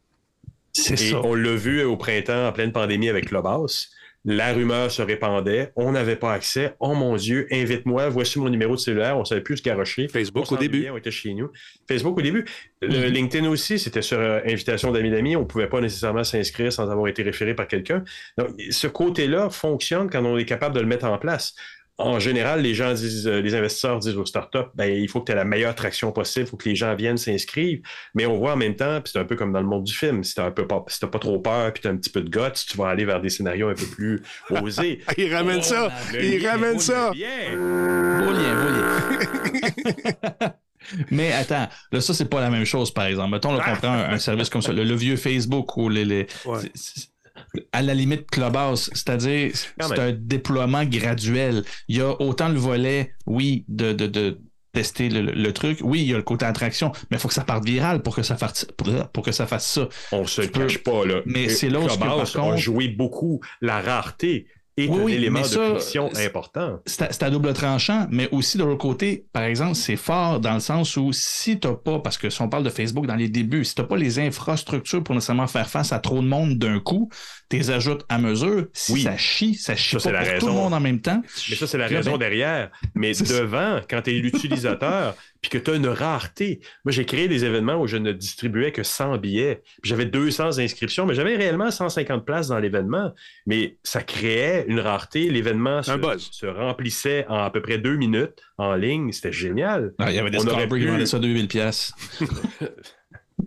[0.73, 1.21] C'est Et ça.
[1.25, 3.91] on l'a vu au printemps, en pleine pandémie avec Clubhouse.
[4.27, 5.73] La rumeur se répandait.
[5.77, 6.75] On n'avait pas accès.
[6.79, 8.11] Oh mon Dieu, invite-moi.
[8.11, 9.17] Voici mon numéro de cellulaire.
[9.17, 10.09] On ne savait plus se garocher.
[10.09, 10.89] Facebook au début.
[10.91, 11.51] On était chez nous.
[11.89, 12.45] Facebook au début.
[12.83, 13.05] Le Mhm.
[13.15, 15.37] LinkedIn aussi, c'était sur euh, invitation d'amis d'amis.
[15.37, 18.05] On ne pouvait pas nécessairement s'inscrire sans avoir été référé par quelqu'un.
[18.37, 21.55] Donc, ce côté-là fonctionne quand on est capable de le mettre en place.
[22.01, 25.27] En général, les gens disent, euh, les investisseurs disent aux startups, ben, il faut que
[25.27, 27.83] tu aies la meilleure traction possible, il faut que les gens viennent s'inscrivent.
[28.15, 29.95] Mais on voit en même temps, puis c'est un peu comme dans le monde du
[29.95, 32.11] film, si tu n'as pas, si t'as pas trop peur, puis tu as un petit
[32.11, 35.01] peu de guts, tu vas aller vers des scénarios un peu plus osés.
[35.19, 35.91] il ramène ça!
[36.13, 37.13] Le Il lien, ramène oh, ça!
[37.15, 37.57] lien.
[38.21, 40.53] Beau lien, beau lien.
[41.11, 43.31] Mais attends, là, ça, c'est pas la même chose, par exemple.
[43.33, 46.05] Mettons là, qu'on prend un, un service comme ça, le, le vieux Facebook ou les.
[46.05, 46.59] les- Ouais.
[46.63, 47.10] c'est- c'est-
[47.73, 51.65] à la limite Clubhouse, c'est-à-dire c'est un déploiement graduel.
[51.89, 54.39] Il y a autant le volet, oui, de, de, de
[54.73, 57.43] tester le, truc, oui, il y a le côté attraction, mais il faut que ça
[57.45, 59.89] parte viral pour que ça fasse, pour, pour que ça fasse ça.
[60.13, 61.23] On se Tu peux- cache pas, là.
[61.27, 64.99] Mais c'est là où ce que, par a contre- joué beaucoup la rareté est Oui,
[65.01, 66.81] un oui, élément mais de friction important.
[66.87, 70.55] c'est à, à double tranchant, mais aussi de l'autre côté, par exemple, c'est fort dans
[70.55, 73.17] le sens où si tu n'as pas, parce que si on parle de Facebook dans
[73.17, 76.27] les débuts, si tu n'as pas les infrastructures pour nécessairement faire face à trop de
[76.27, 77.11] monde d'un coup,
[77.51, 78.67] tu les ajoutes à mesure.
[78.73, 79.03] Si Oui.
[79.03, 81.21] ça chie, ça chie Ça, pas la pour tout le monde en même temps.
[81.49, 82.71] Mais ça, c'est la raison ben, derrière.
[82.95, 86.61] Mais devant, quand tu es l'utilisateur, puis que tu as une rareté.
[86.85, 89.63] Moi, j'ai créé des événements où je ne distribuais que 100 billets.
[89.83, 93.15] Puis J'avais 200 inscriptions, mais j'avais réellement 150 places dans l'événement.
[93.47, 95.31] Mais ça créait une rareté.
[95.31, 96.29] L'événement se, Un buzz.
[96.31, 99.13] se remplissait en à peu près deux minutes en ligne.
[99.13, 99.93] C'était génial.
[99.99, 101.93] Ah, il y avait des On aurait scalpers qui pu- vendaient ça 2000 pièces.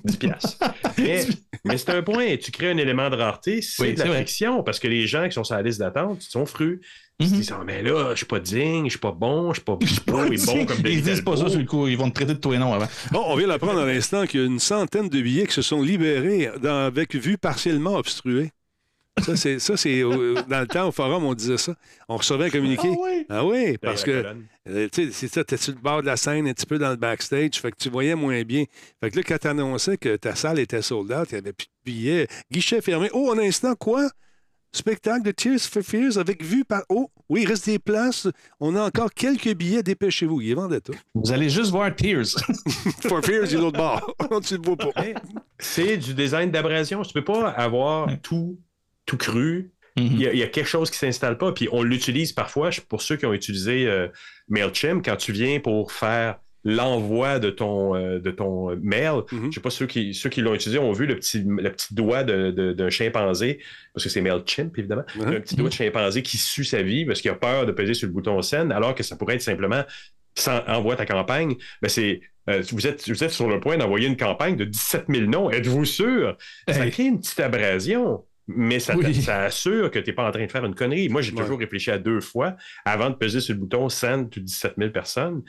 [0.05, 0.57] 10 piastres.
[0.97, 1.25] mais
[1.65, 2.35] mais c'est un point.
[2.37, 5.25] Tu crées un élément de rareté, c'est Oui, de la friction parce que les gens
[5.27, 6.81] qui sont sur la liste d'attente ils sont frus.
[7.19, 7.39] Ils se Mhm.
[7.39, 9.77] disent Ah, mais là, je suis pas digne, je suis pas bon, je suis pas,
[10.31, 12.39] et bon comme Ils disent pas ça sur le coup, ils vont te traiter de
[12.39, 12.87] tout et non avant.
[13.11, 15.61] Bon, on vient d'apprendre à l'instant qu'il y a une centaine de billets qui se
[15.61, 18.49] sont libérés dans- avec vue partiellement obstruée.
[19.23, 21.75] Ça, c'est, ça, c'est au- dans le temps, au forum, on disait ça.
[22.09, 22.89] On recevait un communiqué.
[22.89, 23.25] oui.
[23.29, 24.25] Ah oui, parce que,
[24.67, 26.79] euh, tu sais, c'est ça, t'es sur le bord de la scène, un petit peu
[26.79, 28.63] dans le backstage, fait que tu voyais moins bien.
[29.01, 31.67] Fait que là, quand t'annonçais que ta salle était sold out, il n'y avait plus
[31.67, 33.09] de billets, guichet fermé.
[33.13, 34.09] Oh, un instant, quoi?
[34.75, 36.81] Spectacle de Tears for Fears avec vue par...
[36.89, 38.27] Oh, oui, il reste des places.
[38.59, 40.41] On a encore quelques billets, dépêchez-vous.
[40.41, 40.95] Ils vendaient tout.
[41.13, 42.25] Vous allez juste voir Tears.
[43.01, 44.15] For Fears, il est l'autre bord.
[44.43, 44.91] tu le vois pas.
[45.59, 47.03] C'est du design d'abrasion.
[47.03, 48.59] Tu peux pas avoir tout,
[49.05, 49.71] tout cru.
[49.95, 50.05] Mhm.
[50.05, 51.51] Il y, a, il y a quelque chose qui s'installe pas.
[51.51, 52.71] Puis on l'utilise parfois.
[52.89, 54.07] Pour ceux qui ont utilisé euh,
[54.49, 59.47] MailChimp, quand tu viens pour faire l'envoi de ton, euh, de ton mail, Mhm.
[59.49, 61.93] je sais pas ceux qui, ceux qui l'ont utilisé ont vu le petit, le petit
[61.93, 63.59] doigt d'un chimpanzé,
[63.93, 65.27] parce que c'est MailChimp, évidemment, Mhm.
[65.27, 67.93] un petit doigt de chimpanzé qui sue sa vie parce qu'il a peur de peser
[67.93, 69.83] sur le bouton send, alors que ça pourrait être simplement
[70.35, 71.55] sans, envoie ta campagne.
[71.81, 75.05] Ben c'est, euh, vous, êtes, vous êtes sur le point d'envoyer une campagne de 17
[75.09, 75.51] 000 noms.
[75.51, 76.37] Êtes-vous sûr?
[76.67, 78.23] Ça crée une petite abrasion.
[78.47, 79.13] Mais ça, Oui.
[79.15, 81.07] ça assure que tu n'es pas en train de faire une connerie.
[81.07, 81.41] Moi, j'ai Ouais.
[81.43, 84.91] toujours réfléchi à deux fois avant de peser sur le bouton send to 17 000
[84.91, 85.43] personnes.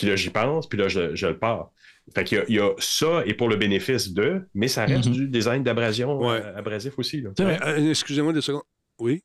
[0.00, 1.70] Puis là, j'y pense, puis là, je, je le pars.
[2.14, 4.84] Fait qu'il y a, il y a ça et pour le bénéfice de, mais ça
[4.84, 5.12] reste Mhm.
[5.14, 6.40] du design d'abrasion Ouais.
[6.44, 7.22] euh, abrasif aussi.
[7.40, 8.62] Euh, Excusez-moi deux secondes.
[8.98, 9.22] Oui.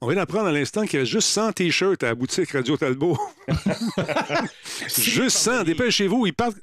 [0.00, 2.76] On vient d'apprendre à l'instant qu'il y avait juste 100 T-shirts à la boutique Radio
[2.76, 3.18] Talbot.
[4.96, 5.64] juste 100.
[5.64, 6.26] Dépêchez-vous.
[6.26, 6.58] Ils partent.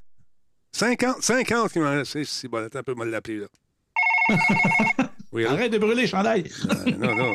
[0.72, 2.24] 50, 50 qui m'en restent.
[2.24, 3.48] C'est- bon, attends un peu, mal l'appeler, là.
[5.32, 5.44] Oui?
[5.46, 6.46] Arrête de brûler, chandail.
[6.70, 7.34] Euh, non, non.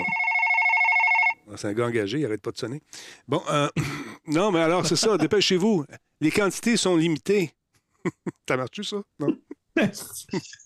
[1.53, 2.81] Ah, C'est un gars engagé, il arrête pas de sonner.
[3.27, 3.69] Bon, euh,
[4.27, 5.85] non, mais alors, c'est ça, dépêchez-vous.
[6.21, 7.51] Les quantités sont limitées.
[8.49, 9.03] Ça marche-tu, ça?
[9.19, 9.37] Non?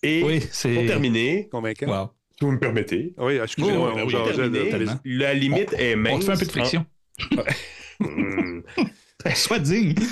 [0.03, 0.87] Et Oui, pour c'est.
[0.87, 1.87] terminer, Convaincant?
[1.87, 2.11] Wow.
[2.39, 4.99] si vous me permettez, Oui, excusez-moi, Oh, on terminer, tellement.
[5.05, 6.15] la limite est mince.
[6.15, 6.87] On te fait un peu de friction.
[9.35, 9.95] Sois digne.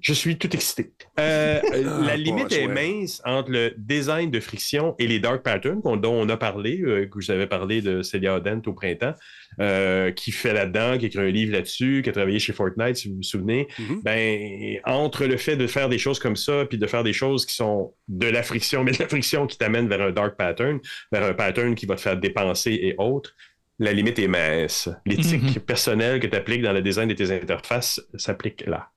[0.00, 0.92] Je suis tout excité.
[1.20, 1.76] Euh, Ah,
[2.06, 6.28] la limite est mince entre le design de friction et les dark patterns dont on
[6.28, 9.14] a parlé, euh, que vous avez parlé de Celia Odent au printemps,
[9.60, 12.96] euh, qui fait là-dedans, qui a écrit un livre là-dessus, qui a travaillé chez Fortnite,
[12.96, 13.68] si vous vous souvenez.
[13.78, 14.00] Mhm.
[14.02, 17.46] Ben, entre le fait de faire des choses comme ça, puis de faire des choses
[17.46, 20.80] qui sont de la friction, mais de la friction qui t'amène vers un dark pattern,
[21.12, 23.34] vers un pattern qui va te faire dépenser et autres,
[23.78, 24.88] la limite est mince.
[25.06, 25.60] L'éthique Mhm.
[25.62, 28.90] personnelle que tu appliques dans le design de tes interfaces s'applique là.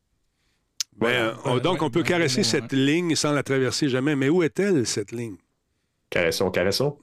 [0.97, 4.15] Ben, on- donc, on peut caresser cette ligne sans la traverser jamais.
[4.15, 5.35] Mais où est-elle, cette ligne?
[6.09, 6.97] Caressons, caressons.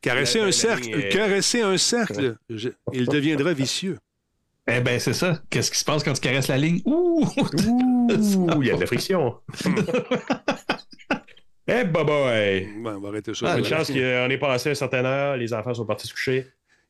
[0.00, 0.88] Caresser La- la un cercle.
[0.88, 2.36] est- Caresser un cercle.
[2.48, 3.98] Je- il deviendra vicieux.
[4.70, 5.42] Eh ben, c'est ça.
[5.50, 6.80] Qu'est-ce qui se passe quand tu caresses la ligne?
[6.84, 7.22] Ouh!
[7.26, 9.34] Ouh, il y a de la friction.
[11.70, 12.66] Eh, bye bye!
[12.82, 13.52] Bon, on va arrêter ça.
[13.52, 13.68] Ah, Une ouais.
[13.68, 13.94] chance qu'on
[14.30, 16.46] est passé un certain heure, les enfants sont partis se coucher.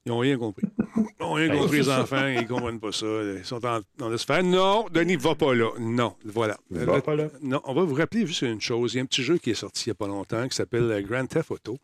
[0.08, 0.66] Ils n'ont rien compris.
[0.96, 2.26] Ils n'ont rien Ben, compris, les enfants.
[2.28, 3.04] Ils ne comprennent pas ça.
[3.06, 4.42] Ils sont en train de se faire.
[4.42, 5.68] Non, Denis, va pas là.
[5.78, 6.56] Non, voilà.
[6.70, 7.28] Va Le- pas là.
[7.42, 8.94] Non, on va vous rappeler juste une chose.
[8.94, 10.56] Il y a un petit jeu qui est sorti il n'y a pas longtemps qui
[10.56, 11.76] s'appelle euh, Grand Theft Auto.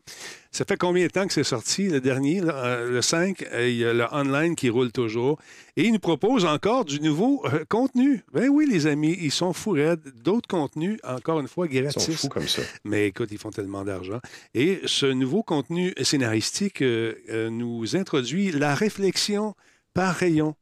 [0.51, 2.41] Ça fait combien de temps que c'est sorti, le dernier?
[2.43, 3.43] Euh, le 5?
[3.53, 5.37] euh, Il y a le online qui roule toujours.
[5.77, 8.23] Et il nous propose encore du nouveau euh, contenu.
[8.31, 10.01] Ben oui, les amis, ils sont fous raides.
[10.23, 12.15] D'autres contenus, encore une fois, Ils sont gratis.
[12.21, 12.61] fous comme ça.
[12.85, 14.19] Mais écoute, ils font tellement d'argent.
[14.53, 19.53] Et ce nouveau contenu scénaristique euh, euh, nous introduit la réflexion
[19.93, 20.55] par rayon.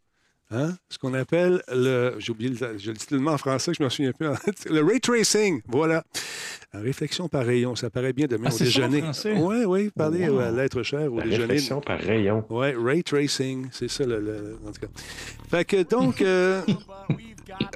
[0.54, 0.76] Hein?
[0.90, 2.16] Ce qu'on appelle le.
[2.20, 4.28] J'ai oublié, le, je le dis tellement en français que je ne me souviens plus.
[4.72, 6.04] le ray tracing, voilà.
[6.74, 9.04] La réflexion par rayon, ça paraît bien demain Ah, au déjeuner.
[9.36, 10.40] Oui, oui, parler Wow.
[10.40, 11.42] à l'être cher au La déjeuner.
[11.46, 12.46] réflexion par rayon.
[12.50, 14.88] Oui, ray tracing, c'est ça, le, le- en tout cas.
[15.50, 16.62] Fait que donc, euh,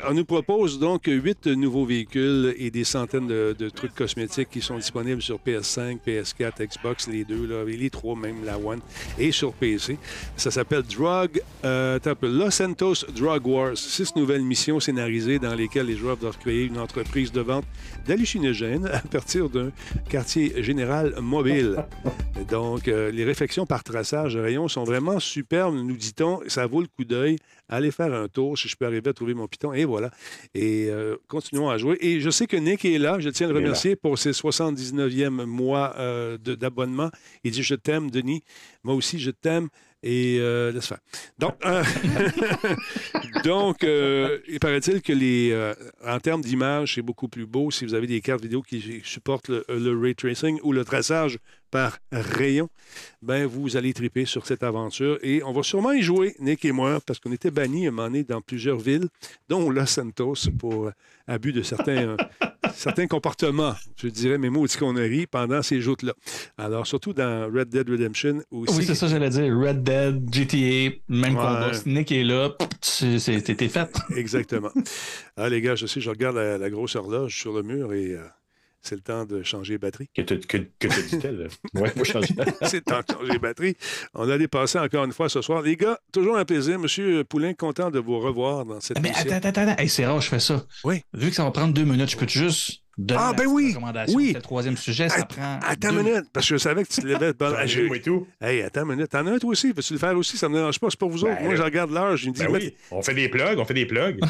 [0.07, 4.61] on nous propose donc huit nouveaux véhicules et des centaines de, de trucs cosmétiques qui
[4.61, 8.79] sont disponibles sur PS5, PS4, Xbox, les deux, là, et les trois, même la One,
[9.17, 9.97] et sur PC.
[10.35, 13.77] Ça s'appelle Drug, euh, Los Santos Drug Wars.
[13.77, 17.65] Six nouvelles missions scénarisées dans lesquelles les joueurs doivent créer une entreprise de vente
[18.05, 19.71] d'hallucinogènes à partir d'un
[20.09, 21.85] quartier général mobile.
[22.49, 26.39] Donc, euh, les réflexions par traçage de rayon sont vraiment superbes, nous dit-on.
[26.47, 27.37] Ça vaut le coup d'œil.
[27.69, 29.66] Allez faire un tour si je peux arriver à trouver mon piton.
[29.73, 30.11] Et voilà.
[30.53, 31.97] Et euh, continuons à jouer.
[32.01, 33.19] Et je sais que Nick est là.
[33.19, 37.09] Je tiens à le remercier pour ses 79e mois euh, d'abonnement.
[37.43, 38.43] Il dit Je t'aime, Denis.
[38.83, 39.69] Moi aussi, je t'aime.
[40.03, 40.99] Et euh, laisse faire.
[41.39, 41.83] Donc, euh,
[43.83, 45.73] euh, il paraît-il que les,
[46.05, 49.49] en termes d'image, c'est beaucoup plus beau si vous avez des cartes vidéo qui supportent
[49.49, 51.39] le, ray tracing ou le traçage
[51.71, 52.69] par rayon.
[53.23, 56.71] Ben, vous allez triper sur cette aventure et on va sûrement y jouer, Nick et
[56.71, 59.07] moi, parce qu'on était bannis à un moment donné dans plusieurs villes,
[59.49, 60.91] dont Los Santos pour
[61.25, 62.15] abus de certains,
[62.75, 66.13] certains comportements, je dirais mes mots conneries pendant ces joutes-là.
[66.57, 68.77] Alors, surtout dans Red Dead Redemption aussi.
[68.77, 69.55] Oui, c'est ça, j'allais dire.
[69.57, 71.41] Red Dead, GTA, même Ouais.
[71.41, 71.71] combat.
[71.85, 72.49] Nick est là,
[73.55, 73.89] t'es fait.
[74.15, 74.69] Exactement.
[75.35, 78.13] Ah, les gars, je sais, je regarde la, la grosse horloge sur le mur et
[78.13, 78.23] euh,
[78.87, 80.09] c'est le temps de changer les batteries.
[80.15, 81.47] Que te, que, que te dit-elle?
[81.73, 82.33] Ouais, faut changer.
[82.63, 83.75] c'est le temps de changer les batteries.
[84.13, 85.61] On a dépassé encore une fois ce soir.
[85.61, 86.79] Les gars, toujours un plaisir.
[86.79, 89.31] Monsieur Poulain, content de vous revoir dans cette Mais émission.
[89.31, 89.81] attends, attends, attends.
[89.81, 90.65] Hey, c'est rare, je fais ça.
[90.83, 91.01] Oui.
[91.13, 93.67] Vu que ça va prendre deux minutes, je peux juste donner Ah, la ben oui,
[93.69, 94.15] recommandation.
[94.17, 94.27] oui.
[94.29, 95.59] C'est Le troisième sujet, ça prend.
[95.61, 97.59] Attends deux une minute, parce que je savais que tu te levais de bonne Ben,
[97.69, 97.85] heure.
[97.87, 98.27] moi et tout.
[98.41, 99.09] Hey, attends une minute.
[99.09, 99.71] T'en as un toi aussi?
[99.71, 100.37] Veux-tu le faire aussi?
[100.37, 100.87] Ça me dérange pas.
[100.89, 101.43] C'est pour vous Ben, autres.
[101.43, 102.17] Moi, je regarde l'heure.
[102.17, 104.19] Je me dis, Ben mais- oui, on fait des plugs, on fait des plugs.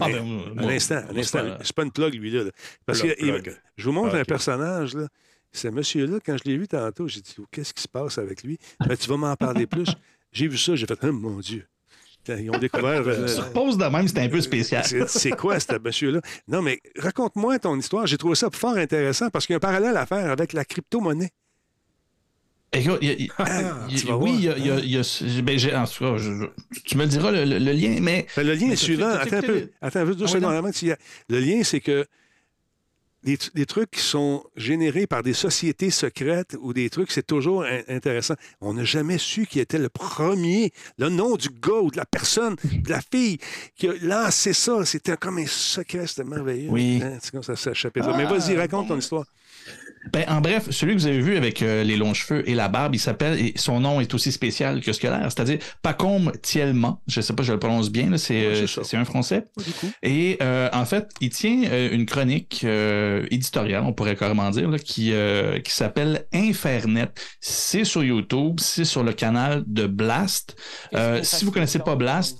[0.00, 1.38] Ah, ben, moi- un instant, un moi, c'est instant.
[1.40, 2.44] pas- C'est pas une plug, lui, là.
[2.86, 3.56] Parce que Plug, il- plug.
[3.76, 5.08] je vous montre Ah, un personnage, là.
[5.52, 8.44] Ce monsieur-là, quand je l'ai vu tantôt, j'ai dit, Oh, qu'est-ce qui se passe avec
[8.44, 8.56] lui?
[8.86, 9.86] Ben, tu vas m'en parler plus.
[10.32, 11.66] J'ai vu ça, j'ai fait, oh, mon Dieu.
[12.38, 13.02] Ils ont découvert.
[13.06, 14.84] euh, Sur pause de même, c'était un peu spécial.
[15.08, 16.20] c'est quoi, ce monsieur-là?
[16.48, 18.06] Non, mais raconte-moi ton histoire.
[18.06, 20.64] J'ai trouvé ça fort intéressant parce qu'il y a un parallèle à faire avec la
[20.64, 21.30] crypto-monnaie.
[22.72, 24.56] Écoute, il y a- il- Ah, il- oui, il y a.
[24.56, 27.04] il y a- il y a- ben, j'ai- en tout cas, je- je- tu me
[27.04, 28.26] diras, le, le- le lien, mais.
[28.36, 29.08] Ben, le lien est suivant.
[29.08, 29.70] Attends un peu.
[29.82, 30.70] Attends un peu, deux Ah secondes avant.
[31.28, 32.06] Le lien, c'est que
[33.22, 37.82] les trucs qui sont générés par des sociétés secrètes ou des trucs, c'est toujours in-
[37.88, 38.34] intéressant.
[38.60, 42.06] On n'a jamais su qui était le premier, le nom du gars ou de la
[42.06, 43.38] personne, de la fille
[43.76, 44.84] qui a lancé ça.
[44.84, 46.70] C'était comme un secret, c'était merveilleux.
[46.70, 47.00] Oui.
[47.02, 49.24] Hein, c'est comme ça, ça chapitre Mais vas-y, raconte ton histoire.
[50.14, 52.68] Ben, en bref, celui que vous avez vu avec euh, les longs cheveux et la
[52.68, 55.58] barbe, il s'appelle, et son nom est aussi spécial que ce qu'il a l'air, c'est-à-dire
[55.82, 56.96] Pacôme Thielman.
[57.06, 59.44] Je sais pas, je le prononce bien, c'est euh, c'est un français.
[60.02, 64.70] Et euh, en fait, il tient euh, une chronique euh, éditoriale, on pourrait carrément dire,
[64.70, 67.10] là, qui, euh, qui s'appelle Infernet.
[67.40, 70.56] C'est sur YouTube, c'est sur le canal de Blast.
[70.94, 72.38] Euh, si vous connaissez pas Blast,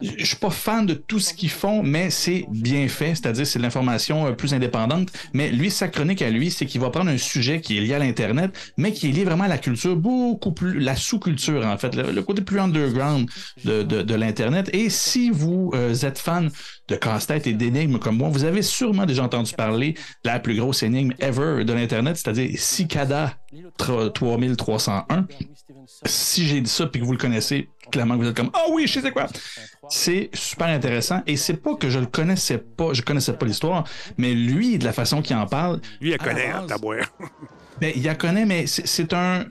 [0.00, 3.58] je suis pas fan de tout ce qu'ils font, mais c'est bien fait, c'est-à-dire c'est
[3.58, 5.08] l'information euh, plus indépendante.
[5.32, 7.94] Mais lui, sa chronique à lui, c'est qu'il va prendre un sujet qui est lié
[7.94, 11.78] à l'Internet, mais qui est lié vraiment à la culture, beaucoup plus, la sous-culture en
[11.78, 13.28] fait, le, côté plus underground
[13.64, 14.70] de, de, l'Internet.
[14.72, 16.50] Et si vous euh, êtes fan
[16.88, 19.94] de casse-tête et d'énigmes comme moi, vous avez sûrement déjà entendu parler
[20.24, 23.36] de la plus grosse énigme ever de l'Internet, c'est-à-dire Cicada
[24.14, 25.26] 3301.
[26.04, 28.64] Si j'ai dit ça puis que vous le connaissez, clairement que vous êtes comme Ah
[28.72, 29.26] oui, je sais c'est quoi.
[29.88, 33.84] C'est super intéressant et c'est pas que je le connaissais pas, je connaissais pas l'histoire,
[34.16, 36.76] mais lui, de la façon qu'il en parle, Lui, il connaît, base- hein, ta.
[37.80, 39.46] Ben, il la connaît, mais c'est un.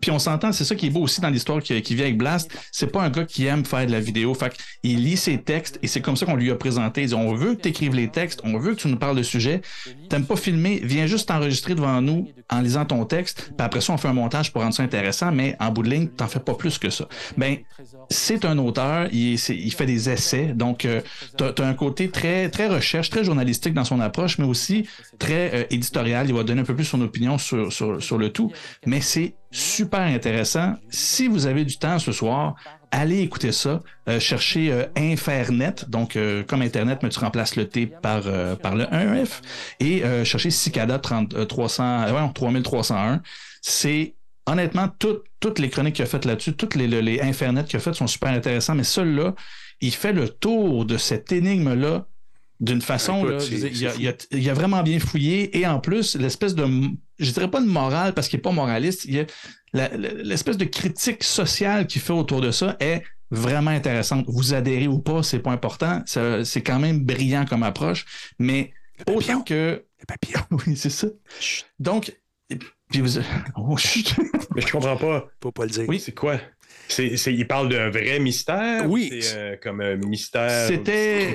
[0.00, 2.18] Puis on s'entend, c'est ça qui est beau aussi dans l'histoire qui, qui vient avec
[2.18, 2.50] Blast.
[2.72, 4.34] C'est pas un gars qui aime faire de la vidéo.
[4.34, 7.02] Fait il lit ses textes et c'est comme ça qu'on lui a présenté.
[7.02, 9.16] Il dit On veut que tu écrives les textes, on veut que tu nous parles
[9.16, 9.62] de sujet.
[10.08, 13.52] T'aimes pas filmer, viens juste t'enregistrer devant nous en lisant ton texte.
[13.56, 15.90] Puis après ça, on fait un montage pour rendre ça intéressant, mais en bout de
[15.90, 17.08] ligne, t'en fais pas plus que ça.
[17.36, 17.56] Ben,
[18.10, 21.00] c'est un auteur, il fait des essais, donc euh,
[21.36, 24.86] tu as, un côté très, très recherche, très journalistique dans son approche, mais aussi
[25.18, 26.26] très euh, éditorial.
[26.28, 28.50] Il va donner un peu plus son opinion sur, sur, sur le tout,
[28.86, 30.74] mais c'est super intéressant.
[30.90, 32.54] Si vous avez du temps ce soir,
[32.90, 33.80] allez écouter ça.
[34.08, 38.22] Euh, cherchez euh, Infernet, donc euh, comme Internet, mais tu remplaces le T par,
[38.56, 39.40] par le 1F,
[39.80, 43.20] et cherchez Cicada 30, euh, 300, euh, ouais, 3301.
[43.62, 44.14] C'est
[44.46, 47.76] honnêtement, tout- toutes les chroniques qu'il a faites là-dessus, toutes les, les, les Infernet qu'il
[47.76, 49.34] a faites sont super intéressants, mais celui-là,
[49.80, 52.06] il fait le tour de cette énigme-là
[52.60, 56.64] d'une façon, là, il, a, il a- vraiment bien fouillé, et en plus, l'espèce de
[57.18, 59.04] je dirais pas de morale parce qu'il n'est pas moraliste.
[59.04, 59.24] Il y a
[59.72, 64.24] la- la- l'espèce de critique sociale qu'il fait autour de ça est vraiment intéressante.
[64.28, 66.02] Vous adhérez ou pas, c'est pas important.
[66.06, 68.04] Ça- C'est quand même brillant comme approche,
[68.38, 68.72] mais
[69.08, 70.40] autant que Le papillon.
[70.66, 71.06] oui, c'est ça.
[71.78, 72.14] Donc,
[72.90, 73.18] puis vous,
[73.56, 74.14] oh, chut.
[74.54, 75.26] Mais je comprends pas.
[75.42, 75.84] Faut pas le dire.
[75.88, 75.98] Oui.
[75.98, 76.38] C'est quoi?
[76.98, 78.88] Il parle d'un vrai mystère?
[78.88, 79.08] Oui.
[79.20, 80.68] C'est euh, comme un mystère.
[80.68, 81.34] C'était-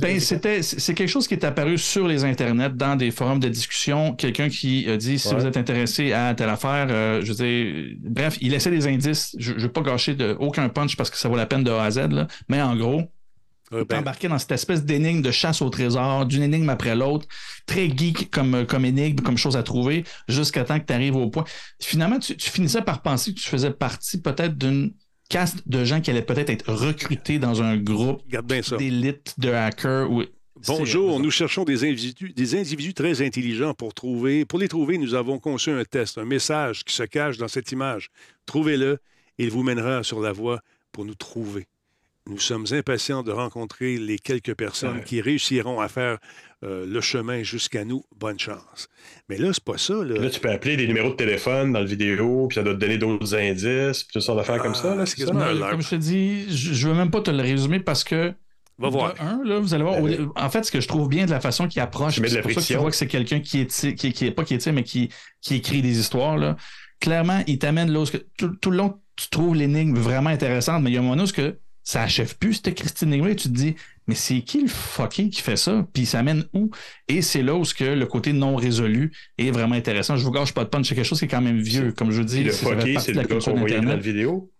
[0.00, 3.48] Ben, c'était, c'est quelque chose qui est apparu sur les internets, dans des forums de
[3.48, 4.14] discussion.
[4.14, 5.34] Quelqu'un qui a dit si Ouais.
[5.40, 9.34] vous êtes intéressé à telle affaire, euh, je veux dire, bref, il laissait des indices.
[9.38, 11.70] Je ne veux pas gâcher de, aucun punch parce que ça vaut la peine de
[11.70, 12.26] A à Z, là.
[12.48, 13.02] mais en gros,
[13.72, 16.94] Euh, t'es ben, embarqué dans cette espèce d'énigme de chasse au trésor, d'une énigme après
[16.94, 17.26] l'autre,
[17.66, 21.28] très geek comme, comme énigme, comme chose à trouver, jusqu'à temps que tu arrives au
[21.28, 21.44] point.
[21.80, 24.92] Finalement, tu, tu finissais par penser que tu faisais partie peut-être d'une
[25.28, 28.22] caste de gens qui allaient peut-être être recrutés dans un groupe
[28.78, 30.10] d'élite de hackers.
[30.10, 30.22] Ou...
[30.66, 34.44] Bonjour, nous cherchons des individus, des individus très intelligents pour trouver.
[34.44, 37.72] Pour les trouver, nous avons conçu un test, un message qui se cache dans cette
[37.72, 38.08] image.
[38.46, 38.98] Trouvez-le
[39.38, 40.60] il vous mènera sur la voie
[40.92, 41.66] pour nous trouver.
[42.28, 45.04] Nous sommes impatients de rencontrer les quelques personnes Ouais.
[45.04, 46.18] qui réussiront à faire
[46.64, 48.02] euh, le chemin jusqu'à nous.
[48.16, 48.88] Bonne chance.
[49.28, 49.94] Mais là, c'est pas ça.
[50.02, 50.18] Là.
[50.18, 52.78] Là, tu peux appeler des numéros de téléphone dans le vidéo, puis ça doit te
[52.80, 54.92] donner d'autres indices, puis toutes sortes d'affaires comme ça.
[54.92, 55.32] Ah, Là, c'est c'est ça?
[55.32, 58.32] Non, comme je te dis, je, je veux même pas te le résumer parce que.
[58.78, 59.14] Va voir.
[59.20, 59.94] Un, là, vous allez voir.
[60.04, 62.42] Euh, au- En fait, ce que je trouve bien de la façon qu'il approche, c'est
[62.42, 64.54] pour ça que tu vois que c'est quelqu'un qui est, qui, qui est pas qui
[64.54, 66.36] est, mais qui, qui écrit des histoires.
[66.36, 66.56] Là.
[67.00, 70.30] Clairement, il t'amène là où ce que- tout, tout le long, tu trouves l'énigme vraiment
[70.30, 73.12] intéressante, mais il y a un moment où ce que ça achève plus cette Christine
[73.14, 73.76] énigme et tu te dis,
[74.08, 75.86] mais c'est qui le fucking qui fait ça?
[75.94, 76.70] Puis ça mène où?
[77.06, 80.16] Et c'est là où ce que le côté non résolu est vraiment intéressant.
[80.16, 81.92] Je vous gâche pas de punch, c'est quelque chose qui est quand même vieux.
[81.92, 84.50] Comme je vous dis, le fucké, c'est le la gars qu'on voyait dans la vidéo.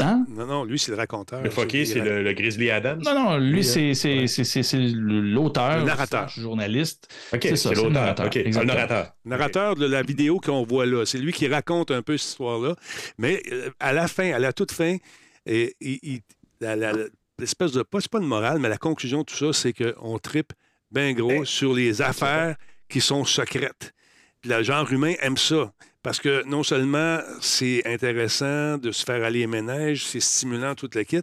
[0.00, 0.24] Hein?
[0.28, 1.42] Non, non, lui, c'est le raconteur.
[1.42, 3.02] Le fucké, c'est le, le Grizzly Adams?
[3.04, 6.28] Non, non, lui, c'est c'est- c'est- c'est- c'est l'auteur, Le narrateur.
[6.28, 7.08] journaliste.
[7.34, 7.92] OK, c'est c'est, ça, c'est le l'auteur.
[8.02, 8.74] narrateur, OK, c'est le exactement.
[8.74, 9.12] narrateur.
[9.24, 11.04] narrateur de la vidéo qu'on voit là.
[11.04, 12.76] C'est lui qui raconte un peu cette histoire-là.
[13.18, 14.98] Mais euh, à la fin, à la toute fin,
[15.46, 16.20] et, il-
[16.60, 17.82] l'espèce de.
[17.82, 20.52] Pas, c'est pas une morale, mais la conclusion de tout ça, c'est qu'on tripe
[20.90, 22.56] bien gros Eh, sur les affaires
[22.88, 23.92] qui sont secrètes.
[24.40, 25.72] Puis Le genre humain aime ça.
[26.02, 30.94] Parce que non seulement c'est intéressant de se faire aller les ménages, c'est stimulant toute
[30.94, 31.22] la kit,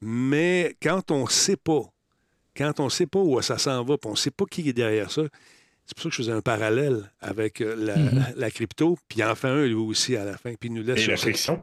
[0.00, 1.82] mais quand on ne sait pas,
[2.56, 4.68] quand on ne sait pas où ça s'en va, puis on ne sait pas qui
[4.68, 5.22] est derrière ça,
[5.86, 8.26] c'est pour ça que je faisais un parallèle avec euh, la, Mhm.
[8.36, 10.82] la crypto, puis il en fait un lui aussi à la fin, puis il nous
[10.82, 11.62] laisse Et la friction.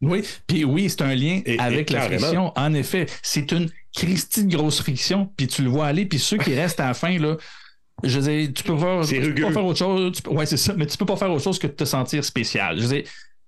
[0.00, 2.20] Oui, puis oui, c'est un lien Et- et avec la carrément.
[2.20, 2.52] friction.
[2.56, 6.36] En effet, c'est une Christie de grosse friction, puis tu le vois aller, puis ceux
[6.38, 7.36] qui restent à la fin, là,
[8.02, 9.52] je veux dire, tu peux, voir, C'est tu peux pas rugueux.
[9.52, 10.12] faire autre chose.
[10.16, 11.84] tu peux- ouais, c'est ça, mais tu peux pas faire autre chose que de te
[11.84, 12.76] sentir spécial.
[12.76, 13.04] Je veux dire,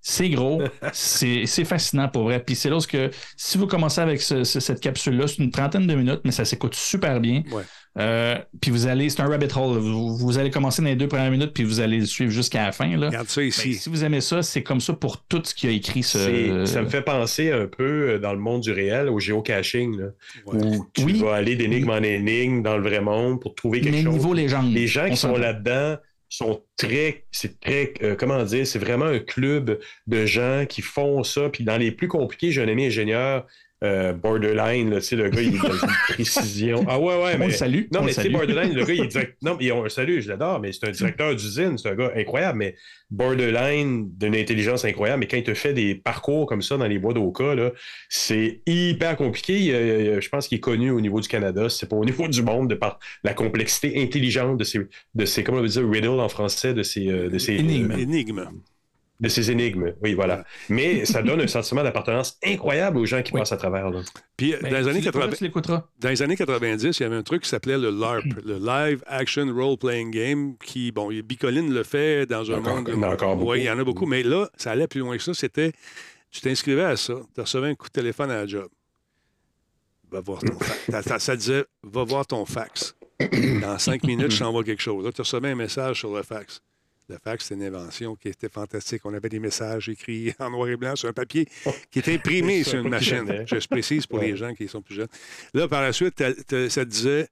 [0.09, 0.63] c'est gros,
[0.93, 2.39] c'est fascinant pour vrai.
[2.39, 5.39] Puis c'est là où ce que si vous commencez avec ce- ce- cette capsule-là, c'est
[5.39, 7.43] une trentaine de minutes, mais ça s'écoute super bien.
[7.51, 7.63] Ouais.
[7.99, 9.79] Euh, puis vous allez, c'est un rabbit hole.
[9.79, 12.67] Vous, vous allez commencer dans les deux premières minutes, puis vous allez le suivre jusqu'à
[12.67, 12.95] la fin.
[12.97, 13.07] Là.
[13.09, 13.75] Regarde ça Ben, ici.
[13.75, 16.65] si vous aimez ça, c'est comme ça pour tout ce qui a écrit ce.
[16.67, 20.07] Ça me fait penser un peu euh, dans le monde du réel au géocaching, là,
[20.47, 20.65] Ouais.
[20.65, 21.19] où tu Oui.
[21.21, 24.13] vas aller d'énigme en énigme dans le vrai monde pour trouver quelque mais chose.
[24.15, 24.73] niveau légende.
[24.73, 25.97] Les gens qui sont là-dedans
[26.37, 31.23] sont très, c'est très, euh, comment dire, c'est vraiment un club de gens qui font
[31.23, 31.49] ça.
[31.49, 33.47] Puis dans les plus compliqués, j'ai un ami ingénieur,
[33.85, 36.85] euh, borderline, là, le gars, il est dans une précision.
[36.89, 37.47] Ah ouais, ouais, On mais.
[37.49, 37.83] le salue.
[37.93, 38.33] Non, on mais le salue.
[38.33, 39.37] Borderline, le gars, il est direct...
[39.43, 42.13] Non, mais ont un salut, je l'adore, mais c'est un directeur d'usine, c'est un gars
[42.17, 42.75] incroyable, mais
[43.11, 46.99] Borderline d'une intelligence incroyable, mais quand il te fait des parcours comme ça dans les
[46.99, 47.71] bois d'Oka, là,
[48.09, 49.59] c'est hyper compliqué.
[49.61, 52.29] Il, euh, je pense qu'il est connu au niveau du Canada, c'est pas au niveau
[52.29, 54.81] du monde, de par la complexité intelligente de ces,
[55.15, 57.93] de ces comment on veut dire, riddle en français, de ces, euh, de ces Énigmes.
[57.93, 58.49] euh, Énigme.
[59.19, 59.95] De ces énigmes.
[60.03, 60.45] Oui, voilà.
[60.69, 63.41] Mais ça donne un sentiment d'appartenance incroyable aux gens qui Oui.
[63.41, 63.89] passent à travers.
[63.91, 64.03] Là.
[64.37, 65.89] Puis euh, Ben, dans, les années tu l'écouteras, 80, tu l'écouteras.
[66.01, 69.03] dans les années 90, il y avait un truc qui s'appelait le LARP, le Live
[69.07, 72.89] Action Role Playing Game, qui, bon, Bicoline le fait dans un Encore- monde.
[72.89, 73.51] il y en a encore beaucoup.
[73.53, 75.33] Oui, il y en a beaucoup, mais là, ça allait plus loin que ça.
[75.35, 75.73] C'était,
[76.31, 78.69] tu t'inscrivais à ça, tu recevais un coup de téléphone à la job.
[80.11, 80.81] Va voir ton fax.
[80.91, 82.95] Ça- ça- Ça disait, va voir ton fax.
[83.63, 85.05] Dans cinq minutes, je t'envoie quelque chose.
[85.05, 86.61] Là, tu recevais un message sur le fax.
[87.09, 89.03] Le fax, c'était une invention qui était fantastique.
[89.05, 91.47] On avait des messages écrits en noir et blanc sur un papier
[91.91, 93.45] qui était imprimé C'est sur un une machine.
[93.47, 94.29] Je précise pour Ouais.
[94.29, 95.09] les gens qui sont plus jeunes.
[95.55, 96.23] Là, par la suite,
[96.69, 97.29] ça disait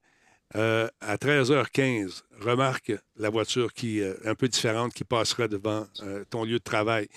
[0.55, 6.23] euh, à 13h15, remarque la voiture qui euh, un peu différente qui passera devant euh,
[6.29, 7.07] ton lieu de travail.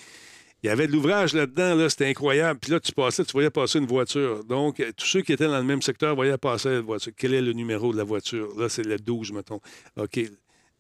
[0.64, 2.58] Il y avait de l'ouvrage là-dedans, là, c'était incroyable.
[2.58, 4.42] Puis là, tu passais, tu voyais passer une voiture.
[4.44, 7.12] Donc, euh, tous ceux qui étaient dans le même secteur voyaient passer la voiture.
[7.16, 8.48] Quel est le numéro de la voiture?
[8.58, 9.60] Là, c'est le 12, mettons.
[9.96, 10.18] OK.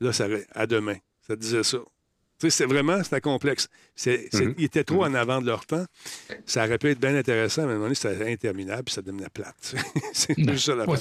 [0.00, 0.96] Là, ça, à demain.
[1.28, 1.78] Ça disait ça.
[2.40, 3.66] Tu sais, c'est vraiment, c'était complexe.
[3.96, 4.54] C'est, c'est- Mhm.
[4.58, 5.84] Ils étaient trop en avant de leur temps.
[6.46, 9.02] Ça aurait pu être bien intéressant, mais à un moment donné, c'était interminable, puis ça
[9.02, 9.56] devenait plate.
[10.12, 10.96] c'est juste ça la Ouais.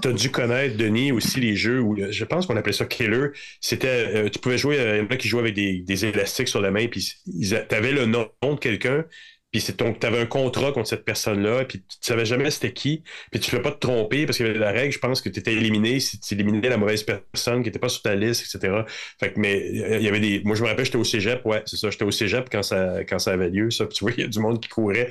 [0.00, 3.30] Tu as dû connaître, Denis, aussi les jeux où je pense qu'on appelait ça killer.
[3.60, 6.04] C'était, euh, tu pouvais jouer, euh, il y en a qui jouaient avec des, des
[6.04, 9.04] élastiques sur la main, puis tu avais le nom de quelqu'un,
[9.50, 13.40] puis tu avais un contrat contre cette personne-là, puis tu savais jamais c'était qui, puis
[13.40, 15.28] tu ne pouvais pas te tromper parce qu'il y avait la règle, je pense que
[15.28, 18.54] tu étais éliminé si tu éliminais la mauvaise personne qui n'était pas sur ta liste,
[18.54, 18.82] etc.
[19.18, 20.42] Fait que, mais euh, il y avait des.
[20.44, 23.04] Moi, je me rappelle, j'étais au cégep, ouais, c'est ça, j'étais au cégep quand ça,
[23.04, 25.10] quand ça avait lieu, ça, puis tu vois, il y a du monde qui courait.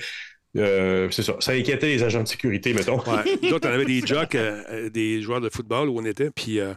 [0.58, 1.36] Euh, c'est ça.
[1.40, 3.00] Ça inquiétait les agents de sécurité, mettons.
[3.00, 3.50] Ouais.
[3.50, 6.74] D'autres, on avait des jocks, euh, des joueurs de football où on était, puis euh,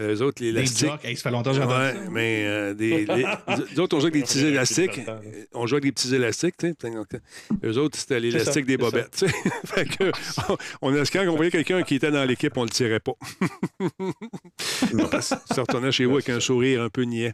[0.00, 0.88] eux autres, les Les élastiques.
[0.88, 3.24] jocks, hey, ça fait longtemps que Ouais, mais euh, des, les-
[3.76, 5.00] nous autres, on jouait avec des petits élastiques.
[5.52, 6.90] On jouait avec des petits élastiques, tu sais.
[6.90, 7.06] Donc,
[7.64, 9.10] Eux autres, c'était l'élastique des bobettes.
[9.16, 9.34] tu sais.
[9.64, 10.10] fait que,
[10.82, 13.12] on, quand on voyait quelqu'un qui était dans l'équipe, on le tirait pas.
[15.20, 17.32] Ça retournait chez vous avec un sourire un peu niais.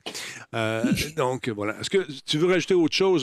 [0.54, 0.84] Euh,
[1.16, 1.78] donc, voilà.
[1.80, 3.22] Est-ce que tu veux rajouter autre chose?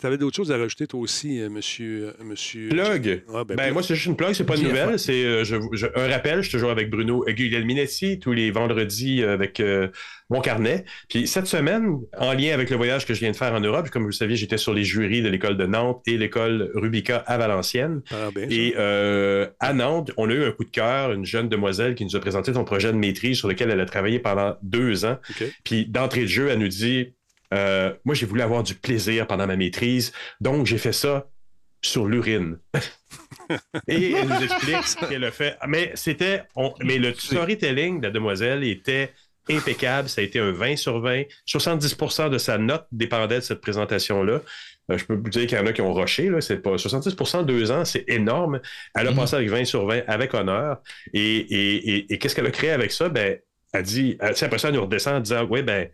[0.00, 2.08] Tu avais d'autres choses à rajouter, toi aussi, euh, monsieur.
[2.20, 2.68] euh, monsieur...
[2.68, 3.22] Plug?
[3.28, 3.72] Ah, ben, Ben, plug.
[3.74, 4.98] moi, c'est juste une plug, c'est pas une nouvelle.
[4.98, 8.71] C'est euh, je- je- un rappel, je suis toujours avec Bruno Guglielminetti tous les vendredis
[8.78, 9.88] euh, avec euh,
[10.30, 10.84] mon carnet.
[11.08, 13.90] Puis cette semaine, en lien avec le voyage que je viens de faire en Europe,
[13.90, 17.18] comme vous le saviez, j'étais sur les jurys de l'école de Nantes et l'école Rubica
[17.18, 18.02] à Valenciennes.
[18.10, 18.46] Ah, bien.
[18.50, 22.04] Et euh, à Nantes, on a eu un coup de cœur, une jeune demoiselle qui
[22.04, 25.18] nous a présenté son projet de maîtrise sur lequel elle a travaillé pendant deux ans.
[25.64, 27.14] Puis d'entrée de jeu, elle nous dit
[27.52, 31.28] euh, Moi, j'ai voulu avoir du plaisir pendant ma maîtrise, donc j'ai fait ça
[31.82, 32.58] sur l'urine.
[33.88, 35.56] Et elle nous explique ce qu'elle a fait.
[35.66, 36.42] Mais c'était.
[36.56, 39.12] on- Mais le storytelling de la demoiselle était
[39.50, 40.08] impeccable.
[40.08, 41.22] Ça a été un 20 sur 20.
[41.46, 44.40] 70% de sa note dépendait de cette présentation-là.
[44.90, 46.28] Euh, je peux vous dire qu'il y en a qui ont rushé.
[46.30, 46.40] Là.
[46.40, 48.60] C'est pas 70 deux ans, c'est énorme.
[48.94, 49.16] Elle a Mhm.
[49.16, 50.80] passé avec 20 sur 20 avec honneur.
[51.12, 53.08] Et, et- et- et qu'est-ce qu'elle a créé avec ça?
[53.08, 53.38] Ben,
[53.72, 55.88] elle dit, elle, après ça, elle nous redescend en disant Oui, ben,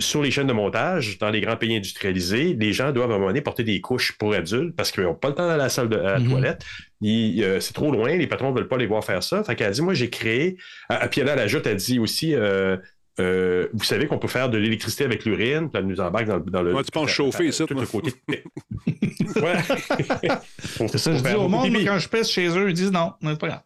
[0.00, 3.18] sur les chaînes de montage, dans les grands pays industrialisés, les gens doivent à un
[3.18, 5.64] moment donné porter des couches pour adultes parce qu'ils n'ont pas le temps d'aller à
[5.64, 6.30] la salle de à la Mhm.
[6.30, 6.64] toilette.
[7.00, 9.42] Ils, euh, c'est trop loin, les patrons ne veulent pas les voir faire ça.
[9.42, 10.56] Fait qu'elle a dit Moi, j'ai créé.
[10.88, 12.76] Ah, ah, puis là, elle ajoute, elle dit aussi euh,
[13.18, 15.68] euh, Vous savez qu'on peut faire de l'électricité avec l'urine.
[15.70, 16.72] Puis elle nous embarque dans, dans le.
[16.72, 17.82] Moi, tu penses chauffer, ça, tout moi.
[17.82, 18.12] le côté.
[18.28, 20.28] ouais.
[20.88, 23.12] C'est ça, je dis au monde, moi, quand je pèse chez eux, ils disent non,
[23.20, 23.60] mais c'est pas grave.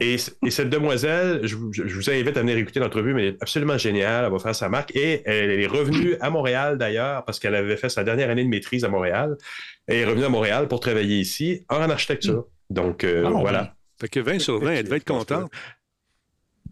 [0.00, 3.34] Et, et cette demoiselle, je vous, je vous invite à venir écouter l'entrevue, mais elle
[3.34, 4.26] est absolument géniale.
[4.26, 4.94] Elle va faire sa marque.
[4.94, 8.48] Et elle est revenue à Montréal d'ailleurs, parce qu'elle avait fait sa dernière année de
[8.48, 9.36] maîtrise à Montréal.
[9.86, 12.46] Elle est revenue à Montréal pour travailler ici en architecture.
[12.68, 13.74] Donc euh, Ah, voilà.
[14.00, 15.50] Fait que 20 sur 20, elle devait être contente.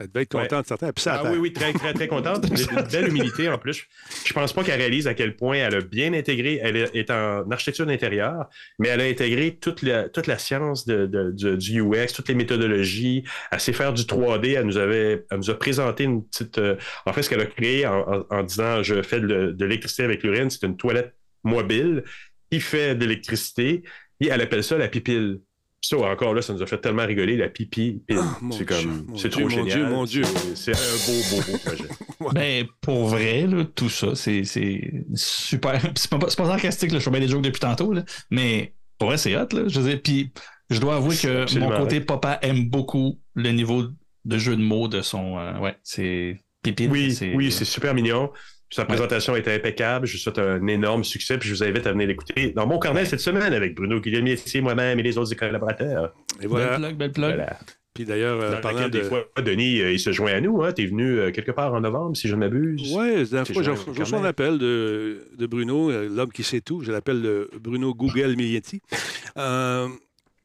[0.01, 0.93] Elle devait être contente, certain.
[0.93, 2.45] Puis ça, Ah oui, oui, très, très, très contente.
[2.49, 3.87] Une belle humilité en plus.
[4.25, 6.61] Je pense pas qu'elle réalise à quel point elle a bien intégré.
[6.63, 8.47] Elle est en architecture d'intérieur,
[8.79, 12.29] mais elle a intégré toute la, toute la science de, de- du, du UX, toutes
[12.29, 13.25] les méthodologies.
[13.51, 14.55] Elle sait faire du 3D.
[14.57, 16.59] Elle nous avait, elle nous a présenté une petite.
[16.59, 16.77] euh,
[17.07, 20.05] en fait, ce qu'elle a créé en, en- en disant je fais de, de l'électricité
[20.05, 21.15] avec l'urine, c'est une toilette
[21.45, 22.05] mobile
[22.51, 23.83] qui fait de l'électricité
[24.21, 25.41] et elle appelle ça la pipile.
[25.81, 28.19] Ça, encore là, ça nous a fait tellement rigoler, la pipi pile.
[28.41, 29.79] Mon c'est comme, mon c'est Dieu, trop mon génial.
[29.79, 30.23] Dieu, mon Dieu.
[30.55, 31.89] C'est c'est un beau, beau, beau projet.
[32.35, 35.81] Ben, pour vrai, là, tout ça, c'est c'est super.
[35.95, 38.75] C'est pas, c'est pas sarcastique, là, je fais bien des jokes depuis tantôt, là, mais
[38.99, 39.47] pour vrai, c'est hot.
[39.53, 40.33] Là, je veux dire, puis
[40.69, 43.85] je dois avouer que Absolument, mon côté papa aime beaucoup le niveau
[44.25, 45.39] de jeu de mots de son.
[45.39, 46.37] euh, ouais, c'est.
[46.61, 46.91] Pépite.
[46.91, 48.31] Oui, oui, c'est super mignon.
[48.71, 50.07] Sa présentation était impeccable.
[50.07, 51.39] Je vous souhaite un énorme succès.
[51.39, 54.61] Puis je vous invite à venir l'écouter dans mon carnet cette semaine avec Bruno Guillemetier,
[54.61, 56.13] moi-même et les autres collaborateurs.
[56.37, 56.77] Et Belle voilà.
[56.79, 57.35] plug, belle plug.
[57.35, 57.59] Voilà.
[57.95, 58.89] Puis d'ailleurs, euh, parlant de.
[58.91, 60.63] des fois, Denis, euh, il se joint à nous.
[60.63, 60.73] Hein.
[60.73, 62.95] Tu es venu euh, quelque part en novembre, si je ne m'abuse.
[62.95, 64.27] Oui, la fois, quand son même.
[64.27, 66.81] appel de, de Bruno, euh, l'homme qui sait tout.
[66.83, 68.83] Je l'appelle le Bruno Google Milietti.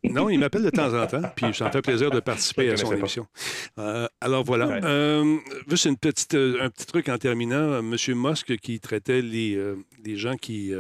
[0.10, 2.78] Non, il m'appelle de temps en temps, puis ça me fait plaisir de participer à
[2.78, 2.96] son pas.
[2.98, 3.26] émission.
[3.80, 4.68] Euh, alors voilà.
[4.68, 4.80] Ouais.
[4.84, 5.38] Euh,
[5.70, 7.80] juste une petite, euh, un petit truc en terminant.
[7.80, 7.96] M.
[8.16, 10.72] Musk qui traitait les, euh, les gens qui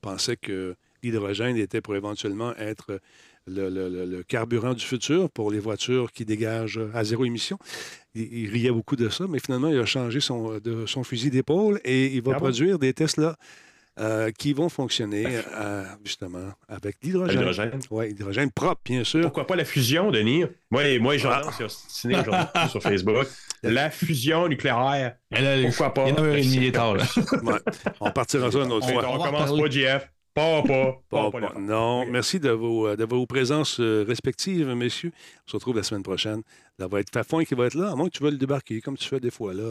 [0.00, 2.98] pensaient que l'hydrogène était pour éventuellement être
[3.46, 7.58] le, le- le- le carburant du futur pour les voitures qui dégagent à zéro émission.
[8.14, 11.28] Il, il riait beaucoup de ça, mais finalement, il a changé son, de, son fusil
[11.30, 12.40] d'épaule et il va Ah bon?
[12.46, 13.36] produire des Tesla
[14.00, 17.38] euh, qui vont fonctionner euh, justement avec l'hydrogène.
[17.38, 17.78] L'hydrogène.
[17.90, 19.22] Oui, hydrogène propre, bien sûr.
[19.22, 20.44] Pourquoi pas la fusion, Denis?
[20.70, 21.48] Moi et, moi Jordan, Ah.
[21.48, 23.26] aujourd'hui sur Facebook.
[23.62, 25.14] La fusion nucléaire.
[25.30, 26.04] Là, Pourquoi pas?
[26.08, 26.92] Il y en a un et demi, il est tard.
[26.94, 27.58] Ouais.
[28.00, 29.08] On partira ça une autre On, fois.
[29.08, 30.10] on commence pas, JF.
[30.34, 35.12] Pas, pas, Pas- pas, pas, non, merci de vos, euh, de vos présences respectives, messieurs.
[35.46, 36.42] On se retrouve la semaine prochaine.
[36.78, 38.80] Ça va être Fafouin qui va être là, à moins que tu veuilles le débarquer,
[38.80, 39.54] comme tu fais des fois.
[39.54, 39.62] là.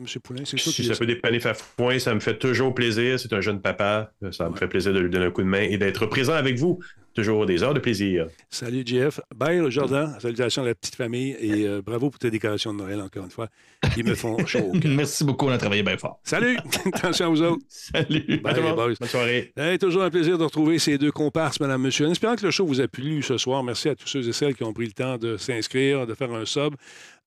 [0.00, 3.20] Monsieur Poulain, c'est sûr Si ça peut dépanner Fafouin, ça me fait toujours plaisir.
[3.20, 4.12] C'est un jeune papa.
[4.32, 6.58] Ça me fait plaisir de lui donner un coup de main et d'être présent avec
[6.58, 6.80] vous.
[7.14, 8.26] toujours des heures de plaisir.
[8.48, 9.20] Salut, Jeff.
[9.34, 10.16] Bye, Jordan.
[10.20, 13.30] Salutations à la petite famille et euh, bravo pour tes décorations de Noël, encore une
[13.30, 13.48] fois,
[13.94, 14.72] qui me font chaud.
[14.84, 16.20] Merci beaucoup, on a travaillé bien fort.
[16.22, 16.56] Salut!
[16.94, 17.62] Attention à vous autres.
[17.68, 18.40] Salut.
[18.42, 18.94] Bye, boys.
[18.98, 19.52] Bonne soirée.
[19.80, 22.06] Toujours un plaisir de retrouver ces deux comparses, Madame, Monsieur.
[22.06, 23.62] En espérant que le show vous a plu ce soir.
[23.64, 26.32] Merci à tous ceux et celles qui ont pris le temps de s'inscrire, de faire
[26.32, 26.74] un sub.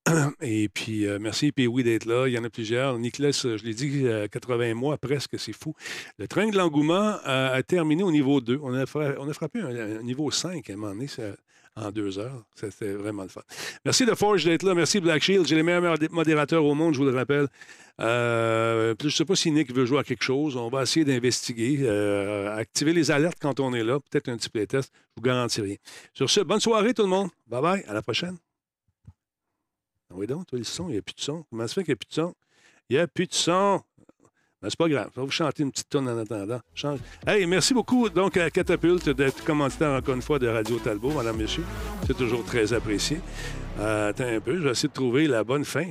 [0.42, 2.28] Et puis, euh, merci, puis d'être là.
[2.28, 2.98] Il y en a plusieurs.
[3.00, 5.74] Nicolas, euh, je l'ai dit, euh, 80 mois presque, c'est fou.
[6.18, 8.60] Le train de l'engouement a, terminé au niveau 2.
[8.62, 11.08] On a, frappé un, niveau 5 à un moment donné,
[11.76, 12.44] en deux heures.
[12.56, 13.42] C'était vraiment le fun.
[13.86, 14.74] Merci de Forge d'être là.
[14.76, 15.48] Merci Black Shield.
[15.48, 17.48] J'ai les meilleurs modé- modérateurs au monde, je vous le rappelle.
[18.00, 20.56] Euh, je ne sais pas si Nick veut jouer à quelque chose.
[20.56, 24.00] On va essayer d'investiguer, euh, activer les alertes quand on est là.
[24.00, 24.92] Peut-être un petit playtest.
[24.94, 25.76] Je vous garantis rien.
[26.14, 27.30] Sur ce, bonne soirée tout le monde.
[27.48, 27.84] Bye bye.
[27.88, 28.38] À la prochaine.
[30.16, 31.44] Oui donc, toi, le son, il n'y a plus de son.
[31.50, 32.36] Comment ça fait qu'il n'y a plus de son?
[32.90, 33.82] Il n'y a plus de son.
[34.62, 35.10] Ben, c'est pas grave.
[35.14, 36.62] Je vais vous chanter une petite tonne en attendant.
[37.28, 41.38] Hey, merci beaucoup donc à Catapulte d'être commanditaire encore une fois de Radio Talbot, madame,
[41.38, 41.64] monsieur.
[42.08, 43.20] C'est toujours très apprécié.
[43.80, 45.86] Euh, attends un peu, je vais essayer de trouver la bonne fin.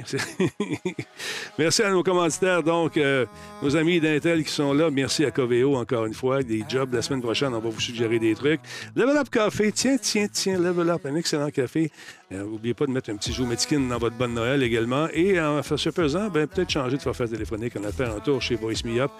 [1.58, 3.26] merci à nos commanditaires, donc, euh,
[3.60, 4.88] nos amis d'Intel qui sont là.
[4.90, 6.42] Merci à Coveo encore une fois.
[6.42, 8.60] Des jobs la semaine prochaine, on va vous suggérer des trucs.
[8.94, 11.90] Level Up Café, tiens, tiens, tiens, Level Up, un excellent café.
[12.30, 15.08] N'oubliez pas de mettre un petit joue Metzkin dans votre bonne Noël également.
[15.12, 17.74] Et en ce faisant, ben, peut-être changer de forfait téléphonique.
[17.78, 19.10] On a fait un tour chez Voice Me Up.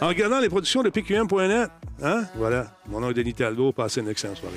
[0.00, 1.70] En regardant les productions de PQM.net.
[2.02, 2.24] Hein?
[2.34, 2.66] Voilà.
[2.88, 3.72] Mon nom est Denis Talbot.
[3.72, 4.56] Passez une excellente soirée.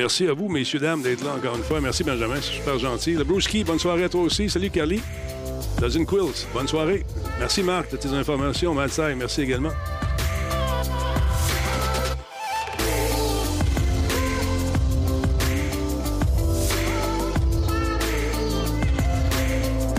[0.00, 1.78] Merci à vous, messieurs, dames, d'être là encore une fois.
[1.78, 2.36] Merci, Benjamin.
[2.36, 3.12] C'est super gentil.
[3.12, 4.48] Le Bruce bonne soirée à toi aussi.
[4.48, 4.98] Salut, Carly.
[5.78, 7.04] Dozen Quills, bonne soirée.
[7.38, 8.72] Merci, Marc, de tes informations.
[8.72, 9.68] Malsaï, merci également.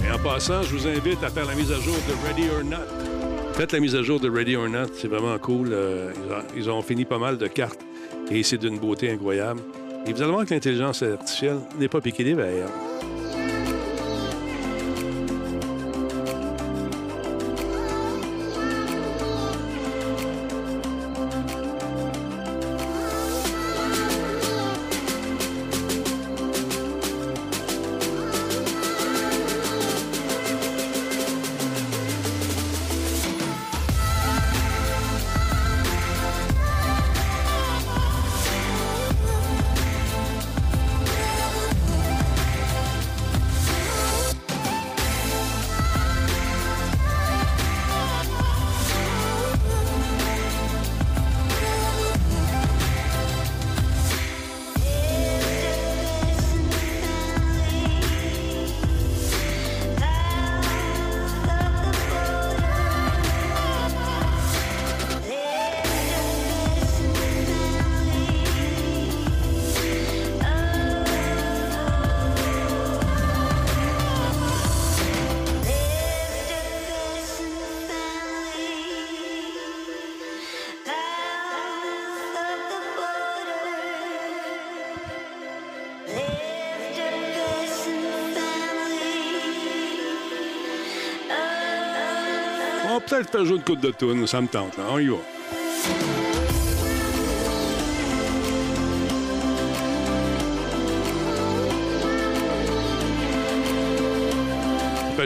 [0.04, 2.64] Et en passant, je vous invite à faire la mise à jour de Ready or
[2.64, 3.54] Not.
[3.54, 5.70] Faites la mise à jour de Ready or Not, c'est vraiment cool.
[5.74, 6.12] Euh,
[6.58, 7.82] ils ont fini pas mal de cartes
[8.32, 9.62] et c'est d'une beauté incroyable.
[10.06, 12.70] Et vous allez voir que l'intelligence artificielle n'est pas piquée des verres.
[93.12, 94.78] Peut-être faire jouer une coupe de toune, ça me tente.
[94.78, 94.86] Là.
[94.90, 95.18] On y va.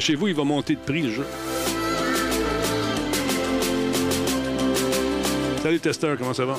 [0.02, 1.26] chez vous, il va monter de prix le jeu.
[5.64, 6.58] Salut Tester, comment ça va?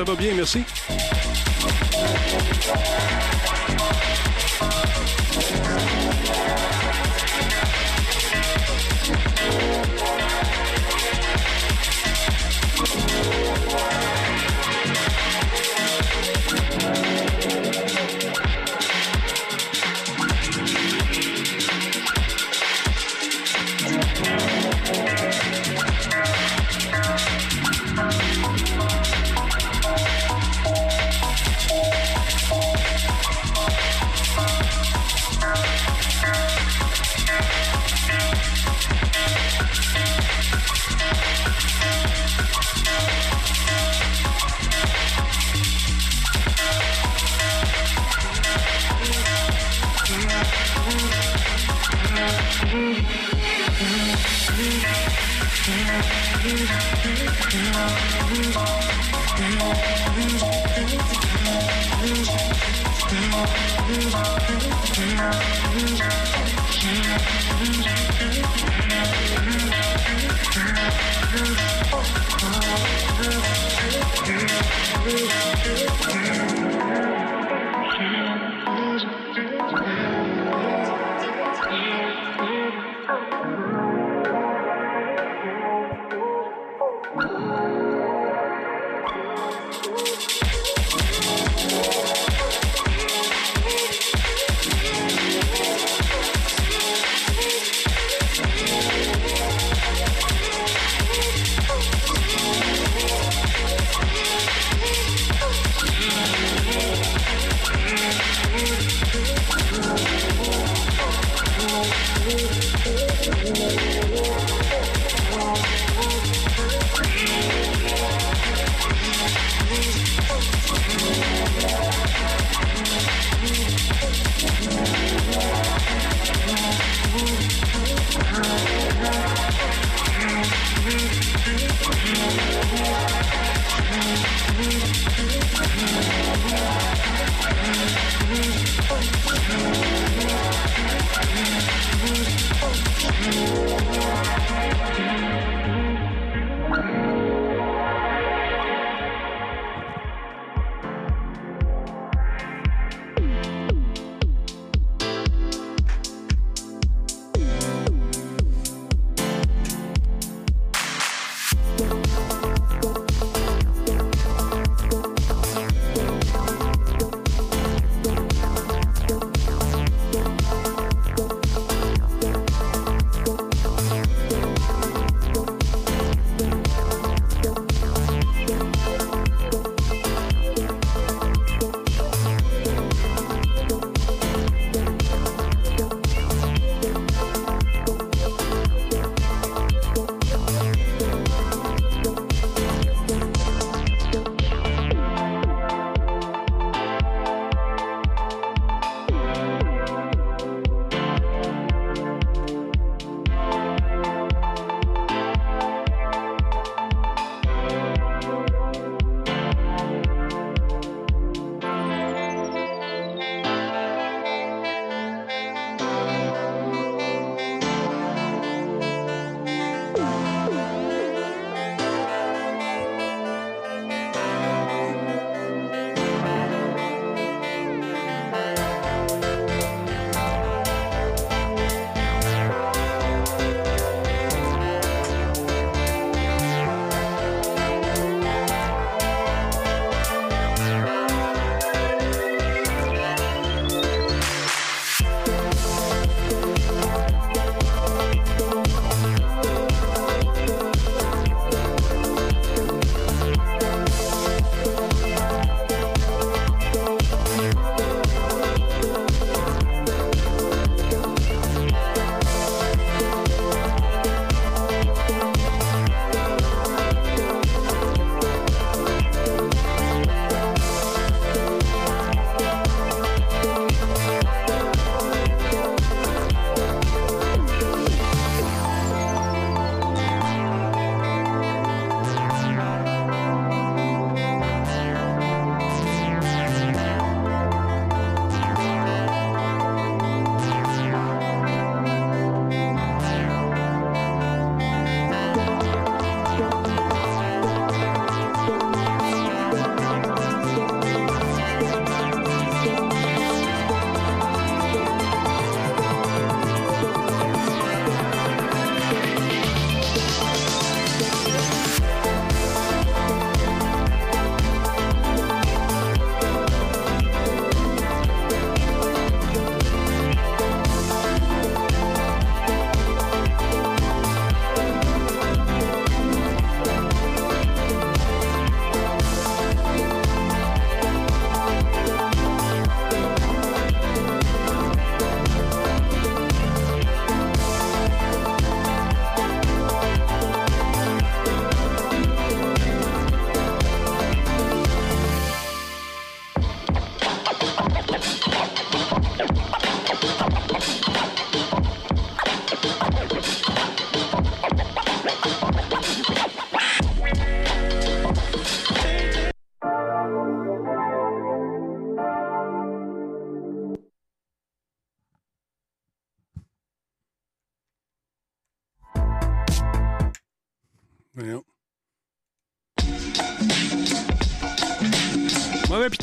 [0.00, 0.64] Ça va bien, merci.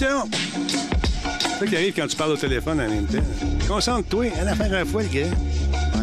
[0.08, 0.30] Piton!
[1.40, 3.18] C'est ça qui arrive quand tu parles au téléphone en même temps.
[3.68, 5.28] Concentre-toi, à affaire à la fois, le gars.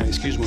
[0.06, 0.46] Excuse-moi.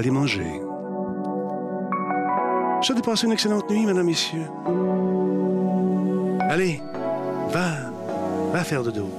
[0.00, 0.62] Aller manger.
[2.80, 4.48] Je souhaite de passer une excellente nuit, madame, messieurs.
[6.48, 6.80] Allez,
[7.50, 7.92] va,
[8.50, 9.09] va faire de dos.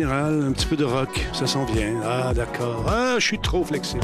[0.00, 2.00] Un petit peu de rock, ça s'en vient.
[2.04, 2.86] Ah, d'accord.
[2.88, 4.02] Ah, je suis trop flexible.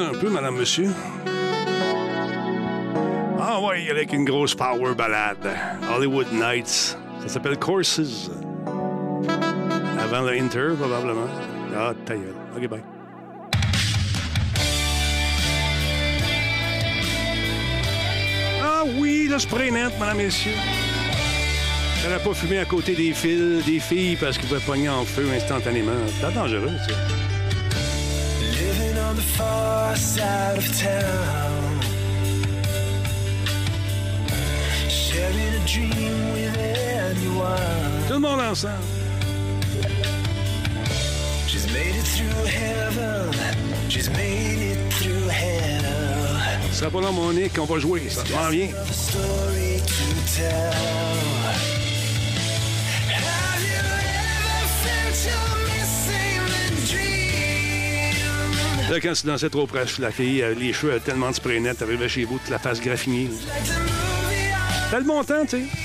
[0.00, 0.90] Un peu, madame, monsieur.
[3.40, 5.48] Ah ouais, avec une grosse power ballade.
[5.94, 6.98] Hollywood Nights.
[7.20, 8.30] Ça s'appelle Courses.
[9.98, 11.28] Avant le Inter, probablement.
[11.76, 12.34] Ah, ta gueule.
[12.56, 12.82] OK, bye.
[18.62, 20.52] Ah oui, le spray net, madame, messieurs.
[22.08, 25.26] N'a pas fumé à côté des fils, des filles parce qu'ils pouvaient pogner en feu
[25.34, 25.92] instantanément.
[26.20, 27.23] C'est dangereux, ça.
[29.14, 31.80] On the far side of town.
[34.88, 38.08] Sharing a dream with anyone.
[38.08, 38.74] Tout le monde ensemble.
[41.46, 43.32] She's made it through heaven.
[43.88, 45.84] She's made it through hell.
[46.72, 48.08] Ça va pas là, mon Nick, on va jouer.
[48.08, 48.70] Ça s'en vient.
[58.90, 61.58] Là, quand tu dansais trop proche, la fille, euh, les cheveux, avait tellement de spray
[61.58, 63.30] net, t'arrivais chez vous, toute la face graffinée.
[64.90, 65.83] T'as le bon temps, tu sais.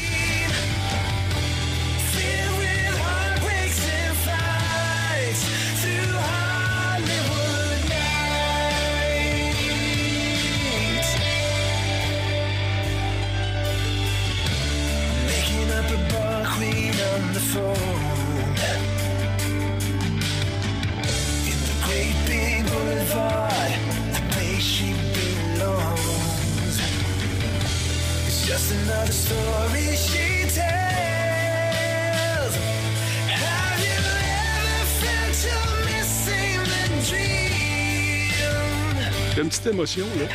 [39.60, 40.26] Petite émotion, là.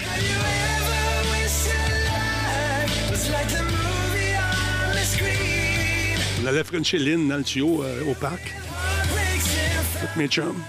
[6.43, 8.55] On allait frencher Lynn dans le tuyau euh, au parc.
[10.03, 10.63] Avec mes chums.